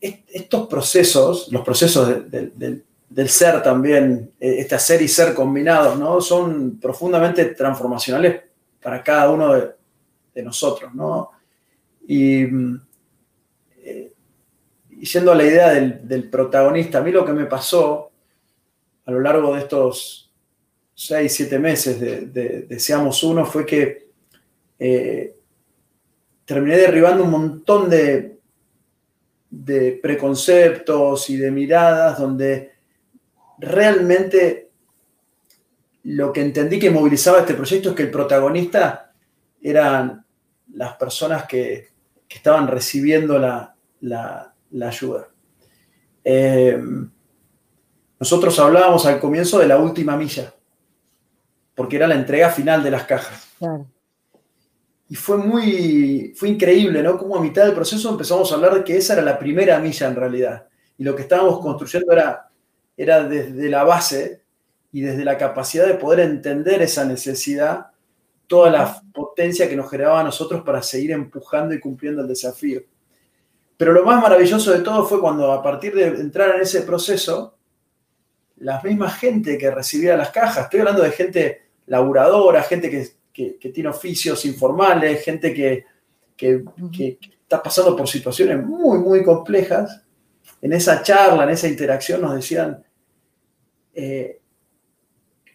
estos 0.00 0.68
procesos, 0.68 1.48
los 1.50 1.62
procesos 1.62 2.30
del 2.30 2.84
del 3.08 3.28
ser 3.28 3.62
también, 3.62 4.32
eh, 4.40 4.56
este 4.58 4.74
hacer 4.74 5.00
y 5.02 5.08
ser 5.08 5.34
combinados, 5.34 5.98
¿no? 5.98 6.20
Son 6.20 6.78
profundamente 6.80 7.44
transformacionales 7.46 8.42
para 8.82 9.02
cada 9.02 9.30
uno 9.30 9.54
de, 9.54 9.72
nosotros, 10.42 10.94
¿no? 10.94 11.30
Y, 12.06 12.42
eh, 13.78 14.12
yendo 15.00 15.32
a 15.32 15.34
la 15.34 15.44
idea 15.44 15.70
del, 15.70 16.28
protagonista, 16.28 16.98
a 16.98 17.00
mí 17.00 17.10
lo 17.10 17.24
que 17.24 17.32
me 17.32 17.46
pasó 17.46 18.10
a 19.06 19.10
lo 19.10 19.20
largo 19.20 19.54
de 19.54 19.60
estos 19.60 20.30
seis, 20.92 21.34
siete 21.34 21.58
meses 21.58 21.98
de, 21.98 22.78
Seamos 22.78 23.22
Uno 23.22 23.46
fue 23.46 23.64
que 23.64 24.10
eh, 24.78 25.35
terminé 26.46 26.76
derribando 26.78 27.24
un 27.24 27.30
montón 27.30 27.90
de, 27.90 28.32
preconceptos 30.00 31.28
y 31.28 31.36
de 31.36 31.50
miradas 31.50 32.18
donde 32.18 32.72
realmente 33.58 34.70
lo 36.04 36.32
que 36.32 36.42
entendí 36.42 36.78
que 36.78 36.90
movilizaba 36.90 37.40
este 37.40 37.54
proyecto 37.54 37.90
es 37.90 37.96
que 37.96 38.04
el 38.04 38.10
protagonista 38.10 39.12
eran 39.60 40.24
las 40.72 40.96
personas 40.96 41.44
que, 41.46 41.94
estaban 42.28 42.68
recibiendo 42.68 43.38
la, 43.38 43.74
ayuda. 44.82 45.28
Eh, 46.22 46.78
nosotros 48.20 48.58
hablábamos 48.58 49.06
al 49.06 49.18
comienzo 49.18 49.58
de 49.58 49.68
la 49.68 49.78
última 49.78 50.18
milla, 50.18 50.52
porque 51.74 51.96
era 51.96 52.06
la 52.06 52.14
entrega 52.14 52.50
final 52.50 52.82
de 52.82 52.90
las 52.90 53.04
cajas. 53.04 53.56
Y 55.08 55.14
fue 55.14 55.36
muy, 55.36 56.32
fue 56.36 56.48
increíble, 56.48 57.02
¿no? 57.02 57.16
Como 57.16 57.36
a 57.36 57.40
mitad 57.40 57.64
del 57.64 57.74
proceso 57.74 58.10
empezamos 58.10 58.50
a 58.50 58.56
hablar 58.56 58.74
de 58.74 58.84
que 58.84 58.96
esa 58.96 59.12
era 59.12 59.22
la 59.22 59.38
primera 59.38 59.78
milla 59.78 60.08
en 60.08 60.16
realidad. 60.16 60.66
Y 60.98 61.04
lo 61.04 61.14
que 61.14 61.22
estábamos 61.22 61.60
construyendo 61.60 62.12
era, 62.12 62.50
era 62.96 63.22
desde 63.22 63.68
la 63.68 63.84
base 63.84 64.42
y 64.90 65.02
desde 65.02 65.24
la 65.24 65.38
capacidad 65.38 65.86
de 65.86 65.94
poder 65.94 66.20
entender 66.20 66.82
esa 66.82 67.04
necesidad, 67.04 67.86
toda 68.48 68.70
la 68.70 69.00
potencia 69.12 69.68
que 69.68 69.76
nos 69.76 69.90
generaba 69.90 70.20
a 70.20 70.24
nosotros 70.24 70.62
para 70.64 70.82
seguir 70.82 71.12
empujando 71.12 71.74
y 71.74 71.80
cumpliendo 71.80 72.22
el 72.22 72.28
desafío. 72.28 72.82
Pero 73.76 73.92
lo 73.92 74.04
más 74.04 74.20
maravilloso 74.20 74.72
de 74.72 74.80
todo 74.80 75.04
fue 75.04 75.20
cuando 75.20 75.52
a 75.52 75.62
partir 75.62 75.94
de 75.94 76.06
entrar 76.06 76.56
en 76.56 76.62
ese 76.62 76.82
proceso, 76.82 77.56
la 78.56 78.80
misma 78.82 79.10
gente 79.10 79.58
que 79.58 79.70
recibía 79.70 80.16
las 80.16 80.30
cajas, 80.30 80.64
estoy 80.64 80.80
hablando 80.80 81.02
de 81.02 81.10
gente 81.10 81.62
laburadora, 81.86 82.62
gente 82.62 82.90
que 82.90 83.06
que, 83.36 83.70
tiene 83.70 83.90
oficios 83.90 84.44
informales, 84.46 85.22
gente 85.22 85.52
que, 85.52 85.84
está 87.42 87.62
pasando 87.62 87.94
por 87.94 88.08
situaciones 88.08 88.64
muy, 88.64 88.98
muy 88.98 89.22
complejas, 89.22 90.02
en 90.62 90.72
esa 90.72 91.02
charla, 91.02 91.44
en 91.44 91.50
esa 91.50 91.68
interacción 91.68 92.22
nos 92.22 92.34
decían 92.34 92.82
eh, 93.94 94.40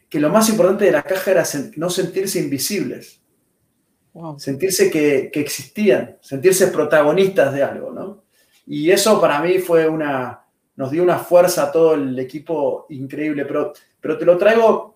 que 0.08 0.20
lo 0.20 0.30
más 0.30 0.48
importante 0.50 0.86
de 0.86 0.92
la 0.92 1.04
caja 1.04 1.32
era 1.32 1.44
no 1.78 1.90
sentirse 1.90 2.40
invisibles, 2.40 3.22
sentirse 4.38 4.92
que, 4.92 5.32
existían, 5.34 6.18
sentirse 6.22 6.68
protagonistas 6.68 7.54
de 7.54 7.64
algo, 7.64 7.92
¿no? 7.92 8.24
Y 8.68 8.92
eso 8.92 9.20
para 9.20 9.42
mí 9.42 9.58
fue 9.60 9.88
una, 9.88 10.46
nos 10.76 10.92
dio 10.92 11.02
una 11.02 11.18
fuerza 11.18 11.64
a 11.64 11.72
todo 11.72 11.96
el 11.96 12.18
equipo 12.20 12.86
increíble, 12.90 13.46
pero, 13.46 13.74
pero 14.00 14.18
te 14.18 14.26
lo 14.26 14.38
traigo 14.38 14.91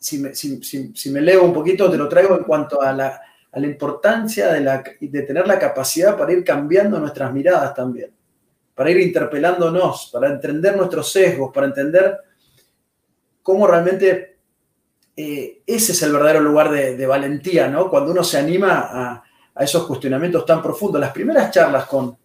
si 0.00 1.10
me, 1.10 1.20
leo 1.20 1.44
un 1.44 1.52
poquito, 1.52 1.90
te 1.90 1.98
lo 1.98 2.08
traigo 2.08 2.36
en 2.36 2.44
cuanto 2.44 2.80
a 2.80 2.92
la, 2.92 3.20
importancia 3.56 4.48
de, 4.52 5.22
tener 5.22 5.46
la 5.46 5.58
capacidad 5.58 6.16
para 6.16 6.32
ir 6.32 6.42
cambiando 6.42 6.98
nuestras 6.98 7.32
miradas 7.32 7.74
también, 7.74 8.10
para 8.74 8.90
ir 8.90 8.98
interpelándonos, 9.00 10.08
para 10.10 10.28
entender 10.28 10.74
nuestros 10.74 11.12
sesgos, 11.12 11.52
para 11.52 11.66
entender 11.66 12.18
cómo 13.42 13.66
realmente 13.66 14.38
eh, 15.14 15.62
ese 15.66 15.92
es 15.92 16.02
el 16.02 16.12
verdadero 16.12 16.40
lugar 16.40 16.70
de, 16.70 17.06
valentía, 17.06 17.68
¿no? 17.68 17.90
Cuando 17.90 18.12
uno 18.12 18.24
se 18.24 18.38
anima 18.38 18.88
a, 18.90 19.24
esos 19.62 19.86
cuestionamientos 19.86 20.46
tan 20.46 20.62
profundos. 20.62 20.98
Las 20.98 21.12
primeras 21.12 21.50
charlas 21.50 21.84
con, 21.84 22.16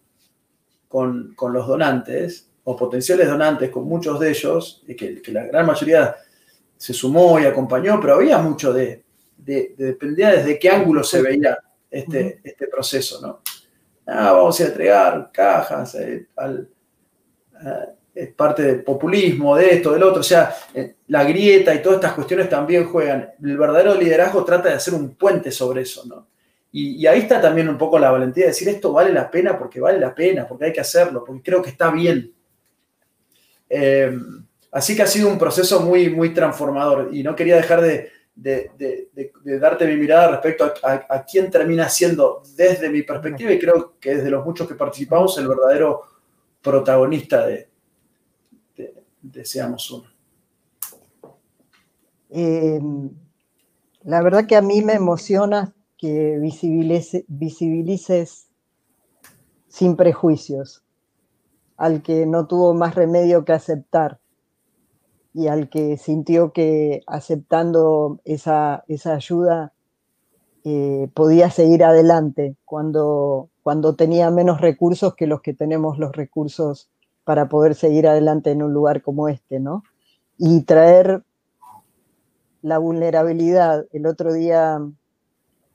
con, 0.88 1.52
los 1.52 1.66
donantes 1.66 2.48
o 2.64 2.74
potenciales 2.74 3.28
donantes, 3.28 3.68
con 3.68 3.84
muchos 3.84 4.18
de 4.18 4.30
ellos, 4.30 4.82
que, 4.86 5.20
que 5.20 5.32
la 5.32 5.44
gran 5.44 5.66
mayoría 5.66 6.16
se 6.76 6.92
sumó 6.92 7.38
y 7.40 7.44
acompañó, 7.44 7.98
pero 8.00 8.14
había 8.14 8.38
mucho 8.38 8.72
de, 8.72 9.04
dependía 9.36 10.32
desde 10.32 10.58
qué 10.58 10.70
ángulo 10.70 11.04
se 11.04 11.22
veía 11.22 11.58
este, 11.90 12.40
este 12.42 12.66
proceso, 12.66 13.20
¿no? 13.20 13.40
Ah, 14.06 14.32
vamos 14.32 14.60
a 14.60 14.66
entregar 14.66 15.30
cajas, 15.32 15.94
eh, 15.96 16.28
eh, 16.40 17.86
es 18.14 18.32
parte 18.34 18.62
del 18.62 18.84
populismo, 18.84 19.56
de 19.56 19.74
esto, 19.74 19.92
del 19.92 20.02
otro, 20.04 20.20
o 20.20 20.24
sea, 20.24 20.54
eh, 20.72 20.96
la 21.08 21.24
grieta 21.24 21.74
y 21.74 21.82
todas 21.82 21.96
estas 21.96 22.12
cuestiones 22.14 22.48
también 22.48 22.86
juegan. 22.86 23.32
El 23.42 23.58
verdadero 23.58 23.94
liderazgo 23.94 24.44
trata 24.44 24.68
de 24.68 24.76
hacer 24.76 24.94
un 24.94 25.16
puente 25.16 25.50
sobre 25.50 25.82
eso, 25.82 26.04
¿no? 26.06 26.28
Y, 26.72 27.06
ahí 27.06 27.20
está 27.20 27.40
también 27.40 27.68
un 27.68 27.78
poco 27.78 27.98
la 27.98 28.10
valentía 28.10 28.44
de 28.44 28.50
decir 28.50 28.68
esto 28.68 28.92
vale 28.92 29.12
la 29.12 29.30
pena 29.30 29.58
porque 29.58 29.80
vale 29.80 29.98
la 29.98 30.14
pena, 30.14 30.46
porque 30.46 30.66
hay 30.66 30.72
que 30.72 30.80
hacerlo, 30.80 31.24
porque 31.24 31.42
creo 31.42 31.62
que 31.62 31.70
está 31.70 31.90
bien. 31.90 32.32
Así 34.76 34.94
que 34.94 35.00
ha 35.00 35.06
sido 35.06 35.30
un 35.30 35.38
proceso 35.38 35.80
muy, 35.80 36.10
muy 36.10 36.34
transformador 36.34 37.08
y 37.10 37.22
no 37.22 37.34
quería 37.34 37.56
dejar 37.56 37.80
de, 37.80 38.10
darte 39.58 39.86
mi 39.86 39.96
mirada 39.96 40.32
respecto 40.32 40.70
a, 40.82 41.24
quién 41.24 41.50
termina 41.50 41.88
siendo, 41.88 42.42
desde 42.54 42.90
mi 42.90 43.00
perspectiva, 43.00 43.52
y 43.52 43.58
creo 43.58 43.94
que 43.98 44.16
desde 44.16 44.28
los 44.28 44.44
muchos 44.44 44.68
que 44.68 44.74
participamos, 44.74 45.38
el 45.38 45.48
verdadero 45.48 46.02
protagonista 46.60 47.46
de, 47.46 47.70
Seamos 49.44 49.90
Uno. 49.90 50.04
Eh, 52.28 52.78
la 54.02 54.22
verdad 54.22 54.46
que 54.46 54.56
a 54.56 54.62
mí 54.62 54.82
me 54.82 54.92
emociona 54.92 55.74
que 55.96 56.38
visibilices 56.38 58.48
sin 59.68 59.96
prejuicios 59.96 60.84
al 61.78 62.02
que 62.02 62.26
no 62.26 62.46
tuvo 62.46 62.74
más 62.74 62.94
remedio 62.94 63.46
que 63.46 63.54
aceptar 63.54 64.20
y 65.36 65.48
al 65.48 65.68
que 65.68 65.98
sintió 65.98 66.54
que 66.54 67.02
aceptando 67.06 68.20
esa, 68.24 68.84
ayuda 69.04 69.74
eh, 70.64 71.10
podía 71.12 71.50
seguir 71.50 71.84
adelante 71.84 72.56
cuando, 72.64 73.50
cuando 73.62 73.94
tenía 73.96 74.30
menos 74.30 74.62
recursos 74.62 75.14
que 75.14 75.26
los 75.26 75.42
que 75.42 75.52
tenemos 75.52 75.98
los 75.98 76.12
recursos 76.12 76.88
para 77.24 77.50
poder 77.50 77.74
seguir 77.74 78.08
adelante 78.08 78.50
en 78.50 78.62
un 78.62 78.72
lugar 78.72 79.02
como 79.02 79.28
este, 79.28 79.60
¿no? 79.60 79.82
Y 80.38 80.62
traer 80.62 81.22
la 82.62 82.78
vulnerabilidad. 82.78 83.84
El 83.92 84.06
otro 84.06 84.32
día 84.32 84.80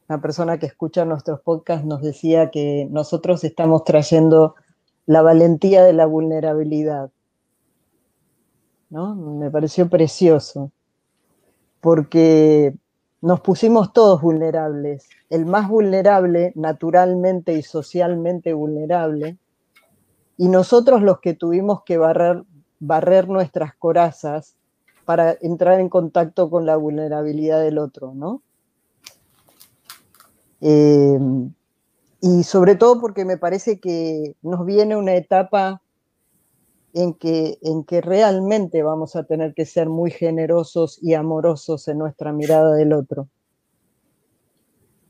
una 0.10 0.22
persona 0.22 0.58
que 0.58 0.66
escucha 0.66 1.06
nuestros 1.06 1.40
podcasts 1.42 1.86
nos 1.86 2.02
decía 2.02 2.50
que 2.50 2.88
nosotros 2.90 3.44
estamos 3.44 3.84
trayendo 3.84 4.56
la 5.06 5.22
valentía 5.22 5.84
de 5.84 5.94
la 5.94 6.08
vulnerabilidad 6.08 7.12
me 8.92 9.50
pareció 9.50 9.90
precioso, 9.90 10.72
porque 11.80 12.76
nos 13.22 13.40
pusimos 13.40 13.94
todos 13.94 14.22
vulnerables. 14.22 15.08
El 15.30 15.46
más 15.46 15.70
vulnerable, 15.70 16.52
naturalmente 16.56 17.54
y 17.54 17.64
socialmente 17.64 18.54
vulnerable, 18.54 19.38
y 20.38 20.50
nosotros 20.50 21.02
los 21.02 21.20
que 21.20 21.34
tuvimos 21.34 21.84
que 21.84 21.98
barrer, 21.98 22.44
barrer 22.80 23.30
nuestras 23.30 23.76
corazas 23.76 24.56
para 25.06 25.38
entrar 25.42 25.80
en 25.80 25.90
contacto 25.90 26.50
con 26.50 26.66
la 26.66 26.76
vulnerabilidad 26.76 27.62
del 27.62 27.78
otro, 27.78 28.14
¿no? 28.14 28.42
Eh, 30.62 31.20
y 32.22 32.44
sobre 32.44 32.76
todo 32.76 33.00
porque 33.00 33.26
me 33.26 33.38
parece 33.38 33.80
que 33.80 34.36
nos 34.42 34.66
viene 34.66 34.96
una 34.96 35.16
etapa 35.16 35.82
en 36.94 37.14
que, 37.14 37.58
en 37.62 37.84
que 37.84 38.02
realmente 38.02 38.84
vamos 38.84 39.16
a 39.16 39.24
tener 39.24 39.54
que 39.54 39.66
ser 39.66 39.90
muy 39.90 40.12
generosos 40.12 41.00
y 41.02 41.14
amorosos 41.14 41.88
en 41.88 41.98
nuestra 41.98 42.34
mirada 42.34 42.76
del 42.76 42.94
otro. 42.94 43.30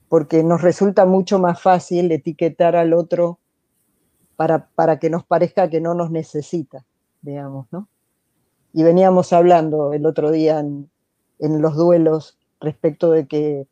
Porque 0.10 0.44
nos 0.44 0.62
resulta 0.62 1.06
mucho 1.06 1.40
más 1.40 1.62
fácil 1.62 2.12
etiquetar 2.12 2.76
al 2.76 2.94
otro 2.94 3.40
para, 4.36 4.70
para 4.76 5.00
que 5.00 5.10
nos 5.10 5.24
parezca 5.26 5.70
que 5.70 5.82
no 5.82 5.94
nos 5.94 6.12
necesita, 6.12 6.86
digamos, 7.22 7.68
¿no? 7.72 7.88
Y 8.74 8.84
veníamos 8.84 9.34
hablando 9.34 9.94
el 9.94 10.06
otro 10.06 10.32
día 10.32 10.60
en, 10.60 10.90
en 11.40 11.62
los 11.62 11.76
duelos 11.76 12.38
respecto 12.60 13.12
de 13.12 13.28
que 13.28 13.68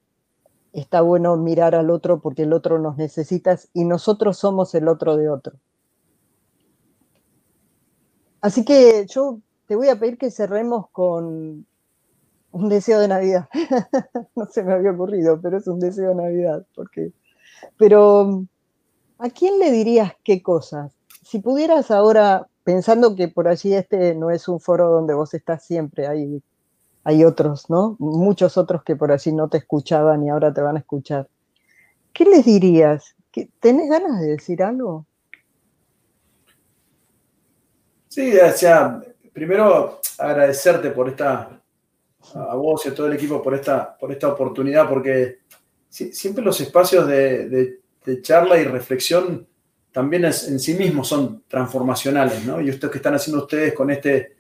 está 0.74 1.02
bueno 1.02 1.38
mirar 1.38 1.76
al 1.76 1.90
otro 1.90 2.20
porque 2.20 2.44
el 2.44 2.54
otro 2.54 2.80
nos 2.80 2.98
necesita 2.98 3.58
y 3.74 3.86
nosotros 3.86 4.38
somos 4.38 4.76
el 4.76 4.88
otro 4.88 5.16
de 5.16 5.30
otro. 5.30 5.58
Así 8.42 8.64
que 8.64 9.06
yo 9.08 9.40
te 9.68 9.76
voy 9.76 9.90
a 9.90 10.00
pedir 10.00 10.18
que 10.18 10.32
cerremos 10.32 10.90
con 10.92 11.66
un 12.52 12.70
deseo 12.70 13.00
de 13.00 13.08
Navidad. 13.08 13.50
no 14.36 14.46
se 14.48 14.64
me 14.64 14.74
había 14.74 14.92
ocurrido, 14.92 15.40
pero 15.42 15.58
es 15.58 15.68
un 15.68 15.80
deseo 15.80 16.10
de 16.10 16.16
Navidad. 16.16 16.66
Porque... 16.76 17.12
Pero, 17.78 18.46
¿a 19.18 19.30
quién 19.30 19.60
le 19.60 19.72
dirías 19.72 20.14
qué 20.24 20.42
cosas? 20.42 20.94
Si 21.24 21.40
pudieras 21.40 21.92
ahora, 21.92 22.48
pensando 22.64 23.16
que 23.16 23.28
por 23.28 23.48
allí 23.48 23.74
este 23.74 24.16
no 24.16 24.32
es 24.32 24.48
un 24.48 24.60
foro 24.60 24.90
donde 24.90 25.14
vos 25.14 25.34
estás 25.34 25.66
siempre, 25.66 26.08
hay, 26.08 26.42
hay 27.04 27.24
otros, 27.26 27.70
¿no? 27.70 27.96
Muchos 28.00 28.58
otros 28.58 28.84
que 28.84 28.96
por 28.96 29.12
allí 29.12 29.32
no 29.34 29.50
te 29.50 29.58
escuchaban 29.58 30.24
y 30.24 30.30
ahora 30.30 30.54
te 30.54 30.62
van 30.62 30.78
a 30.78 30.80
escuchar. 30.80 31.28
¿Qué 32.14 32.26
les 32.26 32.46
dirías? 32.46 33.16
¿Tenés 33.60 33.90
ganas 33.90 34.20
de 34.20 34.28
decir 34.28 34.64
algo? 34.64 35.06
Sí, 38.20 38.34
o 38.38 39.02
primero 39.32 40.02
agradecerte 40.18 40.92
por 40.92 41.08
esta, 41.08 41.62
a 42.34 42.56
vos 42.56 42.86
y 42.86 42.90
a 42.90 42.94
todo 42.94 43.08
el 43.08 43.14
equipo 43.14 43.42
por 43.42 43.54
esta, 43.56 43.98
por 43.98 44.12
esta 44.12 44.28
oportunidad, 44.28 44.90
porque 44.90 45.40
siempre 45.88 46.44
los 46.44 46.60
espacios 46.60 47.08
de, 47.08 47.80
charla 48.22 48.58
y 48.58 48.66
reflexión 48.66 49.48
también 49.94 50.26
en 50.26 50.60
sí 50.60 50.74
mismos 50.74 51.08
son 51.08 51.44
transformacionales, 51.48 52.44
¿no? 52.44 52.60
Y 52.60 52.68
esto 52.68 52.92
que 52.92 52.98
están 52.98 53.14
haciendo 53.14 53.44
ustedes 53.44 53.74
con 53.74 53.90
este, 53.90 54.36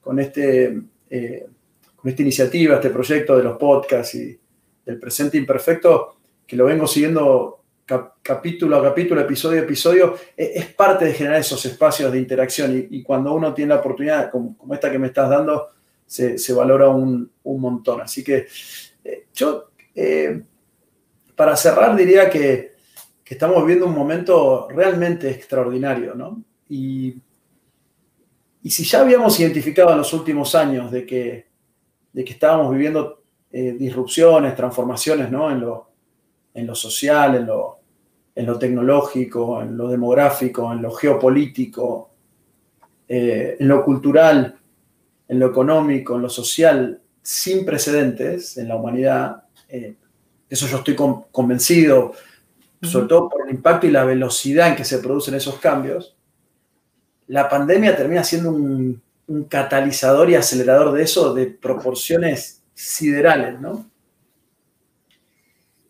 con 0.00 0.18
este, 0.18 0.82
eh, 1.08 1.46
con 1.94 2.10
esta 2.10 2.22
iniciativa, 2.22 2.74
este 2.74 2.90
proyecto 2.90 3.36
de 3.36 3.44
los 3.44 3.56
podcasts 3.56 4.16
y 4.16 4.36
del 4.84 4.98
presente 4.98 5.38
imperfecto, 5.38 6.16
que 6.44 6.56
lo 6.56 6.64
vengo 6.64 6.88
siguiendo 6.88 7.63
capítulo 7.84 8.76
a 8.76 8.82
capítulo, 8.82 9.20
episodio 9.20 9.60
a 9.60 9.64
episodio, 9.64 10.16
e, 10.36 10.52
es, 10.54 10.66
parte 10.66 11.04
de 11.04 11.14
generar 11.14 11.40
esos 11.40 11.64
espacios 11.66 12.10
de 12.10 12.18
interacción 12.18 12.88
y, 12.90 13.02
cuando 13.02 13.34
uno 13.34 13.52
tiene 13.52 13.74
la 13.74 13.80
oportunidad, 13.80 14.30
como, 14.30 14.56
esta 14.72 14.90
que 14.90 14.98
me 14.98 15.08
estás 15.08 15.28
dando, 15.28 15.68
se, 16.06 16.52
valora 16.52 16.88
un, 16.88 17.30
montón. 17.44 18.00
Así 18.00 18.24
que 18.24 18.46
eh, 19.04 19.26
yo, 19.34 19.70
eh, 19.94 20.42
para 21.36 21.56
cerrar 21.56 21.94
diría 21.96 22.30
que, 22.30 22.72
estamos 23.24 23.62
viviendo 23.62 23.86
un 23.86 23.94
momento 23.94 24.68
realmente 24.70 25.28
extraordinario, 25.28 26.14
¿no? 26.14 26.40
Y, 26.68 27.16
si 28.64 28.84
ya 28.84 29.00
habíamos 29.00 29.38
identificado 29.40 29.90
en 29.90 29.98
los 29.98 30.12
últimos 30.12 30.54
años 30.54 30.90
de 30.92 31.04
que, 31.04 31.48
de 32.12 32.24
que 32.24 32.32
estábamos 32.32 32.70
viviendo 32.70 33.24
eh, 33.50 33.74
disrupciones, 33.76 34.54
transformaciones, 34.54 35.30
¿no? 35.32 35.50
En 35.50 35.60
lo, 35.60 35.93
en 36.54 36.66
lo 36.66 36.74
social, 36.74 37.34
en 37.34 37.46
lo, 37.46 37.80
en 38.34 38.46
lo 38.46 38.58
tecnológico, 38.58 39.60
en 39.60 39.76
lo 39.76 39.88
demográfico, 39.88 40.72
en 40.72 40.80
lo 40.80 40.90
geopolítico, 40.92 42.10
eh, 43.08 43.56
en 43.58 43.68
lo 43.68 43.84
cultural, 43.84 44.56
en 45.28 45.38
lo 45.38 45.46
económico, 45.46 46.16
en 46.16 46.22
lo 46.22 46.30
social, 46.30 47.00
sin 47.22 47.64
precedentes 47.64 48.56
en 48.56 48.68
la 48.68 48.76
humanidad. 48.76 49.44
Eh, 49.68 49.96
eso 50.48 50.66
yo 50.66 50.78
estoy 50.78 50.94
convencido, 50.94 52.12
sobre 52.82 53.08
todo 53.08 53.28
por 53.28 53.48
el 53.48 53.54
impacto 53.54 53.86
y 53.86 53.90
la 53.90 54.04
velocidad 54.04 54.68
en 54.68 54.76
que 54.76 54.84
se 54.84 54.98
producen 54.98 55.34
esos 55.34 55.58
cambios. 55.58 56.16
La 57.26 57.48
pandemia 57.48 57.96
termina 57.96 58.22
siendo 58.22 58.50
un, 58.50 59.02
un 59.26 59.44
catalizador 59.44 60.30
y 60.30 60.34
acelerador 60.34 60.92
de 60.92 61.02
eso 61.02 61.32
de 61.32 61.46
proporciones 61.46 62.62
siderales, 62.74 63.60
¿no? 63.60 63.86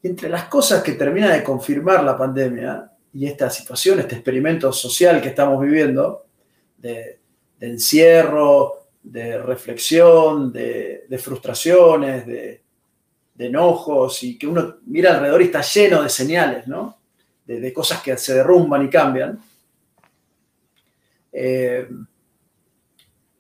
Entre 0.05 0.29
las 0.29 0.45
cosas 0.45 0.83
que 0.83 0.93
termina 0.93 1.33
de 1.33 1.43
confirmar 1.43 2.05
la 2.05 2.17
pandemia 2.17 2.91
y 3.15 3.27
esta 3.27 3.49
situación, 3.49 3.99
este 3.99 4.17
experimento 4.17 4.71
social 4.71 5.23
que 5.23 5.31
estamos 5.31 5.61
viviendo, 5.63 6.27
de, 6.77 7.21
encierro, 7.59 8.89
de 9.03 9.39
reflexión, 9.39 10.53
de, 10.53 11.07
frustraciones, 11.19 12.27
de, 12.27 12.61
enojos, 13.39 14.23
y 14.23 14.37
que 14.37 14.47
uno 14.47 14.77
mira 14.85 15.15
alrededor 15.15 15.41
y 15.41 15.47
está 15.47 15.63
lleno 15.63 16.03
de 16.03 16.11
señales, 16.11 16.67
¿no? 16.69 16.99
De, 17.47 17.73
cosas 17.73 18.03
que 18.03 18.19
se 18.19 18.35
derrumban 18.35 18.85
y 18.85 18.91
cambian. 18.91 19.41
Eh, 21.33 21.89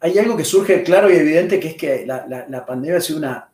hay 0.00 0.18
algo 0.18 0.34
que 0.34 0.44
surge 0.44 0.82
claro 0.82 1.10
y 1.10 1.16
evidente, 1.16 1.60
que 1.60 1.68
es 1.68 1.74
que 1.74 2.06
la, 2.06 2.46
la 2.48 2.64
pandemia 2.64 2.98
ha 2.98 3.02
sido 3.02 3.18
una 3.18 3.53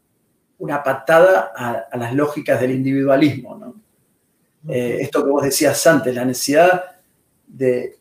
una 0.61 0.83
patada 0.83 1.53
a, 1.55 1.97
las 1.97 2.15
lógicas 2.15 2.61
del 2.61 2.71
individualismo. 2.71 3.57
¿no? 3.57 3.75
Eh, 4.69 4.99
esto 5.01 5.25
que 5.25 5.31
vos 5.31 5.43
decías 5.43 5.85
antes, 5.87 6.15
la 6.15 6.25
necesidad 6.25 6.97
de, 7.47 7.97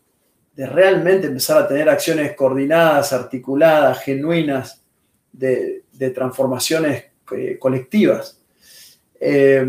realmente 0.56 1.26
empezar 1.26 1.62
a 1.62 1.66
tener 1.66 1.88
acciones 1.88 2.36
coordinadas, 2.36 3.14
articuladas, 3.14 4.02
genuinas, 4.02 4.84
de, 5.32 5.84
transformaciones 6.14 7.04
eh, 7.32 7.58
colectivas. 7.58 8.42
Eh, 9.18 9.66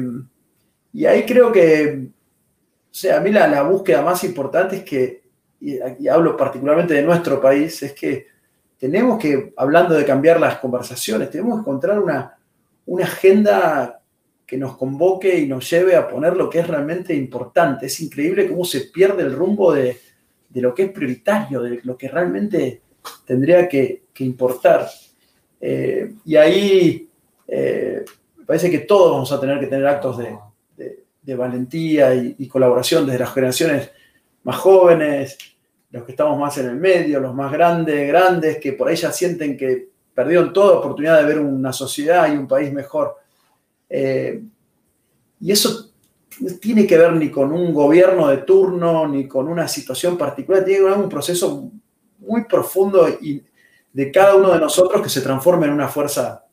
y 0.94 1.06
ahí 1.06 1.26
creo 1.26 1.52
que, 1.52 2.08
o 2.08 2.94
sea, 2.94 3.18
a 3.18 3.22
mí 3.22 3.32
la, 3.32 3.64
búsqueda 3.64 4.02
más 4.02 4.24
importante 4.26 4.78
es 4.78 4.84
que, 4.84 5.22
y, 5.62 5.78
y 6.00 6.08
hablo 6.10 6.36
particularmente 6.36 6.94
de 6.94 7.04
nuestro 7.04 7.40
país, 7.40 7.84
es 7.84 7.94
que 7.94 8.28
tenemos 8.78 9.18
que, 9.18 9.54
hablando 9.56 9.94
de 9.94 10.06
cambiar 10.06 10.42
las 10.42 10.58
conversaciones, 10.58 11.30
tenemos 11.30 11.56
que 11.56 11.62
encontrar 11.62 12.00
una, 12.00 12.38
una 12.86 13.06
agenda 13.06 14.02
que 14.46 14.58
nos 14.58 14.76
convoque 14.76 15.40
y 15.40 15.48
nos 15.48 15.70
lleve 15.70 15.96
a 15.96 16.10
poner 16.10 16.36
lo 16.36 16.50
que 16.50 16.60
es 16.60 16.68
realmente 16.68 17.14
importante. 17.14 17.86
Es 17.86 18.02
increíble 18.02 18.50
cómo 18.50 18.66
se 18.66 18.82
pierde 18.82 19.24
el 19.24 19.34
rumbo 19.34 19.74
de, 19.74 19.98
lo 20.56 20.74
que 20.76 20.84
es 20.84 20.92
prioritario, 20.92 21.62
de 21.62 21.80
lo 21.84 21.98
que 21.98 22.10
realmente 22.10 22.82
tendría 23.26 23.70
que, 23.70 24.04
importar. 24.20 24.88
Eh, 25.60 26.16
y 26.26 26.36
ahí 26.36 27.10
eh, 27.48 28.04
parece 28.46 28.70
que 28.70 28.80
todos 28.80 29.14
vamos 29.14 29.32
a 29.32 29.40
tener 29.40 29.60
que 29.60 29.68
tener 29.68 29.88
actos 29.88 30.18
de, 30.18 31.36
valentía 31.36 32.14
y, 32.14 32.36
y, 32.38 32.48
colaboración 32.50 33.06
desde 33.06 33.20
las 33.20 33.34
generaciones 33.34 33.90
más 34.44 34.58
jóvenes, 34.58 35.38
los 35.92 36.04
que 36.04 36.12
estamos 36.12 36.38
más 36.38 36.58
en 36.58 36.68
el 36.68 36.76
medio, 36.76 37.22
los 37.22 37.34
más 37.34 37.54
grandes, 37.54 38.06
grandes, 38.06 38.58
que 38.58 38.74
por 38.74 38.90
ahí 38.90 38.98
ya 38.98 39.14
sienten 39.14 39.56
que 39.56 39.91
perdieron 40.14 40.52
toda 40.54 40.78
oportunidad 40.78 41.20
de 41.20 41.26
ver 41.26 41.40
una 41.40 41.72
sociedad 41.72 42.32
y 42.32 42.38
un 42.38 42.48
país 42.48 42.72
mejor. 42.72 43.16
Eh, 43.90 44.42
y 45.40 45.52
eso 45.52 45.92
no 46.40 46.56
tiene 46.58 46.86
que 46.86 46.98
ver 46.98 47.14
ni 47.14 47.30
con 47.30 47.52
un 47.52 47.74
gobierno 47.74 48.28
de 48.28 48.38
turno, 48.38 49.08
ni 49.08 49.28
con 49.28 49.48
una 49.48 49.68
situación 49.68 50.18
particular, 50.18 50.64
tiene 50.64 50.80
que 50.80 50.86
ver 50.86 50.94
con 50.94 51.04
un 51.04 51.10
proceso 51.10 51.72
muy 52.20 52.46
profundo 52.46 53.08
y 53.10 53.44
de 53.92 54.12
cada 54.12 54.36
uno 54.36 54.52
de 54.54 54.60
nosotros 54.60 55.02
que 55.02 55.10
se 55.10 55.22
transforme 55.22 55.68
en 55.68 55.74
una 55.74 55.88
fuerza, 55.88 56.46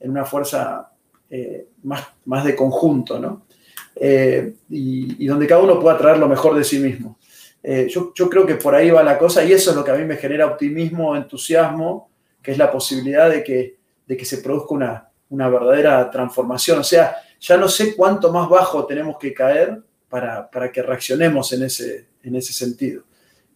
en 0.00 0.10
una 0.10 0.24
fuerza 0.24 0.90
eh, 1.30 1.68
más, 1.84 2.06
más 2.24 2.44
de 2.44 2.56
conjunto, 2.56 3.18
¿no? 3.18 3.46
Eh, 3.94 4.54
y, 4.70 5.26
donde 5.26 5.46
cada 5.46 5.62
uno 5.62 5.78
pueda 5.78 5.98
traer 5.98 6.18
lo 6.18 6.28
mejor 6.28 6.56
de 6.56 6.64
sí 6.64 6.78
mismo. 6.78 7.18
yo, 7.62 8.12
yo, 8.14 8.28
creo 8.28 8.44
que 8.44 8.56
por 8.56 8.74
ahí 8.74 8.90
va 8.90 9.02
la 9.04 9.18
cosa 9.18 9.44
y 9.44 9.52
eso 9.52 9.70
es 9.70 9.76
lo 9.76 9.84
que 9.84 9.92
a 9.92 9.96
mí 9.96 10.04
me 10.04 10.16
genera 10.16 10.46
optimismo, 10.46 11.14
entusiasmo 11.14 12.11
que 12.42 12.52
es 12.52 12.58
la 12.58 12.70
posibilidad 12.70 13.30
de 13.30 13.42
que, 13.44 13.76
de 14.06 14.16
que 14.16 14.24
se 14.24 14.38
produzca 14.38 14.74
una, 14.74 15.08
una 15.32 15.48
verdadera 15.48 16.10
transformación. 16.10 16.80
O 16.80 16.84
sea, 16.84 17.16
ya 17.40 17.56
no 17.56 17.68
sé 17.68 17.96
cuánto 17.96 18.32
más 18.32 18.48
bajo 18.48 18.86
tenemos 18.86 19.16
que 19.18 19.32
caer 19.32 19.82
para, 20.08 20.70
que 20.70 20.82
reaccionemos 20.82 21.52
en 21.54 21.62
ese, 21.64 22.08
en 22.22 22.36
ese 22.36 22.52
sentido. 22.52 23.04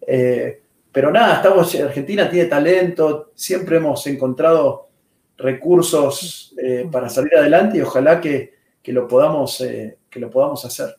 Eh, 0.07 0.63
pero 0.91 1.11
nada, 1.11 1.37
estamos, 1.37 1.75
Argentina 1.75 2.31
tiene 2.31 2.49
talento, 2.49 3.33
siempre 3.35 3.77
hemos 3.77 4.07
encontrado 4.07 4.89
recursos 5.37 6.55
eh, 6.57 6.89
para 6.91 7.11
salir 7.11 7.37
adelante 7.37 7.77
y 7.77 7.83
ojalá 7.83 8.21
que, 8.21 8.55
lo 8.87 9.07
podamos, 9.07 9.61
eh, 9.61 9.99
que 10.09 10.19
lo 10.19 10.31
podamos 10.31 10.65
hacer. 10.65 10.97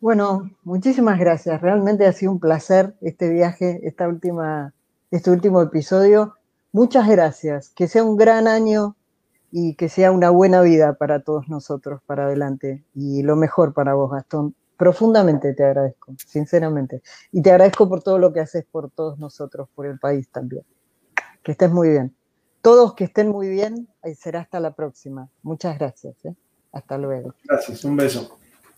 Bueno, 0.00 0.50
muchísimas 0.64 1.18
gracias. 1.18 1.60
Realmente 1.60 2.06
ha 2.06 2.12
sido 2.12 2.32
un 2.32 2.40
placer 2.40 2.94
este 3.02 3.28
viaje, 3.28 3.80
esta 3.82 4.08
última 4.08 4.72
este 5.10 5.30
último 5.30 5.60
episodio. 5.62 6.36
Muchas 6.72 7.08
gracias. 7.08 7.70
Que 7.70 7.88
sea 7.88 8.04
un 8.04 8.16
gran 8.16 8.46
año 8.46 8.96
y 9.50 9.74
que 9.74 9.88
sea 9.88 10.12
una 10.12 10.30
buena 10.30 10.60
vida 10.62 10.94
para 10.94 11.22
todos 11.22 11.48
nosotros 11.48 12.00
para 12.06 12.26
adelante. 12.26 12.84
Y 12.94 13.22
lo 13.22 13.36
mejor 13.36 13.74
para 13.74 13.94
vos, 13.94 14.10
Gastón. 14.10 14.54
Profundamente 14.76 15.52
te 15.52 15.64
agradezco, 15.64 16.14
sinceramente. 16.26 17.02
Y 17.32 17.42
te 17.42 17.50
agradezco 17.50 17.88
por 17.88 18.02
todo 18.02 18.18
lo 18.18 18.32
que 18.32 18.40
haces 18.40 18.64
por 18.70 18.90
todos 18.90 19.18
nosotros, 19.18 19.68
por 19.74 19.86
el 19.86 19.98
país 19.98 20.30
también. 20.30 20.64
Que 21.42 21.52
estés 21.52 21.70
muy 21.70 21.90
bien. 21.90 22.16
Todos 22.62 22.94
que 22.94 23.04
estén 23.04 23.28
muy 23.28 23.48
bien, 23.48 23.88
y 24.04 24.14
será 24.14 24.40
hasta 24.40 24.60
la 24.60 24.74
próxima. 24.74 25.28
Muchas 25.42 25.78
gracias. 25.78 26.24
¿eh? 26.24 26.34
Hasta 26.72 26.96
luego. 26.96 27.34
Gracias, 27.44 27.84
un 27.84 27.96
beso. 27.96 28.38